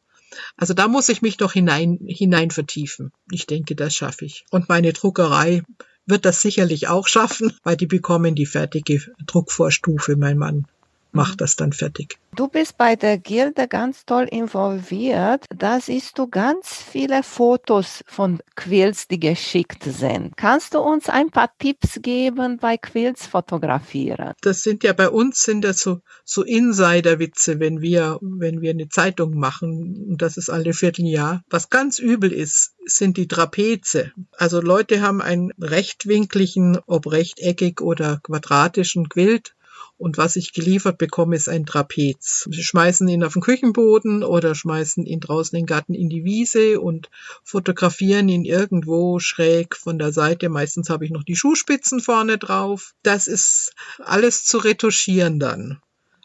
Also 0.55 0.73
da 0.73 0.87
muss 0.87 1.09
ich 1.09 1.21
mich 1.21 1.35
doch 1.35 1.51
hinein, 1.51 1.99
hinein 2.07 2.49
vertiefen. 2.49 3.11
Ich 3.29 3.45
denke, 3.45 3.75
das 3.75 3.93
schaffe 3.93 4.23
ich. 4.23 4.45
Und 4.51 4.69
meine 4.69 4.93
Druckerei 4.93 5.63
wird 6.05 6.25
das 6.25 6.41
sicherlich 6.41 6.87
auch 6.87 7.07
schaffen, 7.07 7.53
weil 7.63 7.77
die 7.77 7.87
bekommen 7.87 8.35
die 8.35 8.45
fertige 8.45 9.01
Druckvorstufe. 9.25 10.15
Mein 10.15 10.37
Mann 10.37 10.65
macht 11.13 11.33
mhm. 11.33 11.37
das 11.37 11.55
dann 11.55 11.73
fertig. 11.73 12.17
Du 12.35 12.47
bist 12.47 12.77
bei 12.77 12.95
der 12.95 13.19
Gilde 13.19 13.67
ganz 13.67 14.05
toll 14.05 14.23
involviert. 14.23 15.45
Da 15.55 15.79
siehst 15.79 16.17
du 16.17 16.27
ganz 16.27 16.73
viele 16.73 17.21
Fotos 17.21 18.03
von 18.07 18.39
Quills, 18.55 19.07
die 19.07 19.19
geschickt 19.19 19.83
sind. 19.83 20.35
Kannst 20.35 20.73
du 20.73 20.79
uns 20.79 21.09
ein 21.09 21.29
paar 21.29 21.51
Tipps 21.59 21.99
geben 22.01 22.57
bei 22.57 22.77
Quills 22.77 23.27
fotografieren? 23.27 24.33
Das 24.41 24.63
sind 24.63 24.83
ja 24.83 24.93
bei 24.93 25.09
uns 25.09 25.43
sind 25.43 25.63
das 25.63 25.79
so, 25.81 25.99
so 26.25 26.41
Insider-Witze, 26.41 27.59
wenn 27.59 27.81
wir, 27.81 28.17
wenn 28.21 28.61
wir 28.61 28.71
eine 28.71 28.89
Zeitung 28.89 29.37
machen. 29.37 30.07
Und 30.09 30.21
das 30.23 30.37
ist 30.37 30.49
alle 30.49 30.73
Vierteljahr. 30.73 31.43
Was 31.49 31.69
ganz 31.69 31.99
übel 31.99 32.31
ist, 32.31 32.73
sind 32.85 33.17
die 33.17 33.27
Trapeze. 33.27 34.11
Also 34.31 34.59
Leute 34.59 35.01
haben 35.01 35.21
einen 35.21 35.51
rechtwinkligen, 35.59 36.79
ob 36.87 37.11
rechteckig 37.11 37.79
oder 37.81 38.19
quadratischen 38.23 39.07
Quilt 39.07 39.53
und 40.03 40.17
was 40.17 40.35
ich 40.35 40.51
geliefert 40.51 40.97
bekomme, 40.97 41.37
ist 41.37 41.47
ein 41.47 41.65
Trapez. 41.65 42.45
Sie 42.51 42.61
schmeißen 42.61 43.07
ihn 43.07 43.23
auf 43.23 43.33
den 43.33 43.41
Küchenboden 43.41 44.21
oder 44.23 44.53
schmeißen 44.53 45.05
ihn 45.05 45.21
draußen 45.21 45.57
in 45.57 45.61
den 45.61 45.65
Garten 45.65 45.93
in 45.93 46.09
die 46.09 46.25
Wiese 46.25 46.81
und 46.81 47.09
fotografieren 47.45 48.27
ihn 48.27 48.43
irgendwo 48.43 49.19
schräg 49.19 49.77
von 49.77 49.97
der 49.97 50.11
Seite. 50.11 50.49
Meistens 50.49 50.89
habe 50.89 51.05
ich 51.05 51.11
noch 51.11 51.23
die 51.23 51.37
Schuhspitzen 51.37 52.01
vorne 52.01 52.37
drauf. 52.37 52.93
Das 53.01 53.27
ist 53.27 53.71
alles 53.99 54.43
zu 54.43 54.57
retuschieren 54.57 55.39
dann. 55.39 55.79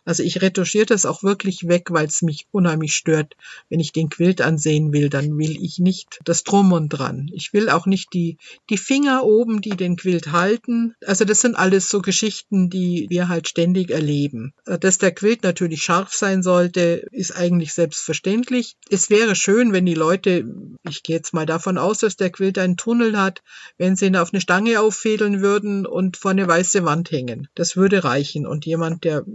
Also 0.09 0.22
ich 0.22 0.40
retuschiere 0.40 0.86
das 0.86 1.04
auch 1.04 1.22
wirklich 1.22 1.68
weg, 1.68 1.88
weil 1.90 2.06
es 2.06 2.22
mich 2.22 2.46
unheimlich 2.50 2.94
stört. 2.94 3.36
Wenn 3.68 3.78
ich 3.78 3.92
den 3.92 4.09
Quilt 4.09 4.40
ansehen 4.40 4.94
will, 4.94 5.11
dann 5.11 5.36
will 5.36 5.62
ich 5.62 5.80
nicht 5.80 6.20
das 6.24 6.44
Drum 6.44 6.72
und 6.72 6.88
dran. 6.88 7.28
Ich 7.34 7.52
will 7.52 7.68
auch 7.68 7.84
nicht 7.84 8.14
die, 8.14 8.38
die 8.70 8.78
Finger 8.78 9.24
oben, 9.24 9.61
die 9.61 9.76
den 9.76 9.96
Quilt 9.96 10.32
halten. 10.32 10.94
Also 11.04 11.26
das 11.26 11.42
sind 11.42 11.56
alles 11.56 11.90
so 11.90 12.00
Geschichten, 12.00 12.70
die 12.70 13.04
wir 13.11 13.28
halt 13.28 13.48
ständig 13.48 13.90
erleben. 13.90 14.54
Dass 14.64 14.96
der 14.96 15.12
Quilt 15.12 15.42
natürlich 15.42 15.82
scharf 15.82 16.14
sein 16.14 16.42
sollte, 16.42 17.06
ist 17.12 17.36
eigentlich 17.36 17.74
selbstverständlich. 17.74 18.76
Es 18.88 19.11
wäre 19.11 19.36
schön, 19.36 19.74
wenn 19.74 19.84
die 19.84 19.92
Leute, 19.92 20.46
ich 20.88 21.02
gehe 21.02 21.16
jetzt 21.16 21.34
mal 21.34 21.44
davon 21.44 21.76
aus, 21.76 21.98
dass 21.98 22.16
der 22.16 22.30
Quilt 22.30 22.56
einen 22.56 22.78
Tunnel 22.78 23.20
hat, 23.20 23.42
wenn 23.76 23.94
sie 23.94 24.06
ihn 24.06 24.16
auf 24.16 24.32
eine 24.32 24.40
Stange 24.40 24.80
auffädeln 24.80 25.42
würden 25.42 25.84
und 25.84 26.16
vor 26.16 26.30
eine 26.30 26.48
weiße 26.48 26.86
Wand 26.86 27.11
hängen. 27.11 27.48
Das 27.54 27.76
würde 27.76 28.04
reichen. 28.04 28.46
Und 28.46 28.64
jemand, 28.64 29.04
der 29.04 29.26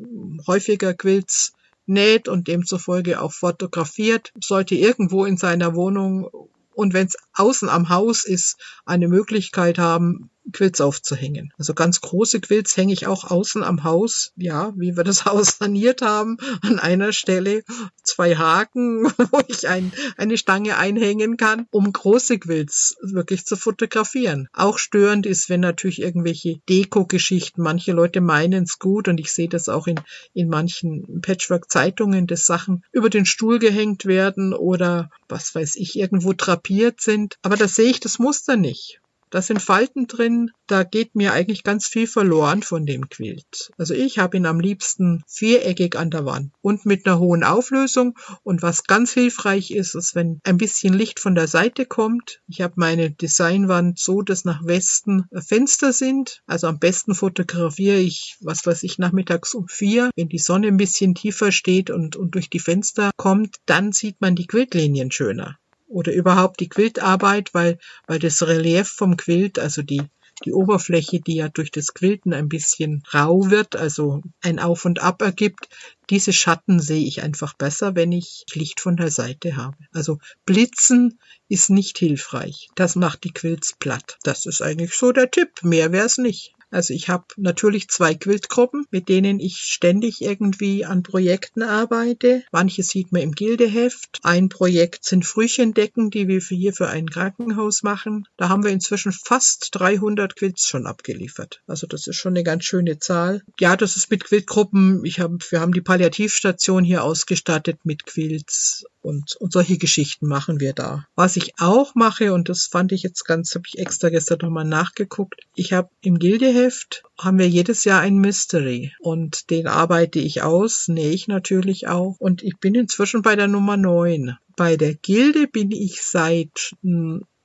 häufig 0.48 0.63
häufiger 0.64 0.94
Quilts 0.94 1.54
näht 1.86 2.30
und 2.30 2.48
demzufolge 2.48 3.22
auch 3.22 3.34
fotografiert, 3.34 4.32
sollte 4.40 4.76
irgendwo 4.76 5.26
in 5.26 5.36
seiner 5.36 5.76
Wohnung 5.76 6.30
und 6.74 6.94
wenn 6.94 7.08
es 7.08 7.18
außen 7.34 7.70
am 7.70 7.90
Haus 7.90 8.24
ist, 8.24 8.58
eine 8.86 9.08
Möglichkeit 9.10 9.78
haben, 9.78 10.30
Quilts 10.54 10.80
aufzuhängen. 10.82 11.52
Also 11.58 11.74
ganz 11.74 12.00
große 12.02 12.40
Quilts 12.40 12.78
hänge 12.78 12.94
ich 12.94 13.08
auch 13.08 13.30
außen 13.30 13.64
am 13.64 13.84
Haus, 13.84 14.32
ja, 14.36 14.74
wie 14.78 14.96
wir 14.96 15.04
das 15.04 15.26
Haus 15.26 15.58
saniert 15.60 16.02
haben, 16.02 16.38
an 16.62 16.80
einer 16.80 17.12
Stelle 17.12 17.64
zwei 18.04 18.36
Haken, 18.36 19.06
wo 19.32 19.42
ich 19.48 19.68
ein, 19.68 19.92
eine 20.18 20.38
Stange 20.38 20.78
einhängen 20.78 21.38
kann, 21.38 21.68
um 21.72 21.92
große 21.92 22.40
Quilts 22.40 22.96
wirklich 23.02 23.46
zu 23.46 23.58
fotografieren. 23.58 24.48
Auch 24.54 24.78
störend 24.78 25.26
ist, 25.26 25.50
wenn 25.50 25.62
natürlich 25.62 26.02
irgendwelche 26.02 26.60
Deko-Geschichten, 26.70 27.62
manche 27.62 27.92
Leute 27.92 28.22
meinen 28.22 28.64
es 28.64 28.80
gut 28.80 29.08
und 29.08 29.20
ich 29.20 29.32
sehe 29.32 29.50
das 29.50 29.70
auch 29.70 29.88
in, 29.88 30.00
in 30.34 30.50
manchen 30.50 31.22
Patchwork-Zeitungen, 31.22 32.28
dass 32.28 32.46
Sachen 32.46 32.84
über 32.92 33.10
den 33.10 33.26
Stuhl 33.26 33.60
gehängt 33.60 34.06
werden 34.06 34.54
oder 34.54 35.10
was 35.28 35.56
weiß 35.56 35.76
ich, 35.76 35.98
irgendwo 35.98 36.34
drapiert 36.34 37.02
sind. 37.02 37.38
Aber 37.42 37.58
da 37.58 37.68
sehe 37.68 37.90
ich 37.90 38.00
das 38.00 38.20
Muster 38.20 38.56
nicht. 38.56 39.00
Da 39.34 39.42
sind 39.42 39.64
Falten 39.64 40.06
drin, 40.06 40.52
da 40.68 40.84
geht 40.84 41.16
mir 41.16 41.34
eigentlich 41.34 41.64
ganz 41.64 41.88
viel 41.88 42.06
verloren 42.06 42.62
von 42.62 42.86
dem 42.86 43.10
Quilt. 43.10 43.72
Also 43.80 43.96
ich 43.96 44.20
habe 44.20 44.38
ihn 44.38 44.46
am 44.46 44.60
liebsten 44.60 45.24
viereckig 45.28 45.96
an 45.98 46.12
der 46.12 46.24
Wand 46.24 46.54
und 46.62 46.86
mit 46.86 47.08
einer 47.08 47.18
hohen 47.18 47.44
Auflösung. 47.44 48.16
Und 48.44 48.62
was 48.62 48.84
ganz 48.84 49.12
hilfreich 49.12 49.72
ist, 49.72 49.96
ist, 49.96 50.14
wenn 50.14 50.40
ein 50.44 50.58
bisschen 50.58 50.94
Licht 50.94 51.20
von 51.20 51.34
der 51.34 51.48
Seite 51.48 51.88
kommt. 51.88 52.42
Ich 52.48 52.62
habe 52.62 52.76
meine 52.78 53.10
Designwand 53.10 53.98
so, 53.98 54.22
dass 54.22 54.46
nach 54.46 54.64
Westen 54.68 55.26
Fenster 55.34 55.94
sind. 55.94 56.44
Also 56.46 56.68
am 56.68 56.78
besten 56.78 57.16
fotografiere 57.16 57.98
ich, 57.98 58.38
was 58.40 58.64
weiß 58.68 58.84
ich, 58.84 59.00
nachmittags 59.00 59.56
um 59.56 59.68
vier. 59.68 60.12
Wenn 60.16 60.30
die 60.30 60.38
Sonne 60.38 60.68
ein 60.68 60.78
bisschen 60.78 61.16
tiefer 61.16 61.52
steht 61.52 61.90
und, 61.90 62.16
und 62.16 62.36
durch 62.36 62.52
die 62.52 62.60
Fenster 62.60 63.10
kommt, 63.18 63.56
dann 63.66 63.94
sieht 63.94 64.22
man 64.22 64.36
die 64.36 64.46
Quiltlinien 64.46 65.10
schöner 65.10 65.58
oder 65.94 66.12
überhaupt 66.12 66.60
die 66.60 66.70
Quiltarbeit, 66.70 67.54
weil, 67.54 67.78
weil 68.08 68.20
das 68.20 68.42
Relief 68.46 68.90
vom 68.90 69.16
Quilt, 69.16 69.60
also 69.60 69.82
die, 69.82 70.02
die 70.44 70.52
Oberfläche, 70.52 71.22
die 71.22 71.36
ja 71.36 71.50
durch 71.50 71.72
das 71.72 71.94
Quilten 71.94 72.34
ein 72.34 72.50
bisschen 72.50 73.04
rau 73.14 73.50
wird, 73.50 73.76
also 73.76 74.22
ein 74.42 74.60
Auf 74.60 74.86
und 74.86 75.02
Ab 75.02 75.22
ergibt, 75.22 75.70
diese 76.10 76.34
Schatten 76.34 76.80
sehe 76.80 77.06
ich 77.06 77.22
einfach 77.22 77.54
besser, 77.54 77.96
wenn 77.96 78.12
ich 78.12 78.46
Licht 78.54 78.80
von 78.80 78.98
der 78.98 79.12
Seite 79.12 79.56
habe. 79.56 79.78
Also 79.94 80.18
Blitzen 80.46 81.20
ist 81.48 81.70
nicht 81.70 81.98
hilfreich. 81.98 82.70
Das 82.76 82.96
macht 82.96 83.24
die 83.24 83.32
Quilts 83.32 83.74
platt. 83.78 84.18
Das 84.24 84.46
ist 84.46 84.62
eigentlich 84.62 84.96
so 84.96 85.12
der 85.12 85.32
Tipp. 85.32 85.64
Mehr 85.64 85.92
wäre 85.92 86.08
es 86.08 86.18
nicht. 86.18 86.54
Also 86.74 86.96
ich 86.96 87.08
habe 87.08 87.26
natürlich 87.38 87.88
zwei 87.88 88.16
Quiltgruppen, 88.16 88.88
mit 88.90 89.08
denen 89.08 89.40
ich 89.40 89.58
ständig 89.58 90.22
irgendwie 90.22 90.86
an 90.86 91.04
Projekten 91.04 91.62
arbeite. 91.62 92.44
Manche 92.52 92.82
sieht 92.82 93.12
man 93.12 93.22
im 93.22 93.34
Gildeheft. 93.34 94.20
Ein 94.24 94.50
Projekt 94.50 95.06
sind 95.06 95.24
Frühchendecken, 95.24 96.10
die 96.10 96.28
wir 96.28 96.40
hier 96.40 96.74
für 96.74 96.90
ein 96.90 97.08
Krankenhaus 97.08 97.84
machen. 97.84 98.28
Da 98.38 98.50
haben 98.50 98.64
wir 98.64 98.72
inzwischen 98.72 99.12
fast 99.12 99.70
300 99.74 100.36
Quilts 100.36 100.68
schon 100.68 100.88
abgeliefert. 100.88 101.62
Also 101.68 101.86
das 101.86 102.08
ist 102.08 102.16
schon 102.16 102.34
eine 102.34 102.44
ganz 102.44 102.66
schöne 102.66 102.98
Zahl. 102.98 103.44
Ja, 103.60 103.78
das 103.78 103.96
ist 103.96 104.10
mit 104.10 104.24
Quiltgruppen. 104.24 105.06
Ich 105.06 105.20
hab, 105.20 105.52
wir 105.52 105.60
haben 105.60 105.74
die 105.74 105.82
Palliativstation 105.82 106.84
hier 106.84 107.04
ausgestattet 107.04 107.82
mit 107.84 108.08
Quilts 108.08 108.86
und, 109.04 109.36
und 109.40 109.54
solche 109.54 109.78
Geschichten 109.78 110.28
machen 110.28 110.60
wir 110.60 110.74
da. 110.74 111.06
Was 111.16 111.36
ich 111.36 111.54
auch 111.60 111.96
mache, 111.96 112.34
und 112.34 112.50
das 112.50 112.66
fand 112.66 112.92
ich 112.92 113.04
jetzt 113.04 113.26
ganz, 113.26 113.54
habe 113.56 113.66
ich 113.68 113.80
extra 113.80 114.10
gestern 114.10 114.40
nochmal 114.42 114.66
nachgeguckt, 114.66 115.42
ich 115.56 115.74
habe 115.74 115.90
im 116.02 116.20
Gildeheft 116.20 117.04
haben 117.20 117.38
wir 117.38 117.48
jedes 117.48 117.84
Jahr 117.84 118.02
ein 118.02 118.18
Mystery 118.18 118.94
und 119.00 119.50
den 119.50 119.68
arbeite 119.68 120.20
ich 120.20 120.42
aus, 120.42 120.88
nähe 120.88 121.12
ich 121.12 121.28
natürlich 121.28 121.88
auch 121.88 122.16
und 122.20 122.42
ich 122.44 122.58
bin 122.60 122.76
inzwischen 122.76 123.22
bei 123.22 123.36
der 123.36 123.48
Nummer 123.48 123.78
9. 123.78 124.38
Bei 124.56 124.78
der 124.78 124.94
Gilde 124.94 125.48
bin 125.48 125.72
ich 125.72 126.02
seit 126.04 126.74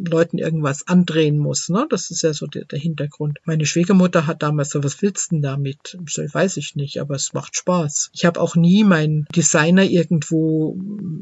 Leuten 0.09 0.37
irgendwas 0.37 0.87
andrehen 0.87 1.37
muss. 1.37 1.69
Ne? 1.69 1.87
Das 1.89 2.11
ist 2.11 2.23
ja 2.23 2.33
so 2.33 2.47
der, 2.47 2.65
der 2.65 2.79
Hintergrund. 2.79 3.39
Meine 3.45 3.65
Schwiegermutter 3.65 4.27
hat 4.27 4.43
damals 4.43 4.71
so, 4.71 4.83
was 4.83 5.01
willst 5.01 5.31
du 5.31 5.35
denn 5.35 5.41
damit? 5.41 5.97
So, 6.07 6.21
weiß 6.21 6.57
ich 6.57 6.75
nicht, 6.75 6.99
aber 6.99 7.15
es 7.15 7.33
macht 7.33 7.55
Spaß. 7.55 8.11
Ich 8.13 8.25
habe 8.25 8.39
auch 8.39 8.55
nie 8.55 8.83
meinen 8.83 9.25
Designer 9.35 9.83
irgendwo 9.83 10.77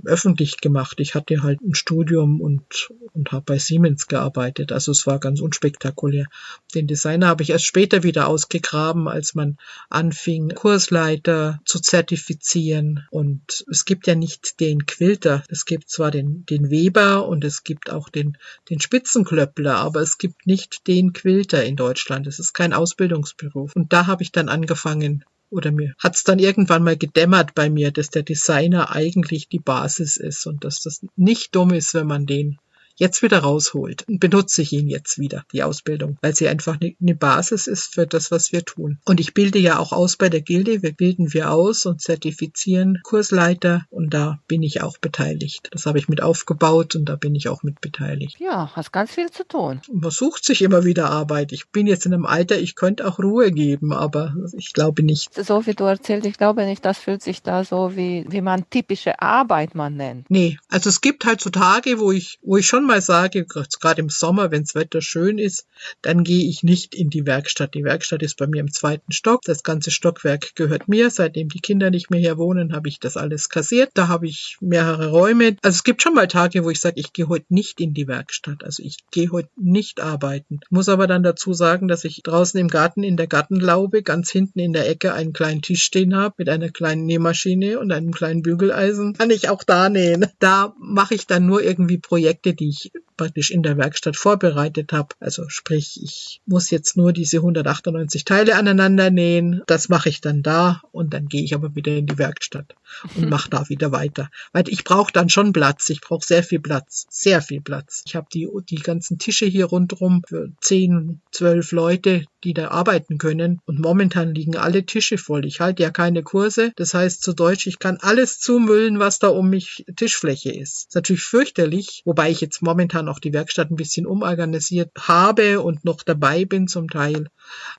öffentlich 0.06 0.58
gemacht. 0.62 1.00
Ich 1.00 1.16
hatte 1.16 1.44
halt 1.44 1.62
ein 1.62 1.76
Studium 1.76 2.42
und, 2.42 2.90
und 3.14 3.32
habe 3.32 3.46
bei 3.46 3.58
Siemens 3.58 4.08
gearbeitet. 4.08 4.72
Also 4.72 4.92
es 4.92 5.06
war 5.06 5.20
ganz 5.20 5.42
unspektakulär. 5.42 6.26
Den 6.74 6.88
Designer 6.88 7.28
habe 7.28 7.44
ich 7.44 7.52
erst 7.52 7.66
später 7.66 8.04
wieder 8.04 8.28
ausgegraben, 8.28 9.08
als 9.08 9.36
man 9.36 9.58
anfing, 9.90 10.50
Kursleiter 10.50 11.62
zu 11.66 11.80
zertifizieren. 11.80 13.06
Und 13.12 13.66
es 13.70 13.86
gibt 13.86 14.08
ja 14.08 14.16
nicht 14.16 14.60
den 14.60 14.86
Quilter. 14.86 15.44
Es 15.50 15.66
gibt 15.66 15.90
zwar 15.90 16.12
den, 16.12 16.46
den 16.46 16.70
Weber 16.70 17.28
und 17.28 17.44
es 17.44 17.64
gibt 17.64 17.90
auch 17.92 18.10
den, 18.10 18.38
den 18.70 18.77
Spitzenklöppler, 18.80 19.76
aber 19.76 20.02
es 20.02 20.18
gibt 20.18 20.48
nicht 20.48 20.88
den 20.88 21.14
Quilter 21.14 21.64
in 21.64 21.76
Deutschland. 21.76 22.28
Es 22.28 22.40
ist 22.40 22.54
kein 22.54 22.74
Ausbildungsberuf. 22.74 23.76
Und 23.76 23.94
da 23.94 24.08
habe 24.08 24.24
ich 24.24 24.32
dann 24.32 24.50
angefangen, 24.50 25.24
oder 25.50 25.72
mir 25.72 25.94
hat 25.98 26.16
es 26.16 26.24
dann 26.24 26.40
irgendwann 26.40 26.84
mal 26.84 26.98
gedämmert 26.98 27.56
bei 27.56 27.70
mir, 27.70 27.92
dass 27.92 28.10
der 28.10 28.24
Designer 28.24 28.92
eigentlich 28.92 29.48
die 29.48 29.60
Basis 29.60 30.18
ist 30.18 30.46
und 30.46 30.64
dass 30.64 30.82
das 30.82 31.02
nicht 31.16 31.56
dumm 31.56 31.72
ist, 31.72 31.94
wenn 31.94 32.08
man 32.08 32.26
den 32.26 32.58
jetzt 32.98 33.22
wieder 33.22 33.40
rausholt. 33.40 34.06
Benutze 34.08 34.62
ich 34.62 34.74
ihn 34.74 34.88
jetzt 34.90 35.20
wieder, 35.20 35.44
die 35.54 35.64
Ausbildung, 35.64 36.18
weil 36.22 36.36
sie 36.36 36.48
einfach 36.48 36.78
eine 36.82 37.16
Basis 37.16 37.68
ist 37.68 37.94
für 37.94 38.08
das, 38.08 38.32
was 38.32 38.52
wir 38.52 38.66
tun. 38.66 39.00
Und 39.06 39.20
ich 39.20 39.34
bilde 39.34 39.60
ja 39.60 39.80
auch 39.80 39.94
aus 39.94 40.18
bei 40.18 40.30
der 40.30 40.42
Gilde. 40.42 40.82
Wir 40.84 40.94
bilden 40.94 41.34
wir 41.34 41.52
aus 41.52 41.86
und 41.86 42.02
zertifizieren 42.02 43.00
Kursleiter 43.04 43.86
und 43.90 44.14
da 44.14 44.40
bin 44.48 44.64
ich 44.64 44.82
auch 44.82 44.98
beteiligt. 44.98 45.70
Das 45.72 45.86
habe 45.86 46.00
ich 46.00 46.10
mit 46.10 46.22
aufgebaut 46.22 46.96
und 46.96 47.06
da 47.06 47.16
bin 47.16 47.36
ich 47.36 47.50
auch 47.50 47.64
mit 47.64 47.82
beteiligt. 47.82 48.40
Ja, 48.40 48.72
hast 48.76 48.92
ganz 48.92 49.12
viel 49.12 49.30
zu 49.30 49.48
tun. 49.48 49.82
Man 49.92 50.12
sucht 50.12 50.44
sich 50.44 50.62
immer 50.62 50.86
wieder 50.86 51.10
Arbeit. 51.10 51.52
Ich 51.52 51.70
bin 51.70 51.88
jetzt 51.88 52.06
in 52.06 52.14
einem 52.14 52.26
Alter, 52.26 52.58
ich 52.58 52.76
könnte 52.76 53.08
auch 53.08 53.20
Ruhe 53.20 53.52
geben, 53.52 53.94
aber 53.94 54.36
ich 54.58 54.74
glaube 54.74 55.04
nicht. 55.04 55.34
So 55.36 55.66
wie 55.66 55.74
du 55.74 55.84
erzählst, 55.84 56.26
ich 56.26 56.38
glaube 56.38 56.66
nicht, 56.66 56.84
das 56.84 56.98
fühlt 56.98 57.22
sich 57.22 57.42
da 57.42 57.64
so 57.64 57.96
wie, 57.96 58.26
wie 58.30 58.42
man 58.42 58.70
typische 58.70 59.22
Arbeit 59.22 59.76
man 59.76 59.96
nennt. 59.96 60.30
Nee, 60.30 60.58
also 60.70 60.90
es 60.90 61.02
gibt 61.02 61.26
halt 61.26 61.42
so 61.42 61.50
Tage, 61.50 62.00
wo 62.00 62.12
ich, 62.12 62.40
wo 62.42 62.58
ich 62.58 62.66
schon 62.66 62.87
mal 62.88 63.02
sage, 63.02 63.46
gerade 63.46 64.02
im 64.02 64.10
Sommer, 64.10 64.52
wenn 64.52 64.64
das 64.64 64.76
Wetter 64.76 65.02
schön 65.02 65.38
ist, 65.38 65.68
dann 66.02 66.24
gehe 66.24 66.48
ich 66.50 66.64
nicht 66.64 66.96
in 66.96 67.10
die 67.10 67.26
Werkstatt. 67.26 67.74
Die 67.74 67.84
Werkstatt 67.84 68.24
ist 68.24 68.38
bei 68.38 68.48
mir 68.48 68.62
im 68.62 68.72
zweiten 68.72 69.12
Stock. 69.12 69.42
Das 69.44 69.64
ganze 69.64 69.92
Stockwerk 69.92 70.56
gehört 70.56 70.88
mir. 70.88 71.12
Seitdem 71.12 71.50
die 71.50 71.60
Kinder 71.60 71.90
nicht 71.90 72.10
mehr 72.10 72.20
hier 72.20 72.38
wohnen, 72.38 72.74
habe 72.74 72.90
ich 72.90 73.00
das 73.00 73.18
alles 73.18 73.50
kassiert. 73.50 73.92
Da 73.94 74.08
habe 74.08 74.28
ich 74.28 74.58
mehrere 74.62 75.10
Räume. 75.10 75.58
Also 75.62 75.76
es 75.76 75.84
gibt 75.84 76.02
schon 76.02 76.14
mal 76.14 76.28
Tage, 76.28 76.64
wo 76.64 76.70
ich 76.70 76.80
sage, 76.80 77.00
ich 77.00 77.14
gehe 77.14 77.28
heute 77.28 77.46
nicht 77.50 77.80
in 77.80 77.94
die 77.94 78.08
Werkstatt. 78.08 78.64
Also 78.64 78.82
ich 78.84 78.98
gehe 79.12 79.32
heute 79.32 79.50
nicht 79.56 80.02
arbeiten. 80.02 80.60
Muss 80.70 80.90
aber 80.90 81.08
dann 81.08 81.24
dazu 81.24 81.54
sagen, 81.54 81.88
dass 81.88 82.04
ich 82.06 82.24
draußen 82.24 82.60
im 82.60 82.70
Garten 82.70 83.04
in 83.04 83.18
der 83.18 83.28
Gartenlaube 83.28 84.02
ganz 84.02 84.32
hinten 84.32 84.60
in 84.60 84.74
der 84.74 84.90
Ecke 84.90 85.14
einen 85.14 85.34
kleinen 85.34 85.62
Tisch 85.62 85.84
stehen 85.84 86.16
habe 86.16 86.36
mit 86.38 86.50
einer 86.50 86.70
kleinen 86.70 87.06
Nähmaschine 87.06 87.80
und 87.80 87.92
einem 87.92 88.12
kleinen 88.12 88.42
Bügeleisen. 88.42 89.14
Kann 89.14 89.30
ich 89.30 89.50
auch 89.50 89.64
da 89.64 89.90
nähen. 89.90 90.26
Da 90.40 90.74
mache 90.80 91.16
ich 91.16 91.28
dann 91.28 91.46
nur 91.46 91.62
irgendwie 91.64 91.98
Projekte, 91.98 92.54
die 92.54 92.70
ich 92.70 92.77
ich 92.86 92.92
praktisch 93.18 93.52
in 93.52 93.64
der 93.64 93.78
Werkstatt 93.78 94.16
vorbereitet 94.16 94.94
habe. 94.94 95.10
Also 95.20 95.50
sprich, 95.50 96.00
ich 96.02 96.42
muss 96.46 96.70
jetzt 96.70 96.96
nur 96.98 97.14
diese 97.14 97.38
198 97.38 98.26
Teile 98.26 98.56
aneinander 98.56 99.10
nähen. 99.10 99.62
Das 99.68 99.90
mache 99.90 100.10
ich 100.10 100.22
dann 100.22 100.44
da 100.44 100.82
und 100.92 101.14
dann 101.14 101.28
gehe 101.28 101.44
ich 101.44 101.54
aber 101.54 101.76
wieder 101.76 101.96
in 101.96 102.06
die 102.06 102.18
Werkstatt 102.18 102.76
und 103.16 103.30
mache 103.30 103.50
da 103.50 103.68
wieder 103.70 103.92
weiter. 103.92 104.30
Weil 104.54 104.70
ich 104.70 104.84
brauche 104.84 105.12
dann 105.12 105.30
schon 105.30 105.54
Platz. 105.54 105.90
Ich 105.90 106.02
brauche 106.02 106.26
sehr 106.26 106.44
viel 106.44 106.60
Platz. 106.60 107.08
Sehr 107.10 107.42
viel 107.42 107.62
Platz. 107.62 108.04
Ich 108.06 108.16
habe 108.16 108.28
die, 108.32 108.48
die 108.70 108.76
ganzen 108.82 109.18
Tische 109.18 109.46
hier 109.46 109.66
rundherum 109.66 110.22
für 110.28 110.52
10, 110.62 111.22
12 111.32 111.72
Leute, 111.72 112.26
die 112.44 112.54
da 112.54 112.70
arbeiten 112.70 113.18
können. 113.18 113.60
Und 113.66 113.80
momentan 113.80 114.34
liegen 114.34 114.56
alle 114.56 114.86
Tische 114.86 115.18
voll. 115.18 115.46
Ich 115.46 115.60
halte 115.60 115.84
ja 115.84 115.90
keine 115.90 116.24
Kurse. 116.24 116.72
Das 116.76 116.94
heißt 116.94 117.24
zu 117.24 117.34
Deutsch, 117.34 117.68
ich 117.68 117.80
kann 117.80 117.98
alles 118.02 118.40
zumüllen, 118.40 119.00
was 119.00 119.20
da 119.20 119.30
um 119.30 119.50
mich 119.50 119.86
Tischfläche 119.96 120.52
ist. 120.52 120.88
Ist 120.88 120.96
natürlich 120.96 121.24
fürchterlich, 121.24 122.02
wobei 122.06 122.30
ich 122.30 122.42
jetzt 122.42 122.62
momentan 122.62 123.07
auch 123.10 123.20
die 123.20 123.34
Werkstatt 123.34 123.72
ein 123.72 123.76
bisschen 123.76 124.06
umorganisiert 124.06 124.92
habe 125.00 125.62
und 125.62 125.86
noch 125.86 126.04
dabei 126.04 126.46
bin 126.46 126.68
zum 126.68 126.90
Teil. 126.90 127.28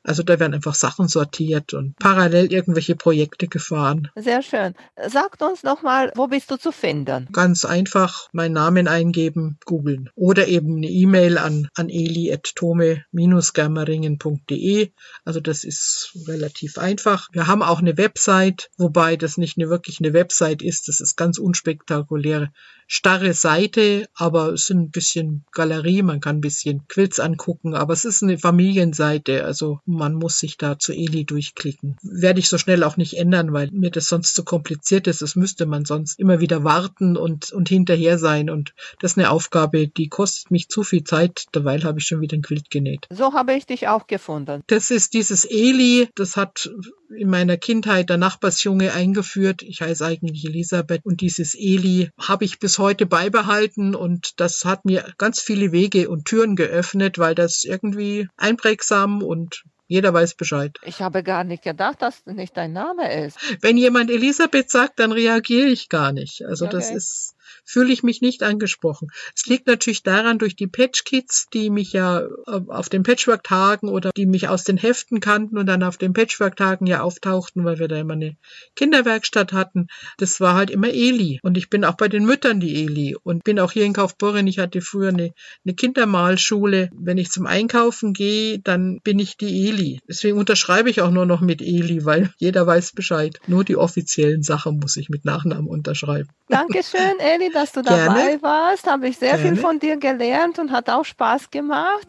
Also 0.03 0.22
da 0.22 0.41
werden 0.41 0.55
einfach 0.55 0.74
Sachen 0.74 1.09
sortiert 1.09 1.74
und 1.74 1.99
parallel 1.99 2.51
irgendwelche 2.53 2.97
Projekte 2.97 3.49
gefahren. 3.49 4.11
Sehr 4.16 4.41
schön. 4.43 4.74
Sagt 5.09 5.43
uns 5.43 5.62
noch 5.62 5.83
mal, 5.83 6.11
wo 6.14 6.29
bist 6.29 6.51
du 6.51 6.57
zu 6.57 6.72
finden? 6.72 7.29
Ganz 7.33 7.64
einfach 7.64 8.29
meinen 8.33 8.55
Namen 8.55 8.89
eingeben, 8.89 9.59
googeln 9.64 10.11
oder 10.14 10.49
eben 10.49 10.76
eine 10.76 10.89
E-Mail 10.89 11.39
an, 11.39 11.68
an 11.74 11.91
eli.tome-germeringen.de. 11.91 14.91
Also 15.24 15.41
das 15.41 15.64
ist 15.64 16.12
relativ 16.26 16.79
einfach. 16.79 17.29
Wir 17.33 17.47
haben 17.47 17.62
auch 17.62 17.81
eine 17.81 17.99
Website, 17.99 18.70
wobei 18.79 19.16
das 19.16 19.37
nicht 19.37 19.59
eine, 19.59 19.68
wirklich 19.68 20.01
eine 20.01 20.12
Website 20.12 20.62
ist. 20.62 20.89
Das 20.89 21.01
ist 21.01 21.16
ganz 21.16 21.39
unspektakulär 21.39 22.51
starre 22.89 23.34
Seite, 23.34 24.09
aber 24.14 24.49
es 24.55 24.62
ist 24.62 24.70
ein 24.70 24.91
bisschen 24.91 25.45
Galerie, 25.53 26.03
man 26.03 26.20
kann 26.20 26.39
ein 26.39 26.41
bisschen 26.41 26.89
Quills 26.89 27.20
angucken, 27.20 27.74
aber 27.74 27.93
es 27.93 28.07
ist 28.07 28.22
eine 28.22 28.39
Familienseite, 28.39 29.45
also 29.45 29.80
man 29.84 30.14
muss 30.14 30.39
sich 30.39 30.57
da 30.57 30.78
zu 30.78 30.93
Eli 30.93 31.24
durchklicken. 31.24 31.97
Werde 32.03 32.41
ich 32.41 32.49
so 32.49 32.57
schnell 32.57 32.82
auch 32.82 32.97
nicht 32.97 33.18
ändern, 33.18 33.53
weil 33.53 33.70
mir 33.70 33.91
das 33.91 34.07
sonst 34.07 34.34
zu 34.34 34.43
kompliziert 34.43 35.07
ist. 35.07 35.20
Das 35.20 35.36
müsste 35.36 35.66
man 35.66 35.84
sonst 35.84 36.18
immer 36.18 36.41
wieder 36.41 36.64
warten 36.64 37.16
und, 37.18 37.53
und 37.53 37.68
hinterher 37.68 38.18
sein 38.18 38.49
und 38.49 38.72
das 39.01 39.12
ist 39.12 39.18
eine 39.18 39.30
Aufgabe, 39.30 39.86
die 39.86 40.09
kostet 40.09 40.51
mich 40.51 40.68
zu 40.68 40.82
viel 40.82 41.05
Zeit, 41.05 41.45
derweil 41.55 41.84
habe 41.84 41.99
ich 42.01 42.07
schon 42.07 42.22
wieder 42.22 42.39
ein 42.39 42.43
Quilt 42.43 42.70
genäht. 42.70 43.07
So 43.11 43.34
habe 43.34 43.55
ich 43.55 43.66
dich 43.66 43.89
auch 43.89 44.07
gefunden. 44.07 44.62
Das 44.66 44.91
ist 44.91 45.12
dieses 45.12 45.45
Eli, 45.45 46.09
das 46.14 46.39
hat 46.39 46.70
in 47.14 47.28
meiner 47.28 47.57
Kindheit 47.57 48.11
der 48.11 48.16
Nachbarsjunge 48.16 48.93
eingeführt. 48.93 49.62
Ich 49.62 49.80
heiße 49.80 50.05
eigentlich 50.05 50.45
Elisabeth 50.45 51.05
und 51.05 51.20
dieses 51.20 51.55
Eli 51.55 52.11
habe 52.18 52.45
ich 52.45 52.59
bis 52.59 52.78
heute 52.79 53.07
beibehalten 53.07 53.95
und 53.95 54.41
das 54.41 54.64
hat 54.64 54.85
mir 54.85 55.12
ganz 55.18 55.41
viele 55.41 55.72
Wege 55.72 56.09
und 56.09 56.24
Türen 56.24 56.57
geöffnet, 56.57 57.18
weil 57.18 57.35
das 57.35 57.64
irgendwie 57.64 58.29
einprägsam 58.37 59.22
und 59.22 59.64
jeder 59.87 60.12
weiß 60.12 60.35
Bescheid. 60.35 60.76
Ich 60.85 61.01
habe 61.01 61.22
gar 61.22 61.45
nicht 61.45 61.62
gedacht, 61.62 62.03
dass 62.03 62.22
das 62.22 62.35
nicht 62.35 62.57
dein 62.57 62.74
Name 62.74 63.24
ist. 63.24 63.39
Wenn 63.62 63.79
jemand 63.79 64.11
Elisabeth 64.11 64.70
sagt, 64.70 64.99
dann 64.99 65.12
reagiere 65.12 65.68
ich 65.68 65.89
gar 65.89 66.12
nicht. 66.12 66.45
Also 66.45 66.66
okay. 66.66 66.76
das 66.76 66.91
ist 66.91 67.35
fühle 67.69 67.93
ich 67.93 68.03
mich 68.03 68.23
nicht 68.23 68.43
angesprochen. 68.43 69.09
Es 69.37 69.45
liegt 69.47 69.66
natürlich 69.66 70.03
daran, 70.03 70.39
durch 70.39 70.57
die 70.57 70.66
Patch-Kids, 70.66 71.49
die 71.53 71.69
mich 71.69 71.93
ja 71.93 72.21
äh, 72.21 72.61
auf 72.69 72.89
den 72.89 73.03
Patchwork-Tagen 73.03 73.89
oder 73.91 74.11
die 74.16 74.25
mich 74.25 74.49
aus 74.49 74.64
den 74.64 74.79
Heften 74.79 75.21
kannten 75.21 75.59
und 75.59 75.66
dann 75.66 75.83
auf 75.83 75.99
den 75.99 76.14
Patchwork-Tagen 76.14 76.87
ja 76.87 77.03
auftauchten, 77.03 77.64
weil 77.66 77.79
wir 77.79 77.89
da 77.89 77.99
immer 77.99 78.14
eine 78.14 78.37
Kinderwerkstatt 78.75 79.53
hatten. 79.53 79.89
Das 80.16 80.41
war 80.41 80.55
halt 80.55 80.71
immer 80.71 80.89
Eli. 80.89 81.41
Und 81.43 81.59
ich 81.59 81.69
bin 81.69 81.85
auch 81.85 81.97
bei 81.97 82.09
den 82.09 82.25
Müttern 82.25 82.59
die 82.59 82.85
Eli 82.85 83.16
und 83.23 83.45
bin 83.45 83.61
auch 83.61 83.73
hier 83.73 83.85
in 83.85 83.93
Kaufbeuren. 83.93 84.47
Ich 84.47 84.59
hatte 84.59 84.81
früher 84.81 85.11
eine, 85.11 85.35
eine 85.64 85.75
Kindermalschule. 85.75 86.89
Wenn 86.95 87.19
ich 87.19 87.31
zum 87.31 87.47
Einkaufen 87.47 88.14
gehe, 88.14 88.61
dann 88.61 89.01
bin 89.05 89.19
ich 89.19 89.37
die 89.37 89.69
Eli. 89.69 90.01
Deswegen 90.09 90.39
unterschreibe 90.39 90.89
ich 90.89 91.03
auch 91.03 91.11
nur 91.11 91.27
noch 91.27 91.43
mit 91.43 91.61
Eli, 91.61 92.07
weil 92.07 92.33
jeder 92.39 92.66
weiß 92.66 92.93
Bescheid. 92.93 93.39
Nur 93.47 93.64
die 93.64 93.77
offiziellen 93.77 94.43
Sachen 94.43 94.79
muss 94.79 94.97
ich 94.97 95.11
mit 95.11 95.27
Nachnamen 95.27 95.69
unterschreiben. 95.69 96.31
Dankeschön, 96.49 97.19
Eli 97.19 97.51
dass 97.59 97.73
du 97.73 97.83
Gerne. 97.83 98.05
dabei 98.05 98.39
warst. 98.41 98.87
Habe 98.87 99.09
ich 99.09 99.19
sehr 99.19 99.37
Gerne. 99.37 99.43
viel 99.43 99.57
von 99.57 99.81
dir 99.81 99.97
gelernt 99.97 100.59
und 100.59 100.71
hat 100.71 100.89
auch 100.89 101.05
Spaß 101.05 101.51
gemacht. 101.51 102.07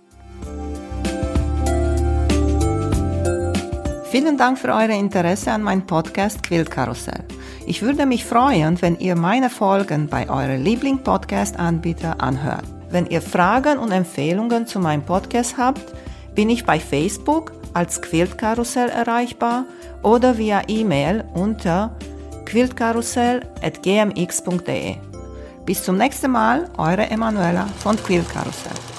Vielen 4.12 4.38
Dank 4.38 4.58
für 4.58 4.70
euer 4.70 4.90
Interesse 4.90 5.52
an 5.52 5.62
meinem 5.62 5.86
Podcast 5.86 6.44
Quiltkarussell. 6.44 7.24
Ich 7.68 7.82
würde 7.82 8.06
mich 8.06 8.26
freuen, 8.26 8.82
wenn 8.82 8.98
ihr 9.00 9.16
meine 9.16 9.50
Folgen 9.50 10.08
bei 10.08 10.30
eurem 10.30 10.64
Liebling-Podcast-Anbieter 10.64 12.20
anhört. 12.20 12.64
Wenn 12.90 13.06
ihr 13.06 13.22
Fragen 13.22 13.78
und 13.78 13.92
Empfehlungen 13.92 14.66
zu 14.66 14.80
meinem 14.80 15.04
Podcast 15.04 15.58
habt, 15.58 15.94
bin 16.34 16.50
ich 16.50 16.66
bei 16.66 16.80
Facebook 16.80 17.52
als 17.74 18.02
Quiltkarussell 18.02 18.90
erreichbar 18.90 19.66
oder 20.02 20.40
via 20.40 20.64
E-Mail 20.68 21.24
unter 21.36 21.96
quiltkarussell.gmx.de. 22.46 25.09
Bis 25.70 25.84
zum 25.84 25.98
nächsten 25.98 26.32
Mal, 26.32 26.68
eure 26.78 27.12
Emanuela 27.12 27.68
von 27.84 27.96
Quill 27.96 28.24
Karussell. 28.24 28.99